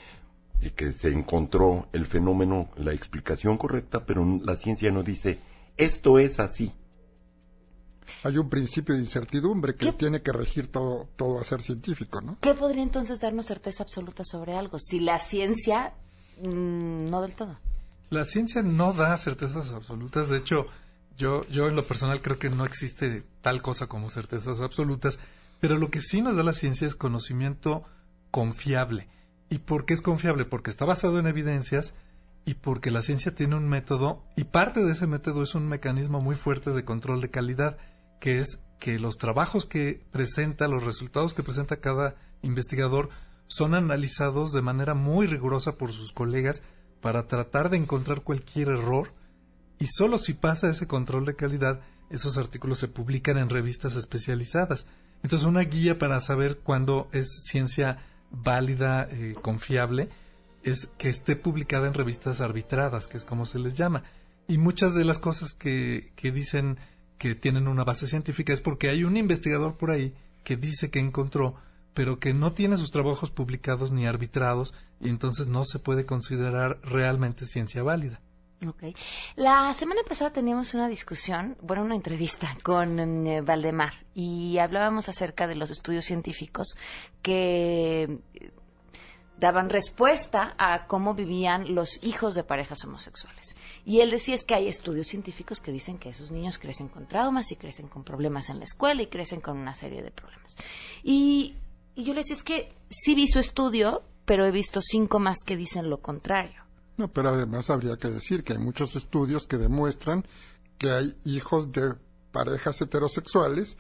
que 0.75 0.93
se 0.93 1.13
encontró 1.13 1.87
el 1.93 2.05
fenómeno, 2.05 2.69
la 2.77 2.93
explicación 2.93 3.57
correcta, 3.59 4.05
pero 4.07 4.41
la 4.43 4.57
ciencia 4.57 4.91
no 4.91 5.05
dice, 5.05 5.39
esto 5.77 6.19
es 6.19 6.41
así 6.41 6.73
hay 8.25 8.39
un 8.39 8.49
principio 8.49 8.97
de 8.97 9.01
incertidumbre 9.03 9.77
que 9.77 9.93
tiene 9.93 10.21
que 10.21 10.33
regir 10.33 10.67
todo, 10.67 11.09
todo 11.15 11.39
a 11.39 11.45
ser 11.45 11.63
científico, 11.63 12.21
¿no? 12.21 12.37
¿Qué 12.41 12.55
podría 12.55 12.83
entonces 12.83 13.21
darnos 13.21 13.47
certeza 13.47 13.85
absoluta 13.85 14.25
sobre 14.25 14.57
algo? 14.57 14.81
Si 14.81 14.99
la 14.99 15.21
ciencia, 15.21 15.95
mm, 16.43 17.09
no 17.09 17.23
del 17.23 17.37
todo. 17.37 17.57
La 18.11 18.25
ciencia 18.25 18.63
no 18.63 18.93
da 18.93 19.17
certezas 19.17 19.71
absolutas. 19.71 20.29
De 20.29 20.39
hecho, 20.39 20.67
yo, 21.17 21.47
yo 21.49 21.69
en 21.69 21.77
lo 21.77 21.85
personal 21.85 22.21
creo 22.21 22.39
que 22.39 22.51
no 22.51 22.65
existe 22.65 23.23
tal 23.41 23.63
cosa 23.63 23.87
como 23.87 24.11
certezas 24.11 24.61
absolutas. 24.61 25.19
Pero 25.63 25.79
lo 25.79 25.93
que 25.93 26.01
sí 26.01 26.23
nos 26.23 26.35
da 26.35 26.43
la 26.43 26.55
ciencia 26.55 26.89
es 26.89 26.97
conocimiento 26.97 27.85
confiable. 28.33 29.09
¿Y 29.49 29.59
por 29.59 29.85
qué 29.85 29.95
es 29.95 30.03
confiable? 30.03 30.45
Porque 30.45 30.71
está 30.71 30.85
basado 30.85 31.21
en 31.21 31.29
evidencias 31.29 31.95
y 32.45 32.55
porque 32.55 32.91
la 32.91 33.01
ciencia 33.01 33.33
tiene 33.37 33.55
un 33.55 33.69
método 33.69 34.25
y 34.35 34.43
parte 34.43 34.83
de 34.83 34.91
ese 34.91 35.07
método 35.07 35.45
es 35.45 35.55
un 35.55 35.69
mecanismo 35.69 36.21
muy 36.21 36.35
fuerte 36.35 36.73
de 36.73 36.85
control 36.85 37.21
de 37.21 37.31
calidad 37.31 37.79
que 38.19 38.41
es 38.41 38.59
que 38.81 38.99
los 38.99 39.19
trabajos 39.19 39.65
que 39.65 40.05
presenta, 40.11 40.67
los 40.67 40.85
resultados 40.85 41.33
que 41.33 41.45
presenta 41.45 41.77
cada 41.77 42.17
investigador 42.43 43.11
son 43.47 43.77
analizados 43.77 44.51
de 44.51 44.63
manera 44.63 44.95
muy 44.95 45.29
rigurosa 45.29 45.77
por 45.77 45.93
sus 45.93 46.11
colegas 46.11 46.65
para 47.01 47.29
tratar 47.29 47.71
de 47.71 47.77
encontrar 47.77 48.23
cualquier 48.23 48.71
error 48.71 49.15
y 49.79 49.87
solo 49.87 50.19
si 50.19 50.35
pasa 50.35 50.71
ese 50.71 50.89
control 50.89 51.25
de 51.25 51.37
calidad 51.37 51.83
esos 52.11 52.37
artículos 52.37 52.81
se 52.81 52.89
publican 52.89 53.39
en 53.39 53.49
revistas 53.49 53.95
especializadas. 53.95 54.87
Entonces 55.23 55.47
una 55.47 55.63
guía 55.63 55.99
para 55.99 56.21
saber 56.21 56.59
cuándo 56.59 57.09
es 57.13 57.45
ciencia 57.45 57.99
válida, 58.31 59.09
eh, 59.11 59.35
confiable, 59.41 60.09
es 60.63 60.89
que 60.99 61.09
esté 61.09 61.37
publicada 61.37 61.87
en 61.87 61.95
revistas 61.95 62.41
arbitradas, 62.41 63.09
que 63.09 63.17
es 63.17 63.25
como 63.25 63.47
se 63.47 63.59
les 63.59 63.77
llama. 63.77 64.03
Y 64.49 64.59
muchas 64.59 64.95
de 64.95 65.05
las 65.05 65.19
cosas 65.19 65.55
que, 65.55 66.13
que 66.17 66.33
dicen 66.33 66.79
que 67.19 67.35
tienen 67.35 67.69
una 67.69 67.85
base 67.85 68.07
científica 68.07 68.53
es 68.53 68.61
porque 68.61 68.89
hay 68.89 69.05
un 69.05 69.17
investigador 69.17 69.77
por 69.77 69.91
ahí 69.91 70.15
que 70.43 70.57
dice 70.57 70.91
que 70.91 70.99
encontró, 70.99 71.55
pero 71.95 72.19
que 72.19 72.35
no 72.35 72.53
tiene 72.53 72.77
sus 72.77 72.91
trabajos 72.91 73.31
publicados 73.31 73.93
ni 73.93 74.07
arbitrados 74.07 74.75
y 75.01 75.09
entonces 75.09 75.47
no 75.47 75.63
se 75.65 75.79
puede 75.79 76.05
considerar 76.05 76.81
realmente 76.83 77.47
ciencia 77.47 77.83
válida. 77.83 78.21
Okay. 78.67 78.95
La 79.35 79.75
semana 79.75 80.03
pasada 80.09 80.33
teníamos 80.33 80.75
una 80.75 80.89
discusión, 80.89 81.57
bueno, 81.63 81.83
una 81.83 81.97
entrevista 81.97 82.57
con 82.63 83.27
eh, 83.27 83.41
Valdemar 83.41 83.93
y 84.15 84.59
hablábamos 84.59 85.09
acerca 85.09 85.47
de 85.47 85.57
los 85.57 85.71
estudios 85.71 86.05
científicos 86.05 86.77
que 87.23 88.21
daban 89.43 89.71
respuesta 89.71 90.55
a 90.57 90.87
cómo 90.87 91.15
vivían 91.15 91.75
los 91.75 91.99
hijos 92.05 92.37
de 92.37 92.45
parejas 92.45 92.85
homosexuales. 92.85 93.57
Y 93.85 93.99
él 94.01 94.13
decía 94.13 94.37
es 94.37 94.45
que 94.45 94.55
hay 94.55 94.69
estudios 94.69 95.09
científicos 95.09 95.59
que 95.59 95.73
dicen 95.73 95.99
que 95.99 96.11
esos 96.11 96.31
niños 96.31 96.61
crecen 96.61 96.89
con 96.89 97.09
traumas 97.09 97.51
y 97.51 97.57
crecen 97.57 97.89
con 97.89 98.05
problemas 98.05 98.49
en 98.51 98.61
la 98.61 98.65
escuela 98.65 99.03
y 99.03 99.09
crecen 99.09 99.41
con 99.41 99.59
una 99.59 99.75
serie 99.75 100.01
de 100.03 100.13
problemas. 100.13 100.55
Y, 101.03 101.57
yo 101.97 102.15
le 102.15 102.21
decía 102.21 102.37
es 102.37 102.45
que 102.45 102.73
sí 102.89 103.15
vi 103.15 103.27
su 103.27 103.39
estudio, 103.41 104.05
pero 104.25 104.47
he 104.47 104.53
visto 104.53 104.81
cinco 104.81 105.19
más 105.19 105.39
que 105.45 105.57
dicen 105.57 105.91
lo 105.91 106.01
contrario. 106.01 106.62
No, 106.97 107.13
pero 107.13 107.31
además 107.31 107.71
habría 107.71 107.97
que 107.97 108.09
decir 108.09 108.45
que 108.45 108.53
hay 108.53 108.59
muchos 108.59 108.97
estudios 108.97 109.47
que 109.47 109.57
demuestran 109.57 110.27
que 110.79 110.91
hay 110.91 111.17
hijos 111.25 111.73
de 111.73 111.95
parejas 112.33 112.81
heterosexuales 112.81 113.77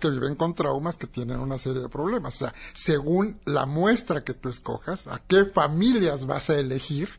que 0.00 0.10
viven 0.10 0.34
con 0.34 0.54
traumas 0.54 0.96
que 0.96 1.06
tienen 1.06 1.40
una 1.40 1.58
serie 1.58 1.82
de 1.82 1.88
problemas. 1.88 2.34
O 2.34 2.38
sea, 2.38 2.54
según 2.72 3.40
la 3.44 3.66
muestra 3.66 4.24
que 4.24 4.34
tú 4.34 4.48
escojas, 4.48 5.06
a 5.06 5.20
qué 5.26 5.44
familias 5.44 6.26
vas 6.26 6.50
a 6.50 6.56
elegir 6.56 7.10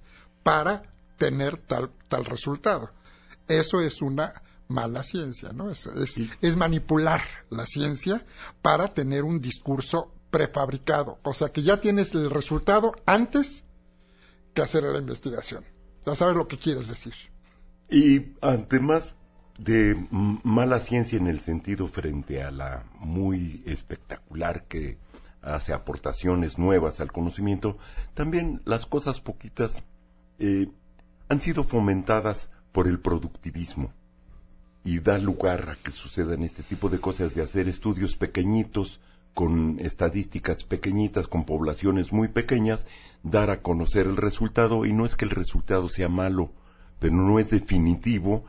para 0.43 0.83
tener 1.17 1.61
tal, 1.61 1.91
tal 2.07 2.25
resultado. 2.25 2.89
Eso 3.47 3.81
es 3.81 4.01
una 4.01 4.41
mala 4.67 5.03
ciencia, 5.03 5.51
¿no? 5.53 5.69
Es, 5.69 5.87
es, 6.41 6.57
manipular 6.57 7.21
la 7.51 7.67
ciencia 7.67 8.25
para 8.61 8.93
tener 8.93 9.23
un 9.23 9.39
discurso 9.39 10.11
prefabricado. 10.31 11.19
O 11.23 11.33
sea, 11.33 11.49
que 11.49 11.61
ya 11.61 11.79
tienes 11.79 12.15
el 12.15 12.31
resultado 12.31 12.95
antes 13.05 13.63
que 14.55 14.63
hacer 14.63 14.83
la 14.83 14.97
investigación. 14.97 15.63
Ya 16.05 16.15
sabes 16.15 16.35
lo 16.35 16.47
que 16.47 16.57
quieres 16.57 16.87
decir. 16.87 17.13
Y 17.89 18.33
además, 18.41 19.13
de 19.59 19.95
mala 20.11 20.79
ciencia 20.79 21.17
en 21.17 21.27
el 21.27 21.39
sentido 21.41 21.87
frente 21.87 22.41
a 22.41 22.49
la 22.49 22.85
muy 22.99 23.61
espectacular 23.65 24.63
que 24.63 24.97
hace 25.41 25.73
aportaciones 25.73 26.57
nuevas 26.57 26.99
al 26.99 27.11
conocimiento, 27.11 27.77
también 28.15 28.61
las 28.65 28.87
cosas 28.87 29.21
poquitas 29.21 29.83
eh, 30.39 30.67
han 31.29 31.41
sido 31.41 31.63
fomentadas 31.63 32.49
por 32.71 32.87
el 32.87 32.99
productivismo 32.99 33.93
y 34.83 34.99
da 34.99 35.17
lugar 35.17 35.69
a 35.69 35.75
que 35.75 35.91
sucedan 35.91 36.43
este 36.43 36.63
tipo 36.63 36.89
de 36.89 36.99
cosas 36.99 37.35
de 37.35 37.43
hacer 37.43 37.67
estudios 37.67 38.15
pequeñitos 38.15 38.99
con 39.35 39.79
estadísticas 39.81 40.63
pequeñitas, 40.63 41.27
con 41.27 41.43
poblaciones 41.43 42.13
muy 42.13 42.29
pequeñas, 42.29 42.87
dar 43.21 43.49
a 43.49 43.61
conocer 43.61 44.07
el 44.07 44.15
resultado 44.15 44.85
y 44.85 44.93
no 44.93 45.05
es 45.05 45.15
que 45.15 45.25
el 45.25 45.31
resultado 45.31 45.89
sea 45.89 46.09
malo, 46.09 46.53
pero 46.99 47.13
no 47.13 47.37
es 47.37 47.49
definitivo 47.51 48.45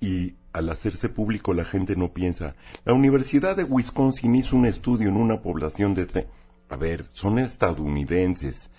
y 0.00 0.34
al 0.54 0.70
hacerse 0.70 1.10
público 1.10 1.52
la 1.52 1.66
gente 1.66 1.94
no 1.94 2.14
piensa. 2.14 2.56
La 2.86 2.94
Universidad 2.94 3.54
de 3.54 3.64
Wisconsin 3.64 4.34
hizo 4.34 4.56
un 4.56 4.64
estudio 4.64 5.10
en 5.10 5.16
una 5.16 5.42
población 5.42 5.94
de... 5.94 6.26
A 6.70 6.76
ver, 6.76 7.08
son 7.12 7.38
estadounidenses. 7.38 8.70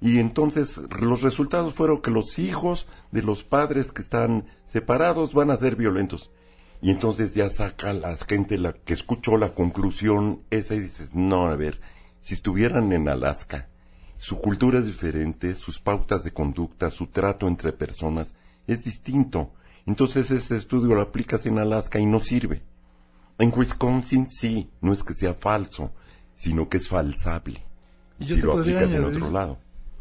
Y 0.00 0.20
entonces 0.20 0.80
los 1.00 1.22
resultados 1.22 1.74
fueron 1.74 2.00
que 2.00 2.12
los 2.12 2.38
hijos 2.38 2.86
de 3.10 3.22
los 3.22 3.42
padres 3.42 3.90
que 3.90 4.02
están 4.02 4.46
separados 4.66 5.34
van 5.34 5.50
a 5.50 5.56
ser 5.56 5.74
violentos. 5.74 6.30
Y 6.80 6.90
entonces 6.90 7.34
ya 7.34 7.50
saca 7.50 7.92
la 7.92 8.16
gente 8.16 8.56
la 8.56 8.72
que 8.72 8.94
escuchó 8.94 9.36
la 9.36 9.54
conclusión 9.54 10.42
esa 10.50 10.74
y 10.74 10.80
dices, 10.80 11.14
no, 11.14 11.46
a 11.46 11.56
ver, 11.56 11.80
si 12.20 12.34
estuvieran 12.34 12.92
en 12.92 13.08
Alaska, 13.08 13.68
su 14.16 14.40
cultura 14.40 14.78
es 14.78 14.86
diferente, 14.86 15.54
sus 15.54 15.80
pautas 15.80 16.24
de 16.24 16.32
conducta, 16.32 16.90
su 16.90 17.06
trato 17.06 17.48
entre 17.48 17.72
personas 17.72 18.34
es 18.66 18.84
distinto. 18.84 19.52
Entonces 19.86 20.30
este 20.30 20.56
estudio 20.56 20.94
lo 20.94 21.00
aplicas 21.00 21.46
en 21.46 21.58
Alaska 21.58 21.98
y 21.98 22.06
no 22.06 22.20
sirve. 22.20 22.62
En 23.38 23.52
Wisconsin 23.56 24.28
sí, 24.30 24.70
no 24.80 24.92
es 24.92 25.02
que 25.02 25.14
sea 25.14 25.34
falso, 25.34 25.92
sino 26.34 26.68
que 26.68 26.78
es 26.78 26.88
falsable. 26.88 27.62
Y 28.18 28.26
yo 28.26 28.34
si 28.34 28.40
te 28.40 28.46
lo 28.46 28.58
aplicas 28.58 28.92
en 28.92 29.04
otro 29.04 29.30
lado. 29.30 29.58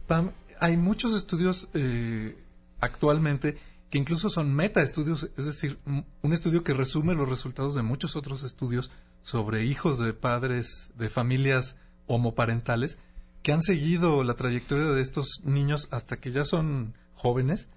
Pam, 0.07 0.31
hay 0.59 0.77
muchos 0.77 1.15
estudios 1.15 1.69
eh, 1.73 2.35
actualmente 2.79 3.57
que 3.89 3.97
incluso 3.97 4.29
son 4.29 4.53
metaestudios, 4.53 5.29
es 5.37 5.45
decir, 5.45 5.79
un 5.85 6.33
estudio 6.33 6.63
que 6.63 6.73
resume 6.73 7.15
los 7.15 7.29
resultados 7.29 7.73
de 7.73 7.83
muchos 7.83 8.15
otros 8.15 8.43
estudios 8.43 8.91
sobre 9.21 9.63
hijos 9.63 9.99
de 9.99 10.13
padres 10.13 10.89
de 10.95 11.09
familias 11.09 11.75
homoparentales 12.05 12.97
que 13.43 13.53
han 13.53 13.61
seguido 13.61 14.23
la 14.23 14.35
trayectoria 14.35 14.87
de 14.87 15.01
estos 15.01 15.41
niños 15.43 15.87
hasta 15.91 16.17
que 16.17 16.31
ya 16.31 16.43
son 16.43 16.95
jóvenes 17.13 17.69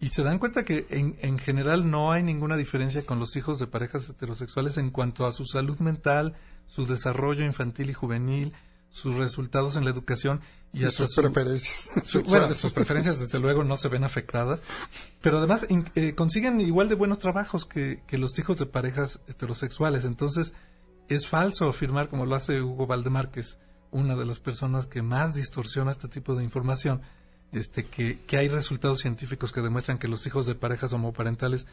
y 0.00 0.08
se 0.08 0.22
dan 0.22 0.38
cuenta 0.38 0.64
que 0.64 0.86
en, 0.88 1.18
en 1.20 1.38
general 1.38 1.90
no 1.90 2.10
hay 2.10 2.22
ninguna 2.22 2.56
diferencia 2.56 3.04
con 3.04 3.18
los 3.18 3.36
hijos 3.36 3.58
de 3.58 3.66
parejas 3.66 4.08
heterosexuales 4.08 4.78
en 4.78 4.90
cuanto 4.90 5.26
a 5.26 5.32
su 5.32 5.44
salud 5.44 5.78
mental, 5.80 6.36
su 6.66 6.86
desarrollo 6.86 7.44
infantil 7.44 7.90
y 7.90 7.94
juvenil, 7.94 8.54
sus 8.90 9.14
resultados 9.16 9.76
en 9.76 9.84
la 9.84 9.90
educación 9.90 10.40
y, 10.72 10.80
Y 10.80 10.84
hasta 10.84 11.04
sus 11.06 11.14
su- 11.14 11.20
preferencias 11.22 11.90
su- 12.04 12.22
bueno, 12.24 12.52
sus 12.54 12.72
preferencias 12.72 13.18
desde 13.20 13.38
luego 13.40 13.64
no 13.64 13.76
se 13.76 13.88
ven 13.88 14.04
afectadas, 14.04 14.62
pero 15.20 15.38
además 15.38 15.66
eh, 15.94 16.14
consiguen 16.14 16.60
igual 16.60 16.88
de 16.88 16.94
buenos 16.96 17.18
trabajos 17.18 17.64
que, 17.64 18.02
que 18.06 18.18
los 18.18 18.38
hijos 18.38 18.58
de 18.58 18.66
parejas 18.66 19.20
heterosexuales. 19.28 20.04
Entonces 20.04 20.54
es 21.08 21.26
falso 21.26 21.68
afirmar, 21.68 22.08
como 22.08 22.26
lo 22.26 22.34
hace 22.36 22.60
Hugo 22.62 22.86
Valdemar, 22.86 23.30
que 23.30 23.40
es 23.40 23.58
una 23.90 24.14
de 24.16 24.24
las 24.26 24.38
personas 24.38 24.86
que 24.86 25.02
más 25.02 25.34
distorsiona 25.34 25.90
este 25.90 26.06
tipo 26.08 26.34
de 26.36 26.44
información, 26.44 27.02
este, 27.52 27.86
que, 27.86 28.20
que 28.26 28.36
hay 28.36 28.48
resultados 28.48 29.00
científicos 29.00 29.50
que 29.52 29.60
demuestran 29.60 29.98
que 29.98 30.06
los 30.06 30.24
hijos 30.26 30.46
de 30.46 30.54
parejas 30.54 30.92
homoparentales 30.92 31.66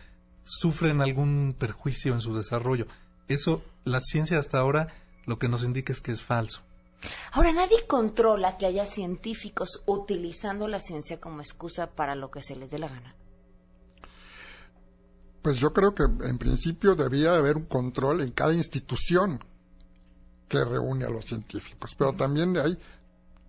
sufren 0.43 1.01
algún 1.01 1.55
perjuicio 1.57 2.13
en 2.13 2.21
su 2.21 2.35
desarrollo. 2.35 2.87
Eso, 3.27 3.63
la 3.83 3.99
ciencia 3.99 4.39
hasta 4.39 4.57
ahora 4.57 4.87
lo 5.25 5.37
que 5.37 5.49
nos 5.49 5.63
indica 5.63 5.91
es 5.93 6.01
que 6.01 6.11
es 6.11 6.21
falso. 6.23 6.61
Ahora, 7.31 7.51
nadie 7.51 7.85
controla 7.87 8.57
que 8.57 8.65
haya 8.65 8.85
científicos 8.85 9.83
utilizando 9.85 10.67
la 10.67 10.79
ciencia 10.79 11.19
como 11.19 11.41
excusa 11.41 11.91
para 11.91 12.15
lo 12.15 12.31
que 12.31 12.41
se 12.41 12.55
les 12.55 12.71
dé 12.71 12.79
la 12.79 12.87
gana. 12.87 13.15
Pues 15.41 15.59
yo 15.59 15.71
creo 15.71 15.93
que 15.93 16.03
en 16.03 16.37
principio 16.37 16.95
debía 16.95 17.35
haber 17.35 17.57
un 17.57 17.63
control 17.63 18.21
en 18.21 18.31
cada 18.31 18.53
institución 18.53 19.39
que 20.47 20.63
reúne 20.63 21.05
a 21.05 21.09
los 21.09 21.25
científicos, 21.25 21.95
pero 21.97 22.13
también 22.13 22.57
hay 22.57 22.77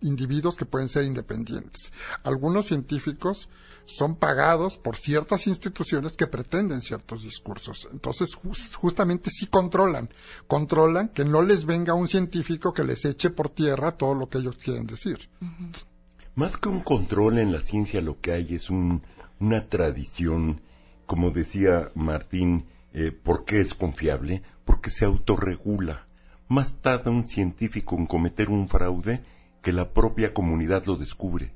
individuos 0.02 0.56
que 0.56 0.64
pueden 0.66 0.88
ser 0.88 1.04
independientes. 1.04 1.92
Algunos 2.24 2.66
científicos 2.66 3.48
son 3.84 4.16
pagados 4.16 4.76
por 4.76 4.96
ciertas 4.96 5.46
instituciones 5.46 6.12
que 6.12 6.26
pretenden 6.26 6.82
ciertos 6.82 7.22
discursos. 7.22 7.88
Entonces, 7.92 8.34
jus- 8.34 8.74
justamente 8.74 9.30
sí 9.30 9.46
controlan. 9.46 10.10
Controlan 10.46 11.08
que 11.08 11.24
no 11.24 11.42
les 11.42 11.64
venga 11.64 11.94
un 11.94 12.06
científico 12.08 12.72
que 12.74 12.84
les 12.84 13.04
eche 13.04 13.30
por 13.30 13.48
tierra 13.48 13.92
todo 13.96 14.14
lo 14.14 14.28
que 14.28 14.38
ellos 14.38 14.56
quieren 14.56 14.86
decir. 14.86 15.30
Más 16.34 16.56
que 16.56 16.68
un 16.68 16.80
control 16.80 17.38
en 17.38 17.52
la 17.52 17.60
ciencia, 17.62 18.00
lo 18.00 18.20
que 18.20 18.32
hay 18.32 18.54
es 18.54 18.70
un- 18.70 19.02
una 19.40 19.68
tradición, 19.68 20.60
como 21.06 21.30
decía 21.30 21.90
Martín, 21.94 22.66
eh, 22.92 23.10
¿por 23.12 23.44
qué 23.44 23.60
es 23.60 23.74
confiable? 23.74 24.42
Porque 24.64 24.90
se 24.90 25.04
autorregula. 25.04 26.06
Más 26.48 26.74
tarda 26.80 27.10
un 27.10 27.26
científico 27.28 27.96
en 27.96 28.06
cometer 28.06 28.50
un 28.50 28.68
fraude 28.68 29.22
que 29.62 29.72
la 29.72 29.92
propia 29.92 30.32
comunidad 30.32 30.84
lo 30.86 30.96
descubre. 30.96 31.52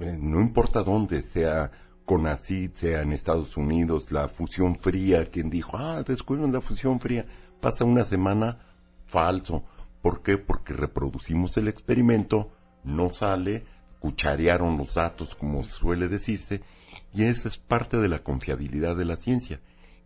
Eh, 0.00 0.16
no 0.20 0.40
importa 0.40 0.82
dónde, 0.82 1.22
sea 1.22 1.70
CONACYT, 2.04 2.76
sea 2.76 3.02
en 3.02 3.12
Estados 3.12 3.56
Unidos, 3.56 4.12
la 4.12 4.28
fusión 4.28 4.76
fría, 4.76 5.30
quien 5.30 5.50
dijo, 5.50 5.76
ah, 5.76 6.02
descubrieron 6.06 6.52
la 6.52 6.60
fusión 6.60 7.00
fría, 7.00 7.24
pasa 7.60 7.84
una 7.84 8.04
semana, 8.04 8.58
falso. 9.06 9.64
¿Por 10.02 10.22
qué? 10.22 10.36
Porque 10.36 10.74
reproducimos 10.74 11.56
el 11.56 11.68
experimento, 11.68 12.50
no 12.82 13.12
sale, 13.14 13.64
cucharearon 14.00 14.76
los 14.76 14.94
datos, 14.94 15.34
como 15.34 15.64
suele 15.64 16.08
decirse, 16.08 16.60
y 17.14 17.24
esa 17.24 17.48
es 17.48 17.58
parte 17.58 17.96
de 17.96 18.08
la 18.08 18.18
confiabilidad 18.18 18.96
de 18.96 19.06
la 19.06 19.16
ciencia, 19.16 19.60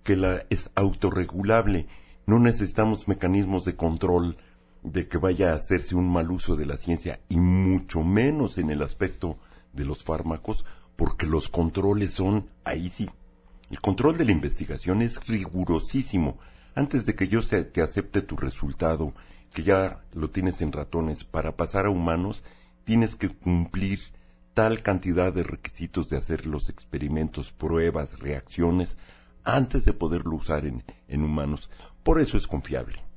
que 0.05 0.15
la 0.15 0.45
es 0.51 0.71
autorregulable. 0.77 1.87
No 2.27 2.39
necesitamos 2.39 3.09
mecanismos 3.09 3.65
de 3.65 3.75
control 3.75 4.37
de 4.83 5.09
que 5.09 5.19
vaya 5.19 5.53
a 5.53 5.57
hacerse 5.57 5.95
un 5.95 6.11
mal 6.11 6.31
uso 6.31 6.57
de 6.57 6.67
la 6.67 6.77
ciencia, 6.77 7.21
y 7.29 7.39
mucho 7.39 8.03
menos 8.03 8.59
en 8.59 8.71
el 8.71 8.83
aspecto 8.83 9.39
de 9.73 9.85
los 9.85 10.05
fármacos, 10.05 10.65
porque 10.97 11.27
los 11.27 11.49
controles 11.49 12.13
son 12.13 12.51
ahí 12.65 12.89
sí. 12.89 13.09
El 13.71 13.81
control 13.81 14.17
de 14.17 14.25
la 14.25 14.33
investigación 14.33 15.03
es 15.03 15.27
rigurosísimo. 15.27 16.39
Antes 16.75 17.07
de 17.07 17.15
que 17.15 17.29
yo 17.29 17.43
te 17.43 17.83
acepte 17.83 18.23
tu 18.23 18.37
resultado, 18.37 19.13
que 19.53 19.63
ya 19.63 20.03
lo 20.15 20.31
tienes 20.31 20.63
en 20.63 20.73
ratones, 20.73 21.25
para 21.25 21.57
pasar 21.57 21.87
a 21.87 21.91
humanos, 21.91 22.45
tienes 22.85 23.17
que 23.17 23.29
cumplir 23.29 24.01
tal 24.55 24.83
cantidad 24.83 25.33
de 25.33 25.43
requisitos 25.43 26.09
de 26.09 26.17
hacer 26.17 26.47
los 26.47 26.69
experimentos, 26.69 27.53
pruebas, 27.53 28.19
reacciones, 28.19 28.97
antes 29.45 29.85
de 29.85 29.93
poderlo 29.93 30.37
usar 30.37 30.67
en, 30.67 30.83
en 31.07 31.23
humanos. 31.23 31.71
Por 32.03 32.21
eso 32.21 32.37
es 32.37 32.47
confiable. 32.47 33.08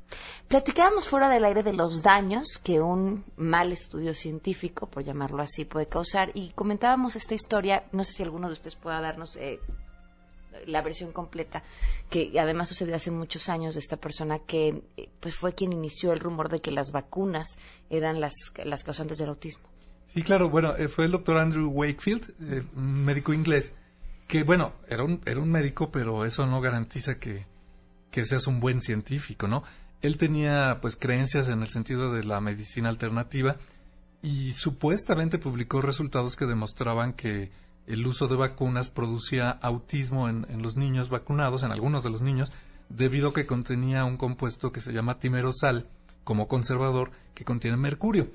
Platicábamos 0.48 1.08
fuera 1.08 1.30
del 1.30 1.46
aire 1.46 1.64
de 1.64 1.74
los 1.74 2.04
daños 2.04 2.60
que 2.64 2.82
un 2.82 3.24
mal 3.38 3.72
estudio 3.72 4.14
científico, 4.14 4.88
por 4.88 5.04
llamarlo 5.04 5.42
así, 5.42 5.66
puede 5.66 5.88
causar 5.88 6.32
y 6.34 6.50
comentábamos 6.50 7.16
esta 7.16 7.36
historia, 7.36 7.86
no 7.92 8.04
sé 8.04 8.14
si 8.14 8.24
alguno 8.24 8.48
de 8.48 8.54
ustedes 8.54 8.76
pueda 8.76 9.00
darnos 9.00 9.38
eh, 9.38 9.60
la 10.66 10.82
versión 10.82 11.14
completa, 11.14 11.64
que 12.10 12.38
además 12.38 12.68
sucedió 12.68 12.96
hace 12.96 13.12
muchos 13.12 13.48
años 13.48 13.76
de 13.76 13.80
esta 13.80 13.98
persona 13.98 14.40
que 14.40 14.84
eh, 14.98 15.10
pues 15.20 15.36
fue 15.36 15.54
quien 15.54 15.72
inició 15.72 16.12
el 16.12 16.20
rumor 16.20 16.50
de 16.50 16.60
que 16.60 16.72
las 16.72 16.92
vacunas 16.92 17.58
eran 17.90 18.20
las, 18.20 18.34
las 18.66 18.84
causantes 18.84 19.18
del 19.18 19.30
autismo. 19.30 19.70
Sí, 20.06 20.22
claro, 20.24 20.50
bueno, 20.50 20.76
eh, 20.76 20.90
fue 20.90 21.06
el 21.06 21.12
doctor 21.12 21.38
Andrew 21.38 21.70
Wakefield, 21.70 22.34
un 22.76 23.06
médico 23.06 23.32
inglés, 23.32 23.74
que 24.28 24.44
bueno, 24.44 24.74
era 24.90 25.04
un, 25.04 25.22
era 25.26 25.40
un 25.40 25.50
médico, 25.50 25.92
pero 25.92 26.26
eso 26.26 26.46
no 26.46 26.60
garantiza 26.60 27.20
que, 27.20 27.46
que 28.12 28.26
seas 28.26 28.48
un 28.48 28.60
buen 28.60 28.82
científico, 28.82 29.48
¿no? 29.48 29.64
Él 30.02 30.18
tenía 30.18 30.80
pues 30.82 30.96
creencias 30.96 31.48
en 31.50 31.62
el 31.62 31.68
sentido 31.68 32.12
de 32.14 32.24
la 32.24 32.42
medicina 32.42 32.90
alternativa 32.90 33.58
y 34.24 34.52
supuestamente 34.52 35.38
publicó 35.38 35.82
resultados 35.82 36.36
que 36.36 36.46
demostraban 36.46 37.14
que 37.14 37.52
el 37.88 38.06
uso 38.06 38.28
de 38.28 38.36
vacunas 38.36 38.90
producía 38.90 39.50
autismo 39.50 40.30
en, 40.30 40.46
los 40.62 40.76
niños 40.78 41.10
vacunados, 41.10 41.64
en 41.64 41.72
algunos 41.72 42.04
de 42.04 42.10
los 42.12 42.22
niños, 42.22 42.52
debido 42.90 43.30
a 43.30 43.34
que 43.34 43.46
contenía 43.46 44.06
un 44.06 44.18
compuesto 44.18 44.72
que 44.72 44.82
se 44.82 44.92
llama 44.92 45.20
timerosal 45.20 45.88
como 46.24 46.48
conservador 46.48 47.12
que 47.34 47.46
contiene 47.46 47.78
mercurio. 47.78 48.28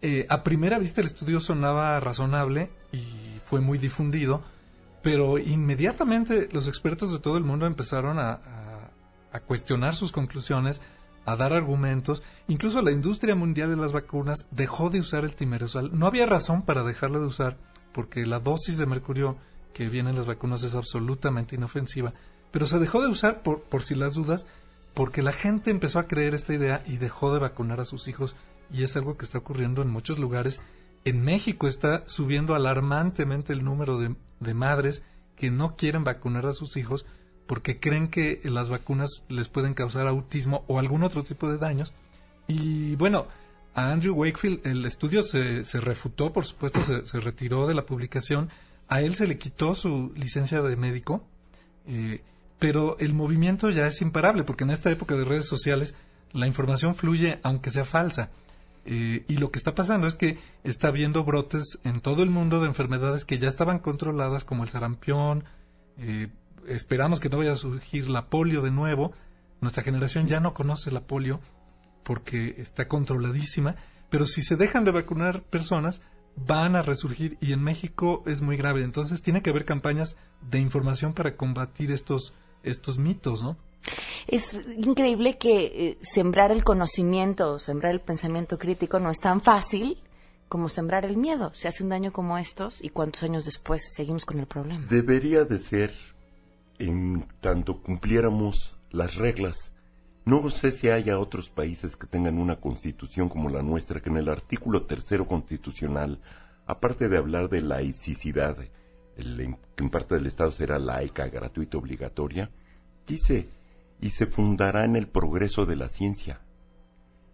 Eh, 0.00 0.26
a 0.28 0.44
primera 0.44 0.78
vista 0.78 1.00
el 1.00 1.08
estudio 1.08 1.40
sonaba 1.40 1.98
razonable 1.98 2.70
y 2.92 3.38
fue 3.42 3.60
muy 3.60 3.78
difundido, 3.78 4.42
pero 5.02 5.38
inmediatamente 5.38 6.48
los 6.52 6.68
expertos 6.68 7.12
de 7.12 7.18
todo 7.18 7.36
el 7.36 7.44
mundo 7.44 7.66
empezaron 7.66 8.18
a- 8.18 8.40
a 9.32 9.40
cuestionar 9.40 9.94
sus 9.94 10.12
conclusiones, 10.12 10.80
a 11.24 11.36
dar 11.36 11.52
argumentos. 11.52 12.22
Incluso 12.46 12.80
la 12.82 12.90
industria 12.90 13.34
mundial 13.34 13.70
de 13.70 13.76
las 13.76 13.92
vacunas 13.92 14.46
dejó 14.50 14.90
de 14.90 15.00
usar 15.00 15.24
el 15.24 15.34
timerosal. 15.34 15.96
No 15.98 16.06
había 16.06 16.26
razón 16.26 16.62
para 16.62 16.84
dejarlo 16.84 17.20
de 17.20 17.26
usar 17.26 17.58
porque 17.92 18.26
la 18.26 18.40
dosis 18.40 18.78
de 18.78 18.86
mercurio 18.86 19.36
que 19.74 19.88
viene 19.88 20.10
en 20.10 20.16
las 20.16 20.26
vacunas 20.26 20.62
es 20.62 20.74
absolutamente 20.74 21.56
inofensiva, 21.56 22.14
pero 22.50 22.66
se 22.66 22.78
dejó 22.78 23.02
de 23.02 23.08
usar 23.08 23.42
por, 23.42 23.62
por 23.62 23.82
si 23.82 23.94
las 23.94 24.14
dudas 24.14 24.46
porque 24.94 25.22
la 25.22 25.32
gente 25.32 25.70
empezó 25.70 25.98
a 25.98 26.08
creer 26.08 26.34
esta 26.34 26.54
idea 26.54 26.82
y 26.86 26.96
dejó 26.96 27.32
de 27.32 27.38
vacunar 27.38 27.80
a 27.80 27.84
sus 27.84 28.08
hijos 28.08 28.34
y 28.72 28.82
es 28.82 28.96
algo 28.96 29.16
que 29.16 29.24
está 29.24 29.38
ocurriendo 29.38 29.82
en 29.82 29.90
muchos 29.90 30.18
lugares. 30.18 30.60
En 31.04 31.22
México 31.22 31.68
está 31.68 32.02
subiendo 32.08 32.54
alarmantemente 32.54 33.52
el 33.52 33.64
número 33.64 33.98
de, 33.98 34.16
de 34.40 34.54
madres 34.54 35.02
que 35.36 35.50
no 35.50 35.76
quieren 35.76 36.04
vacunar 36.04 36.46
a 36.46 36.52
sus 36.52 36.76
hijos 36.76 37.06
porque 37.48 37.80
creen 37.80 38.08
que 38.08 38.40
las 38.44 38.68
vacunas 38.68 39.24
les 39.28 39.48
pueden 39.48 39.72
causar 39.72 40.06
autismo 40.06 40.64
o 40.68 40.78
algún 40.78 41.02
otro 41.02 41.24
tipo 41.24 41.50
de 41.50 41.56
daños. 41.56 41.94
Y 42.46 42.94
bueno, 42.96 43.26
a 43.74 43.90
Andrew 43.90 44.14
Wakefield 44.14 44.66
el 44.66 44.84
estudio 44.84 45.22
se, 45.22 45.64
se 45.64 45.80
refutó, 45.80 46.30
por 46.30 46.44
supuesto, 46.44 46.84
se, 46.84 47.20
retiró 47.20 47.66
de 47.66 47.74
la 47.74 47.86
publicación. 47.86 48.50
A 48.86 49.00
él 49.00 49.14
se 49.14 49.26
le 49.26 49.38
quitó 49.38 49.74
su 49.74 50.12
licencia 50.14 50.60
de 50.60 50.76
médico, 50.76 51.24
eh, 51.86 52.20
pero 52.58 52.98
el 52.98 53.14
movimiento 53.14 53.70
ya 53.70 53.86
es 53.86 54.02
imparable, 54.02 54.44
porque 54.44 54.64
en 54.64 54.70
esta 54.70 54.90
época 54.90 55.14
de 55.14 55.24
redes 55.24 55.48
sociales 55.48 55.94
la 56.32 56.46
información 56.46 56.94
fluye 56.94 57.40
aunque 57.42 57.70
sea 57.70 57.84
falsa. 57.84 58.30
Eh, 58.84 59.24
y 59.26 59.38
lo 59.38 59.50
que 59.50 59.58
está 59.58 59.74
pasando 59.74 60.06
es 60.06 60.14
que 60.14 60.36
está 60.64 60.88
habiendo 60.88 61.24
brotes 61.24 61.78
en 61.84 62.02
todo 62.02 62.22
el 62.22 62.28
mundo 62.28 62.60
de 62.60 62.66
enfermedades 62.66 63.24
que 63.24 63.38
ya 63.38 63.48
estaban 63.48 63.78
controladas, 63.78 64.44
como 64.44 64.64
el 64.64 64.68
sarampión. 64.68 65.44
eh, 65.96 66.28
esperamos 66.68 67.20
que 67.20 67.28
no 67.28 67.38
vaya 67.38 67.52
a 67.52 67.56
surgir 67.56 68.08
la 68.08 68.28
polio 68.28 68.62
de 68.62 68.70
nuevo. 68.70 69.12
Nuestra 69.60 69.82
generación 69.82 70.26
ya 70.26 70.40
no 70.40 70.54
conoce 70.54 70.90
la 70.90 71.00
polio 71.00 71.40
porque 72.02 72.54
está 72.58 72.88
controladísima. 72.88 73.76
Pero 74.10 74.26
si 74.26 74.42
se 74.42 74.56
dejan 74.56 74.84
de 74.84 74.92
vacunar 74.92 75.42
personas, 75.42 76.02
van 76.46 76.76
a 76.76 76.82
resurgir 76.82 77.36
y 77.40 77.52
en 77.52 77.62
México 77.62 78.22
es 78.26 78.42
muy 78.42 78.56
grave. 78.56 78.82
Entonces 78.82 79.22
tiene 79.22 79.42
que 79.42 79.50
haber 79.50 79.64
campañas 79.64 80.16
de 80.40 80.58
información 80.58 81.12
para 81.12 81.36
combatir 81.36 81.92
estos, 81.92 82.32
estos 82.62 82.98
mitos, 82.98 83.42
¿no? 83.42 83.56
Es 84.26 84.58
increíble 84.76 85.38
que 85.38 85.64
eh, 85.66 85.98
sembrar 86.02 86.52
el 86.52 86.64
conocimiento, 86.64 87.58
sembrar 87.58 87.92
el 87.92 88.00
pensamiento 88.00 88.58
crítico 88.58 89.00
no 89.00 89.10
es 89.10 89.18
tan 89.18 89.40
fácil 89.40 89.98
como 90.48 90.68
sembrar 90.68 91.04
el 91.04 91.16
miedo. 91.16 91.52
Se 91.54 91.68
hace 91.68 91.82
un 91.82 91.90
daño 91.90 92.12
como 92.12 92.38
estos 92.38 92.82
y 92.82 92.90
cuántos 92.90 93.22
años 93.22 93.44
después 93.44 93.82
seguimos 93.94 94.24
con 94.24 94.40
el 94.40 94.46
problema. 94.46 94.86
Debería 94.88 95.44
de 95.44 95.58
ser 95.58 95.92
en 96.78 97.26
tanto 97.40 97.82
cumpliéramos 97.82 98.78
las 98.90 99.16
reglas. 99.16 99.72
No 100.24 100.48
sé 100.50 100.70
si 100.70 100.90
haya 100.90 101.18
otros 101.18 101.48
países 101.48 101.96
que 101.96 102.06
tengan 102.06 102.38
una 102.38 102.56
constitución 102.56 103.28
como 103.28 103.48
la 103.48 103.62
nuestra, 103.62 104.00
que 104.00 104.10
en 104.10 104.18
el 104.18 104.28
artículo 104.28 104.82
tercero 104.82 105.26
constitucional, 105.26 106.20
aparte 106.66 107.08
de 107.08 107.16
hablar 107.16 107.48
de 107.48 107.62
laicidad, 107.62 108.56
que 108.56 109.84
en 109.84 109.90
parte 109.90 110.14
del 110.14 110.26
Estado 110.26 110.50
será 110.50 110.78
laica, 110.78 111.28
gratuita, 111.28 111.78
obligatoria, 111.78 112.50
dice, 113.06 113.48
y 114.00 114.10
se 114.10 114.26
fundará 114.26 114.84
en 114.84 114.96
el 114.96 115.08
progreso 115.08 115.66
de 115.66 115.76
la 115.76 115.88
ciencia. 115.88 116.40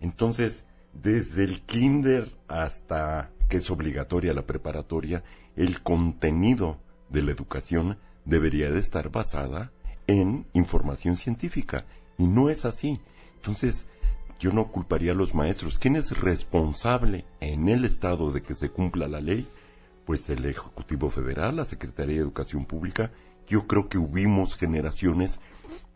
Entonces, 0.00 0.64
desde 0.92 1.44
el 1.44 1.62
kinder 1.62 2.28
hasta 2.48 3.30
que 3.48 3.56
es 3.58 3.70
obligatoria 3.70 4.32
la 4.32 4.46
preparatoria, 4.46 5.24
el 5.56 5.82
contenido 5.82 6.78
de 7.10 7.22
la 7.22 7.32
educación 7.32 7.98
debería 8.24 8.70
de 8.70 8.80
estar 8.80 9.10
basada 9.10 9.72
en 10.06 10.46
información 10.52 11.16
científica. 11.16 11.86
Y 12.18 12.26
no 12.26 12.48
es 12.48 12.64
así. 12.64 13.00
Entonces, 13.36 13.86
yo 14.38 14.52
no 14.52 14.68
culparía 14.68 15.12
a 15.12 15.16
los 15.16 15.34
maestros. 15.34 15.78
¿Quién 15.78 15.96
es 15.96 16.18
responsable 16.18 17.24
en 17.40 17.68
el 17.68 17.84
Estado 17.84 18.30
de 18.30 18.42
que 18.42 18.54
se 18.54 18.70
cumpla 18.70 19.08
la 19.08 19.20
ley? 19.20 19.48
Pues 20.04 20.28
el 20.28 20.44
Ejecutivo 20.44 21.10
Federal, 21.10 21.56
la 21.56 21.64
Secretaría 21.64 22.16
de 22.16 22.22
Educación 22.22 22.64
Pública. 22.66 23.10
Yo 23.46 23.66
creo 23.66 23.88
que 23.88 23.98
hubimos 23.98 24.56
generaciones 24.56 25.40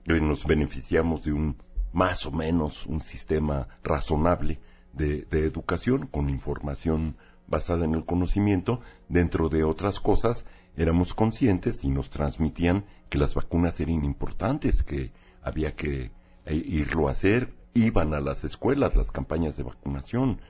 que 0.05 0.21
nos 0.21 0.47
beneficiamos 0.47 1.25
de 1.25 1.33
un 1.33 1.57
más 1.93 2.27
o 2.27 2.31
menos 2.31 2.87
un 2.87 3.01
sistema 3.01 3.69
razonable 3.83 4.61
de, 4.93 5.27
de 5.31 5.47
educación 5.47 6.07
con 6.07 6.29
información 6.29 7.17
basada 7.47 7.87
en 7.87 7.95
el 7.95 8.05
conocimiento, 8.05 8.81
dentro 9.09 9.49
de 9.49 9.65
otras 9.65 10.01
cosas 10.01 10.45
éramos 10.79 11.13
conscientes 11.13 11.83
y 11.85 11.89
nos 11.89 12.09
transmitían 12.09 12.85
que 13.11 13.19
las 13.19 13.35
vacunas 13.35 13.79
eran 13.81 14.05
importantes, 14.05 14.85
que 14.85 15.11
había 15.43 15.75
que 15.75 16.13
eh, 16.47 16.55
irlo 16.55 17.09
a 17.09 17.13
hacer, 17.13 17.53
iban 17.75 18.15
a 18.15 18.21
las 18.21 18.45
escuelas 18.45 18.97
las 18.97 19.11
campañas 19.11 19.57
de 19.57 19.65
vacunación. 19.65 20.41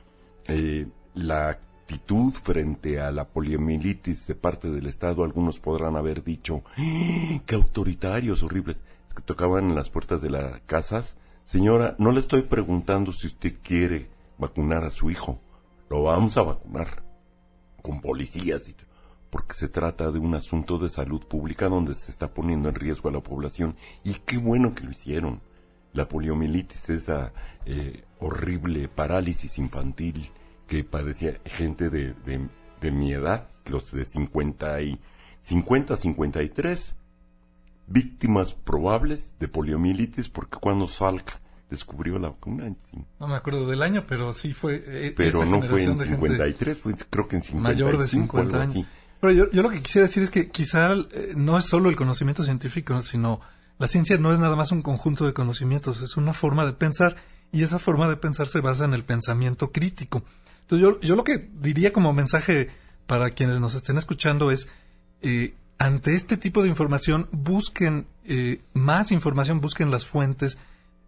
Eh, 0.47 0.87
la 1.14 1.49
actitud 1.49 2.33
frente 2.33 3.01
a 3.01 3.11
la 3.11 3.26
poliomielitis 3.26 4.26
de 4.26 4.35
parte 4.35 4.70
del 4.70 4.87
Estado, 4.87 5.24
algunos 5.24 5.61
podrán 5.61 5.97
haber 5.97 6.22
dicho, 6.22 6.62
¡Ah, 6.76 7.41
qué 7.47 7.55
autoritarios, 7.55 8.43
horribles, 8.43 8.83
es 9.09 9.14
que 9.14 9.22
tocaban 9.22 9.70
en 9.70 9.76
las 9.76 9.89
puertas 9.89 10.20
de 10.20 10.29
las 10.29 10.61
casas. 10.66 11.16
Señora, 11.45 11.97
no 11.99 12.12
le 12.12 12.20
estoy 12.20 12.43
preguntando 12.43 13.12
si 13.12 13.29
usted 13.29 13.57
quiere 13.62 14.11
vacunar 14.37 14.85
a 14.85 14.91
su 14.91 15.11
hijo, 15.11 15.41
lo 15.89 16.03
vamos 16.03 16.37
a 16.37 16.43
vacunar 16.43 17.03
con 17.83 18.03
policías 18.03 18.68
y 18.68 18.74
porque 19.31 19.55
se 19.55 19.68
trata 19.68 20.11
de 20.11 20.18
un 20.18 20.35
asunto 20.35 20.79
de 20.79 20.89
salud 20.89 21.20
pública 21.26 21.68
donde 21.68 21.95
se 21.95 22.11
está 22.11 22.33
poniendo 22.33 22.68
en 22.68 22.74
riesgo 22.74 23.09
a 23.09 23.12
la 23.12 23.20
población. 23.20 23.76
Y 24.05 24.14
qué 24.14 24.39
bueno 24.39 24.74
que 24.74 24.85
lo 24.85 24.91
hicieron. 24.91 25.41
La 25.93 26.07
poliomielitis, 26.07 26.91
esa 26.91 27.33
eh, 27.66 28.05
horrible 28.20 28.89
parálisis 28.89 29.59
infantil 29.59 30.31
que 30.66 30.85
padecía 30.85 31.41
gente 31.45 31.89
de, 31.89 32.14
de, 32.81 32.91
mi 32.91 33.12
edad, 33.12 33.49
los 33.64 33.91
de 33.91 34.05
50 34.05 34.83
y 34.83 35.01
50, 35.41 35.97
53, 35.97 36.95
víctimas 37.87 38.53
probables 38.53 39.35
de 39.39 39.49
poliomielitis 39.49 40.29
porque 40.29 40.59
cuando 40.59 40.87
Salk 40.87 41.41
descubrió 41.70 42.18
la 42.18 42.31
vacuna. 42.31 42.66
No 43.18 43.29
me 43.29 43.35
acuerdo 43.35 43.66
del 43.66 43.83
año, 43.83 44.05
pero 44.07 44.33
sí 44.33 44.53
fue. 44.53 44.83
Eh, 44.87 45.14
pero 45.16 45.45
no 45.45 45.62
fue 45.62 45.83
en 45.83 45.99
53, 45.99 46.79
fue 46.79 46.95
creo 47.11 47.29
que 47.29 47.37
en 47.37 47.43
55. 47.43 47.61
Mayor 47.62 47.99
de 47.99 48.09
50 48.09 48.62
años. 48.62 48.87
Pero 49.21 49.33
yo, 49.33 49.51
yo, 49.51 49.62
lo 49.62 49.71
que 49.71 49.83
quisiera 49.83 50.07
decir 50.07 50.23
es 50.23 50.31
que 50.31 50.51
quizá 50.51 50.93
eh, 50.93 51.33
no 51.37 51.59
es 51.59 51.64
solo 51.64 51.91
el 51.91 51.97
conocimiento 51.97 52.45
científico, 52.45 53.01
sino 53.03 53.41
la 53.79 53.89
ciencia 53.89 54.16
no 54.19 54.33
es 54.33 54.41
nada 54.41 54.57
más 54.57 54.73
un 54.73 54.83
conjunto 54.83 55.25
de 55.27 55.33
conocimientos, 55.33 56.03
es 56.03 56.16
una 56.16 56.33
forma 56.33 56.66
de 56.66 56.73
pensar 56.73 57.16
y 57.53 57.62
esa 57.62 57.79
forma 57.79 58.09
de 58.09 58.16
pensar 58.16 58.47
se 58.47 58.61
basa 58.61 58.85
en 58.85 58.95
el 58.95 59.05
pensamiento 59.05 59.73
crítico. 59.73 60.23
Entonces 60.62 60.87
yo, 60.87 61.01
yo 61.01 61.16
lo 61.16 61.25
que 61.25 61.49
diría 61.61 61.93
como 61.93 62.12
mensaje 62.12 62.71
para 63.07 63.31
quienes 63.31 63.61
nos 63.61 63.75
estén 63.75 63.97
escuchando 63.97 64.51
es, 64.51 64.69
eh, 65.23 65.55
ante 65.79 66.14
este 66.14 66.37
tipo 66.37 66.62
de 66.62 66.69
información, 66.69 67.29
busquen 67.33 68.07
eh, 68.25 68.61
más 68.75 69.12
información, 69.12 69.61
busquen 69.61 69.91
las 69.91 70.07
fuentes 70.07 70.59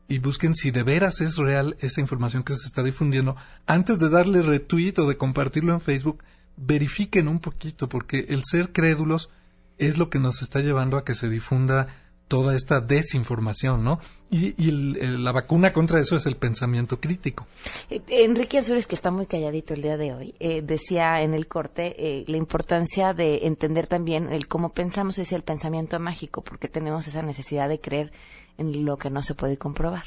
y 0.09 0.19
busquen 0.19 0.55
si 0.55 0.71
de 0.71 0.83
veras 0.83 1.21
es 1.21 1.37
real 1.37 1.77
esa 1.81 2.01
información 2.01 2.43
que 2.43 2.57
se 2.57 2.67
está 2.67 2.83
difundiendo 2.83 3.37
antes 3.67 3.99
de 3.99 4.09
darle 4.09 4.43
retweet 4.43 4.95
o 4.99 5.09
de 5.09 5.17
compartirlo 5.17 5.73
en 5.73 5.81
Facebook 5.81 6.25
verifiquen 6.61 7.29
un 7.29 7.41
poquito, 7.41 7.89
porque 7.89 8.27
el 8.29 8.45
ser 8.45 8.73
crédulos 8.73 9.31
es 9.79 9.99
lo 9.99 10.11
que 10.11 10.19
nos 10.19 10.43
está 10.43 10.61
llevando 10.61 10.97
a 10.97 11.05
que 11.05 11.15
se 11.15 11.29
difunda 11.29 11.89
toda 12.29 12.55
esta 12.55 12.81
desinformación, 12.81 13.83
¿no? 13.83 13.99
Y, 14.31 14.55
la 14.71 15.33
vacuna 15.33 15.73
contra 15.73 15.99
eso 15.99 16.15
es 16.15 16.27
el 16.27 16.37
pensamiento 16.37 17.01
crítico. 17.01 17.49
Eh, 17.89 18.01
Enrique 18.09 18.59
Ansures, 18.59 18.87
que 18.87 18.95
está 18.95 19.11
muy 19.11 19.27
calladito 19.27 19.75
el 19.75 19.83
día 19.83 19.97
de 19.97 20.13
hoy, 20.13 20.35
eh, 20.39 20.63
decía 20.63 21.23
en 21.23 21.35
el 21.35 21.49
corte 21.49 21.97
eh, 21.99 22.25
la 22.29 22.37
importancia 22.37 23.15
de 23.15 23.47
entender 23.49 23.89
también 23.89 24.33
el 24.33 24.47
cómo 24.47 24.69
pensamos, 24.69 25.19
es 25.19 25.33
el 25.33 25.43
pensamiento 25.43 25.99
mágico, 25.99 26.45
porque 26.45 26.69
tenemos 26.69 27.09
esa 27.09 27.23
necesidad 27.23 27.69
de 27.69 27.81
creer 27.81 28.13
en 28.59 28.85
lo 28.85 28.97
que 28.97 29.11
no 29.11 29.25
se 29.25 29.35
puede 29.35 29.57
comprobar. 29.57 30.05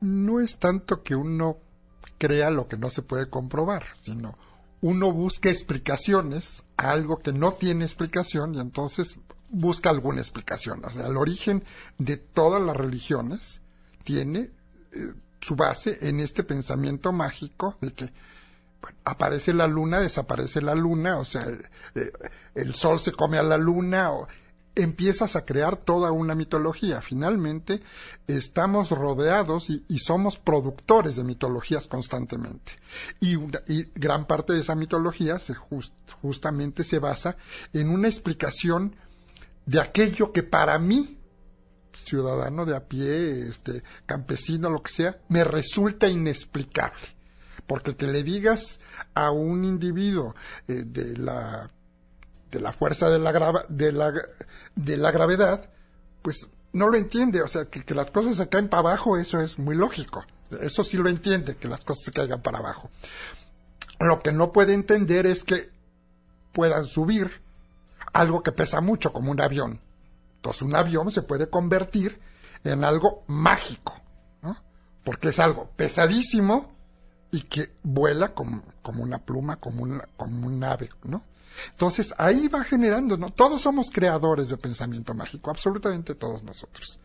No 0.00 0.38
es 0.38 0.58
tanto 0.58 1.02
que 1.02 1.16
uno 1.16 1.56
crea 2.18 2.50
lo 2.50 2.68
que 2.68 2.76
no 2.76 2.90
se 2.90 3.02
puede 3.02 3.28
comprobar, 3.28 3.84
sino 4.02 4.38
uno 4.86 5.10
busca 5.10 5.50
explicaciones 5.50 6.62
a 6.76 6.92
algo 6.92 7.18
que 7.18 7.32
no 7.32 7.50
tiene 7.50 7.84
explicación 7.84 8.54
y 8.54 8.60
entonces 8.60 9.18
busca 9.48 9.90
alguna 9.90 10.20
explicación. 10.20 10.84
O 10.84 10.90
sea, 10.90 11.06
el 11.08 11.16
origen 11.16 11.64
de 11.98 12.16
todas 12.16 12.62
las 12.62 12.76
religiones 12.76 13.62
tiene 14.04 14.50
eh, 14.92 15.12
su 15.40 15.56
base 15.56 15.98
en 16.02 16.20
este 16.20 16.44
pensamiento 16.44 17.12
mágico 17.12 17.76
de 17.80 17.92
que 17.94 18.12
aparece 19.04 19.52
la 19.54 19.66
luna, 19.66 19.98
desaparece 19.98 20.60
la 20.62 20.76
luna, 20.76 21.18
o 21.18 21.24
sea, 21.24 21.42
el, 21.42 21.68
eh, 21.96 22.12
el, 22.54 22.72
sol 22.76 23.00
se 23.00 23.10
come 23.10 23.38
a 23.38 23.42
la 23.42 23.58
luna, 23.58 24.12
o 24.12 24.28
empiezas 24.76 25.34
a 25.34 25.44
crear 25.44 25.76
toda 25.76 26.12
una 26.12 26.34
mitología. 26.34 27.00
Finalmente, 27.00 27.82
estamos 28.26 28.90
rodeados 28.90 29.70
y, 29.70 29.98
somos 29.98 30.38
productores 30.38 31.16
de 31.16 31.24
mitologías 31.24 31.88
constantemente. 31.88 32.72
Y, 33.20 33.36
gran 33.94 34.26
parte 34.26 34.52
de 34.52 34.60
esa 34.60 34.74
mitología 34.74 35.38
se 35.38 35.54
justamente 35.54 36.84
se 36.84 36.98
basa 36.98 37.36
en 37.72 37.88
una 37.88 38.06
explicación 38.06 38.94
de 39.64 39.80
aquello 39.80 40.32
que 40.32 40.42
para 40.42 40.78
mí, 40.78 41.18
ciudadano 41.92 42.66
de 42.66 42.76
a 42.76 42.86
pie, 42.86 43.48
este, 43.48 43.82
campesino, 44.04 44.70
lo 44.70 44.82
que 44.82 44.92
sea, 44.92 45.18
me 45.28 45.42
resulta 45.42 46.06
inexplicable. 46.06 47.16
Porque 47.66 47.96
que 47.96 48.06
le 48.06 48.22
digas 48.22 48.78
a 49.14 49.32
un 49.32 49.64
individuo 49.64 50.36
eh, 50.68 50.84
de 50.86 51.16
la 51.16 51.68
de 52.50 52.60
la 52.60 52.72
fuerza 52.72 53.10
de 53.10 53.18
la, 53.18 53.64
de 53.68 53.92
la, 53.92 54.12
de 54.74 54.96
la 54.96 55.10
gravedad, 55.10 55.70
pues 56.22 56.50
no 56.72 56.88
lo 56.88 56.96
entiende. 56.96 57.42
O 57.42 57.48
sea, 57.48 57.66
que, 57.66 57.84
que 57.84 57.94
las 57.94 58.10
cosas 58.10 58.36
se 58.36 58.48
caen 58.48 58.68
para 58.68 58.80
abajo, 58.80 59.16
eso 59.16 59.40
es 59.40 59.58
muy 59.58 59.74
lógico. 59.74 60.24
Eso 60.60 60.84
sí 60.84 60.96
lo 60.96 61.08
entiende, 61.08 61.56
que 61.56 61.68
las 61.68 61.84
cosas 61.84 62.04
se 62.04 62.12
caigan 62.12 62.40
para 62.40 62.58
abajo. 62.58 62.90
Lo 63.98 64.20
que 64.20 64.32
no 64.32 64.52
puede 64.52 64.74
entender 64.74 65.26
es 65.26 65.42
que 65.42 65.70
puedan 66.52 66.84
subir 66.84 67.42
algo 68.12 68.42
que 68.42 68.52
pesa 68.52 68.80
mucho, 68.80 69.12
como 69.12 69.30
un 69.30 69.40
avión. 69.40 69.80
Entonces, 70.36 70.62
un 70.62 70.76
avión 70.76 71.10
se 71.10 71.22
puede 71.22 71.50
convertir 71.50 72.20
en 72.64 72.84
algo 72.84 73.24
mágico, 73.26 74.00
¿no? 74.42 74.56
Porque 75.04 75.28
es 75.28 75.38
algo 75.38 75.70
pesadísimo 75.76 76.72
y 77.30 77.42
que 77.42 77.72
vuela 77.82 78.32
como, 78.32 78.62
como 78.82 79.02
una 79.02 79.18
pluma, 79.18 79.56
como, 79.56 79.86
como 80.16 80.46
un 80.46 80.64
ave, 80.64 80.88
¿no? 81.04 81.24
Entonces 81.70 82.14
ahí 82.18 82.48
va 82.48 82.64
generando, 82.64 83.16
¿no? 83.16 83.30
Todos 83.30 83.62
somos 83.62 83.90
creadores 83.90 84.48
de 84.48 84.56
pensamiento 84.56 85.14
mágico, 85.14 85.50
absolutamente 85.50 86.14
todos 86.14 86.42
nosotros. 86.42 86.98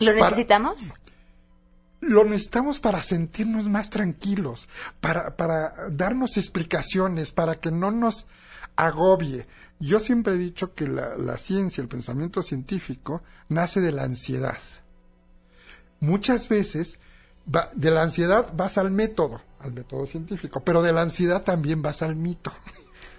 ¿Lo 0.00 0.12
necesitamos? 0.12 0.92
lo 2.00 2.24
necesitamos 2.24 2.80
para 2.80 3.02
sentirnos 3.02 3.68
más 3.68 3.90
tranquilos, 3.90 4.68
para, 5.00 5.36
para 5.36 5.88
darnos 5.90 6.36
explicaciones, 6.36 7.32
para 7.32 7.56
que 7.56 7.70
no 7.70 7.90
nos 7.90 8.26
agobie. 8.76 9.46
Yo 9.80 10.00
siempre 10.00 10.34
he 10.34 10.38
dicho 10.38 10.74
que 10.74 10.86
la, 10.86 11.16
la 11.16 11.38
ciencia, 11.38 11.80
el 11.82 11.88
pensamiento 11.88 12.42
científico, 12.42 13.22
nace 13.48 13.80
de 13.80 13.92
la 13.92 14.04
ansiedad. 14.04 14.58
Muchas 16.00 16.48
veces 16.48 16.98
de 17.74 17.90
la 17.90 18.02
ansiedad 18.02 18.52
vas 18.54 18.78
al 18.78 18.90
método, 18.90 19.40
al 19.60 19.72
método 19.72 20.06
científico, 20.06 20.62
pero 20.62 20.82
de 20.82 20.92
la 20.92 21.02
ansiedad 21.02 21.42
también 21.42 21.82
vas 21.82 22.02
al 22.02 22.16
mito. 22.16 22.52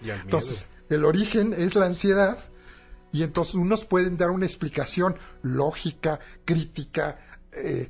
Entonces, 0.03 0.65
el 0.89 1.05
origen 1.05 1.53
es 1.53 1.75
la 1.75 1.85
ansiedad 1.85 2.37
Y 3.11 3.23
entonces 3.23 3.55
unos 3.55 3.85
pueden 3.85 4.17
dar 4.17 4.29
una 4.29 4.45
explicación 4.45 5.15
lógica, 5.41 6.19
crítica, 6.43 7.17
eh, 7.53 7.89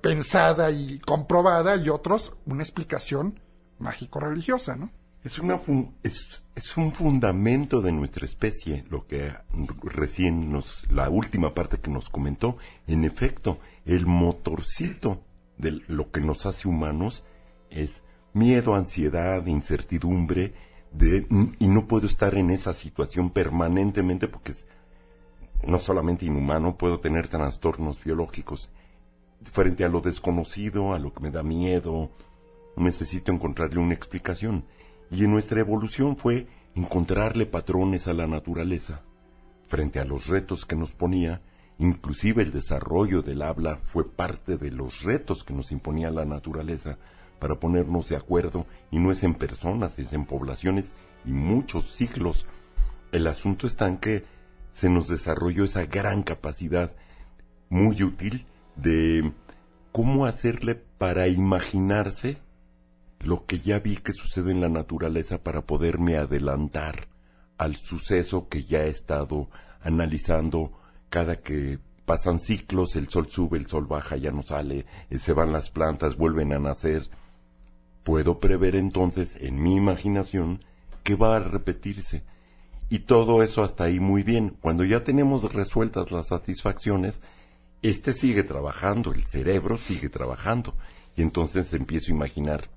pensada 0.00 0.72
y 0.72 0.98
comprobada, 0.98 1.76
y 1.76 1.88
otros 1.88 2.32
una 2.44 2.64
explicación 2.64 3.38
mágico-religiosa, 3.78 4.74
¿no? 4.74 4.90
Es, 5.22 5.38
una 5.38 5.60
es, 6.02 6.42
es, 6.56 6.76
un 6.76 6.92
fundamento 6.92 7.80
de 7.80 7.92
nuestra 7.92 8.24
especie, 8.24 8.84
lo 8.90 9.06
que 9.06 9.32
recién 9.82 10.50
nos, 10.50 10.90
la 10.90 11.08
última 11.08 11.54
parte 11.54 11.78
que 11.78 11.90
nos 11.90 12.08
comentó. 12.08 12.56
En 12.88 13.04
efecto, 13.04 13.60
el 13.84 14.06
motorcito 14.06 15.22
de 15.56 15.82
lo 15.86 16.10
que 16.10 16.20
nos 16.20 16.46
hace 16.46 16.66
humanos 16.66 17.24
es 17.70 18.02
miedo, 18.32 18.74
ansiedad, 18.74 19.46
incertidumbre, 19.46 20.54
y 21.00 21.68
no 21.68 21.86
puedo 21.86 22.06
estar 22.06 22.34
en 22.34 22.50
esa 22.50 22.74
situación 22.74 23.30
permanentemente 23.30 24.28
porque 24.28 24.52
es 24.52 24.66
no 25.66 25.78
solamente 25.78 26.24
inhumano, 26.24 26.76
puedo 26.76 27.00
tener 27.00 27.28
trastornos 27.28 28.02
biológicos 28.02 28.70
frente 29.44 29.84
a 29.84 29.88
lo 29.88 30.00
desconocido, 30.00 30.94
a 30.94 30.98
lo 30.98 31.12
que 31.12 31.20
me 31.20 31.30
da 31.30 31.42
miedo, 31.42 32.10
necesito 32.76 33.32
encontrarle 33.32 33.80
una 33.80 33.94
explicación. 33.94 34.64
Y 35.10 35.24
en 35.24 35.32
nuestra 35.32 35.60
evolución 35.60 36.16
fue 36.16 36.46
encontrarle 36.74 37.46
patrones 37.46 38.08
a 38.08 38.12
la 38.12 38.26
naturaleza. 38.26 39.02
Frente 39.68 40.00
a 40.00 40.04
los 40.04 40.28
retos 40.28 40.64
que 40.64 40.76
nos 40.76 40.92
ponía, 40.92 41.42
inclusive 41.78 42.42
el 42.42 42.52
desarrollo 42.52 43.22
del 43.22 43.42
habla 43.42 43.76
fue 43.76 44.08
parte 44.08 44.56
de 44.56 44.70
los 44.70 45.02
retos 45.02 45.44
que 45.44 45.54
nos 45.54 45.72
imponía 45.72 46.10
la 46.10 46.24
naturaleza 46.24 46.98
para 47.38 47.56
ponernos 47.56 48.08
de 48.08 48.16
acuerdo, 48.16 48.66
y 48.90 48.98
no 48.98 49.12
es 49.12 49.22
en 49.24 49.34
personas, 49.34 49.98
es 49.98 50.12
en 50.12 50.24
poblaciones 50.24 50.92
y 51.24 51.32
muchos 51.32 51.92
siglos. 51.92 52.46
El 53.12 53.26
asunto 53.26 53.66
está 53.66 53.88
en 53.88 53.98
que 53.98 54.24
se 54.72 54.88
nos 54.88 55.08
desarrolló 55.08 55.64
esa 55.64 55.84
gran 55.84 56.22
capacidad 56.22 56.92
muy 57.68 58.02
útil 58.02 58.46
de 58.76 59.32
cómo 59.92 60.26
hacerle 60.26 60.74
para 60.74 61.28
imaginarse 61.28 62.38
lo 63.20 63.46
que 63.46 63.58
ya 63.58 63.80
vi 63.80 63.96
que 63.96 64.12
sucede 64.12 64.52
en 64.52 64.60
la 64.60 64.68
naturaleza 64.68 65.42
para 65.42 65.62
poderme 65.62 66.16
adelantar 66.16 67.08
al 67.56 67.74
suceso 67.76 68.48
que 68.48 68.62
ya 68.62 68.84
he 68.84 68.88
estado 68.88 69.48
analizando 69.80 70.72
cada 71.08 71.36
que 71.36 71.78
pasan 72.04 72.38
ciclos, 72.38 72.96
el 72.96 73.08
sol 73.08 73.28
sube, 73.28 73.58
el 73.58 73.66
sol 73.66 73.86
baja, 73.86 74.16
ya 74.16 74.30
no 74.30 74.42
sale, 74.42 74.86
eh, 75.10 75.18
se 75.18 75.32
van 75.32 75.52
las 75.52 75.70
plantas, 75.70 76.16
vuelven 76.16 76.52
a 76.52 76.58
nacer. 76.58 77.02
Puedo 78.08 78.40
prever 78.40 78.74
entonces 78.74 79.36
en 79.38 79.62
mi 79.62 79.76
imaginación 79.76 80.64
que 81.02 81.14
va 81.14 81.36
a 81.36 81.40
repetirse. 81.40 82.24
Y 82.88 83.00
todo 83.00 83.42
eso 83.42 83.62
hasta 83.62 83.84
ahí 83.84 84.00
muy 84.00 84.22
bien. 84.22 84.56
Cuando 84.62 84.82
ya 84.82 85.04
tenemos 85.04 85.52
resueltas 85.52 86.10
las 86.10 86.28
satisfacciones, 86.28 87.20
este 87.82 88.14
sigue 88.14 88.44
trabajando, 88.44 89.12
el 89.12 89.26
cerebro 89.26 89.76
sigue 89.76 90.08
trabajando. 90.08 90.74
Y 91.16 91.20
entonces 91.20 91.74
empiezo 91.74 92.10
a 92.10 92.14
imaginar 92.14 92.70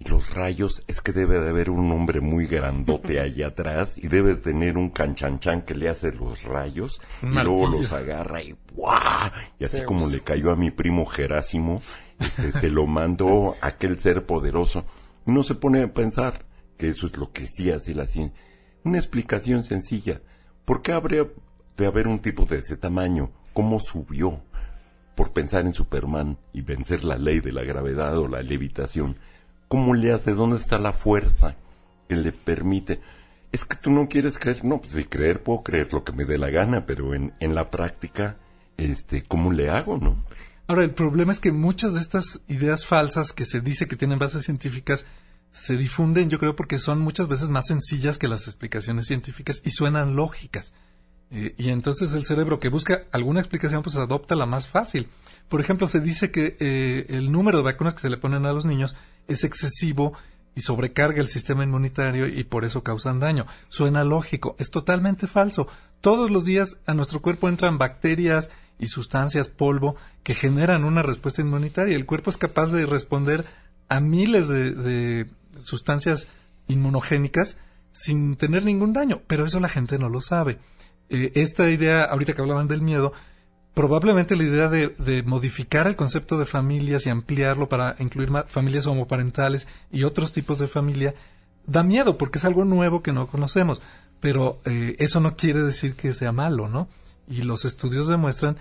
los 0.00 0.34
rayos 0.34 0.82
es 0.86 1.00
que 1.00 1.12
debe 1.12 1.40
de 1.40 1.48
haber 1.48 1.70
un 1.70 1.90
hombre 1.90 2.20
muy 2.20 2.46
grandote 2.46 3.20
allá 3.20 3.48
atrás 3.48 3.96
y 3.96 4.08
debe 4.08 4.34
tener 4.34 4.76
un 4.76 4.90
canchanchan 4.90 5.62
que 5.62 5.74
le 5.74 5.88
hace 5.88 6.12
los 6.12 6.44
rayos 6.44 7.00
y 7.22 7.26
luego 7.26 7.68
los 7.68 7.92
agarra 7.92 8.42
y 8.42 8.54
¡guau! 8.72 9.30
Y 9.58 9.64
así 9.64 9.82
como 9.84 10.08
le 10.08 10.20
cayó 10.20 10.50
a 10.50 10.56
mi 10.56 10.70
primo 10.70 11.06
Jerásimo, 11.06 11.82
este, 12.20 12.52
se 12.52 12.70
lo 12.70 12.86
mandó 12.86 13.54
aquel 13.62 13.98
ser 13.98 14.26
poderoso. 14.26 14.84
Uno 15.24 15.42
se 15.42 15.54
pone 15.54 15.82
a 15.82 15.92
pensar 15.92 16.44
que 16.76 16.88
eso 16.88 17.06
es 17.06 17.16
lo 17.16 17.32
que 17.32 17.46
sí 17.46 17.70
hace 17.70 17.94
la 17.94 18.06
ciencia. 18.06 18.38
Una 18.84 18.98
explicación 18.98 19.64
sencilla. 19.64 20.20
¿Por 20.64 20.82
qué 20.82 20.92
habría 20.92 21.26
de 21.76 21.86
haber 21.86 22.06
un 22.06 22.18
tipo 22.18 22.44
de 22.44 22.58
ese 22.58 22.76
tamaño? 22.76 23.30
¿Cómo 23.52 23.80
subió? 23.80 24.42
Por 25.14 25.32
pensar 25.32 25.64
en 25.64 25.72
Superman 25.72 26.38
y 26.52 26.60
vencer 26.60 27.02
la 27.02 27.16
ley 27.16 27.40
de 27.40 27.52
la 27.52 27.62
gravedad 27.62 28.18
o 28.18 28.28
la 28.28 28.42
levitación 28.42 29.16
¿Cómo 29.68 29.94
le 29.94 30.12
hace? 30.12 30.34
¿Dónde 30.34 30.56
está 30.56 30.78
la 30.78 30.92
fuerza 30.92 31.56
que 32.08 32.16
le 32.16 32.32
permite? 32.32 33.00
Es 33.52 33.64
que 33.64 33.76
tú 33.76 33.90
no 33.90 34.08
quieres 34.08 34.38
creer. 34.38 34.64
No, 34.64 34.78
pues 34.78 34.92
si 34.92 35.04
creer 35.04 35.42
puedo 35.42 35.62
creer 35.62 35.92
lo 35.92 36.04
que 36.04 36.12
me 36.12 36.24
dé 36.24 36.38
la 36.38 36.50
gana, 36.50 36.86
pero 36.86 37.14
en, 37.14 37.32
en 37.40 37.54
la 37.54 37.70
práctica, 37.70 38.36
este, 38.76 39.22
¿cómo 39.22 39.52
le 39.52 39.70
hago, 39.70 39.98
no? 39.98 40.24
Ahora, 40.68 40.84
el 40.84 40.90
problema 40.92 41.32
es 41.32 41.40
que 41.40 41.52
muchas 41.52 41.94
de 41.94 42.00
estas 42.00 42.40
ideas 42.48 42.84
falsas 42.84 43.32
que 43.32 43.44
se 43.44 43.60
dice 43.60 43.86
que 43.86 43.96
tienen 43.96 44.18
bases 44.18 44.44
científicas 44.44 45.04
se 45.52 45.76
difunden, 45.76 46.28
yo 46.28 46.38
creo, 46.38 46.54
porque 46.54 46.78
son 46.78 47.00
muchas 47.00 47.28
veces 47.28 47.50
más 47.50 47.66
sencillas 47.66 48.18
que 48.18 48.28
las 48.28 48.46
explicaciones 48.46 49.06
científicas 49.06 49.62
y 49.64 49.70
suenan 49.70 50.16
lógicas. 50.16 50.72
Eh, 51.30 51.54
y 51.56 51.70
entonces 51.70 52.12
el 52.12 52.24
cerebro 52.24 52.60
que 52.60 52.68
busca 52.68 53.04
alguna 53.12 53.40
explicación, 53.40 53.82
pues 53.82 53.96
adopta 53.96 54.34
la 54.34 54.46
más 54.46 54.68
fácil. 54.68 55.08
Por 55.48 55.60
ejemplo, 55.60 55.86
se 55.86 56.00
dice 56.00 56.30
que 56.30 56.56
eh, 56.58 57.06
el 57.08 57.30
número 57.30 57.58
de 57.58 57.64
vacunas 57.64 57.94
que 57.94 58.00
se 58.00 58.10
le 58.10 58.16
ponen 58.16 58.46
a 58.46 58.52
los 58.52 58.66
niños 58.66 58.96
es 59.28 59.44
excesivo 59.44 60.12
y 60.56 60.62
sobrecarga 60.62 61.20
el 61.20 61.28
sistema 61.28 61.64
inmunitario 61.64 62.26
y 62.26 62.42
por 62.42 62.64
eso 62.64 62.82
causan 62.82 63.20
daño. 63.20 63.46
Suena 63.68 64.04
lógico, 64.04 64.56
es 64.58 64.70
totalmente 64.70 65.26
falso. 65.26 65.68
Todos 66.00 66.30
los 66.30 66.44
días 66.44 66.78
a 66.86 66.94
nuestro 66.94 67.20
cuerpo 67.20 67.48
entran 67.48 67.78
bacterias 67.78 68.50
y 68.78 68.86
sustancias 68.86 69.48
polvo 69.48 69.96
que 70.22 70.34
generan 70.34 70.84
una 70.84 71.02
respuesta 71.02 71.42
inmunitaria. 71.42 71.94
El 71.94 72.06
cuerpo 72.06 72.30
es 72.30 72.38
capaz 72.38 72.72
de 72.72 72.86
responder 72.86 73.44
a 73.88 74.00
miles 74.00 74.48
de, 74.48 75.26
sustancias 75.60 76.26
inmunogénicas 76.68 77.58
sin 77.92 78.36
tener 78.36 78.64
ningún 78.64 78.92
daño, 78.92 79.22
pero 79.26 79.44
eso 79.46 79.60
la 79.60 79.68
gente 79.68 79.98
no 79.98 80.08
lo 80.08 80.20
sabe. 80.20 80.58
Eh, 81.08 81.32
esta 81.34 81.70
idea, 81.70 82.04
ahorita 82.04 82.32
que 82.32 82.40
hablaban 82.40 82.68
del 82.68 82.82
miedo, 82.82 83.12
probablemente 83.76 84.36
la 84.36 84.44
idea 84.44 84.68
de, 84.70 85.22
modificar 85.26 85.86
el 85.86 85.96
concepto 85.96 86.38
de 86.38 86.46
familias 86.46 87.04
y 87.04 87.10
ampliarlo 87.10 87.68
para 87.68 87.94
incluir 87.98 88.30
familias 88.46 88.86
homoparentales 88.86 89.68
y 89.92 90.04
otros 90.04 90.32
tipos 90.32 90.58
de 90.58 90.66
familia 90.66 91.14
da 91.66 91.82
miedo 91.82 92.16
porque 92.16 92.38
es 92.38 92.46
algo 92.46 92.64
nuevo 92.64 93.02
que 93.02 93.12
no 93.12 93.26
conocemos. 93.26 93.82
Pero 94.18 94.60
eh, 94.64 94.96
eso 94.98 95.20
no 95.20 95.36
quiere 95.36 95.62
decir 95.62 95.94
que 95.94 96.14
sea 96.14 96.32
malo, 96.32 96.70
¿no? 96.70 96.88
Y 97.28 97.42
los 97.42 97.66
estudios 97.66 98.08
demuestran 98.08 98.56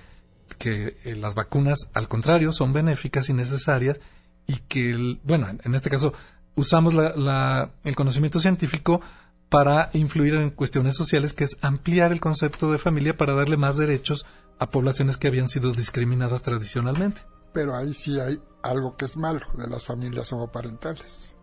que 0.57 0.97
eh, 1.05 1.16
las 1.16 1.34
vacunas, 1.34 1.89
al 1.93 2.09
contrario, 2.09 2.51
son 2.51 2.74
benéficas 2.74 3.30
y 3.30 3.34
necesarias 3.34 4.01
y 4.47 4.57
que, 4.68 5.18
bueno, 5.24 5.47
en 5.63 5.76
este 5.76 5.89
caso, 5.89 6.11
usamos 6.55 6.93
el 6.93 7.95
conocimiento 7.95 8.41
científico 8.41 8.99
para 9.47 9.91
influir 9.93 10.36
en 10.36 10.49
cuestiones 10.49 10.95
sociales, 10.95 11.32
que 11.32 11.45
es 11.45 11.57
ampliar 11.61 12.11
el 12.11 12.20
concepto 12.20 12.70
de 12.70 12.80
familia 12.80 13.16
para 13.16 13.34
darle 13.34 13.55
más 13.55 13.78
derechos 13.78 14.26
a 14.59 14.69
poblaciones 14.69 15.17
que 15.17 15.27
habían 15.27 15.49
sido 15.49 15.71
discriminadas 15.71 16.41
tradicionalmente. 16.41 17.21
Pero 17.53 17.75
ahí 17.75 17.93
sí 17.93 18.19
hay 18.19 18.39
algo 18.61 18.95
que 18.97 19.05
es 19.05 19.17
malo 19.17 19.45
de 19.57 19.67
las 19.67 19.85
familias 19.85 20.31
homoparentales. 20.33 21.33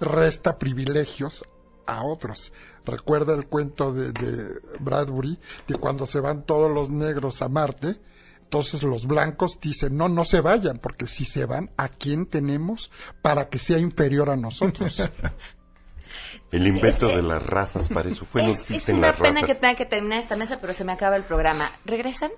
Resta 0.00 0.58
privilegios 0.58 1.44
a 1.86 2.04
otros. 2.04 2.52
Recuerda 2.84 3.34
el 3.34 3.46
cuento 3.46 3.92
de, 3.92 4.12
de, 4.12 4.60
Bradbury 4.80 5.38
de 5.68 5.74
cuando 5.76 6.06
se 6.06 6.20
van 6.20 6.44
todos 6.44 6.70
los 6.70 6.90
negros 6.90 7.42
a 7.42 7.48
Marte, 7.48 8.00
entonces 8.52 8.82
los 8.82 9.06
blancos 9.06 9.58
dicen, 9.60 9.96
no, 9.96 10.08
no 10.08 10.24
se 10.24 10.40
vayan, 10.40 10.78
porque 10.78 11.06
si 11.06 11.24
se 11.24 11.46
van, 11.46 11.70
¿a 11.76 11.88
quién 11.88 12.26
tenemos 12.26 12.90
para 13.22 13.48
que 13.48 13.58
sea 13.58 13.78
inferior 13.78 14.28
a 14.28 14.36
nosotros? 14.36 15.10
El 16.52 16.66
invento 16.66 17.08
de 17.08 17.22
las 17.22 17.42
razas, 17.42 17.88
para 17.88 18.10
eso 18.10 18.26
fue, 18.26 18.50
es, 18.50 18.70
Es 18.70 18.90
una 18.90 19.14
pena 19.14 19.42
que 19.42 19.54
tenga 19.54 19.74
que 19.74 19.86
terminar 19.86 20.20
esta 20.20 20.36
mesa, 20.36 20.58
pero 20.60 20.74
se 20.74 20.84
me 20.84 20.92
acaba 20.92 21.16
el 21.16 21.24
programa. 21.24 21.70
¿Regresan? 21.86 22.30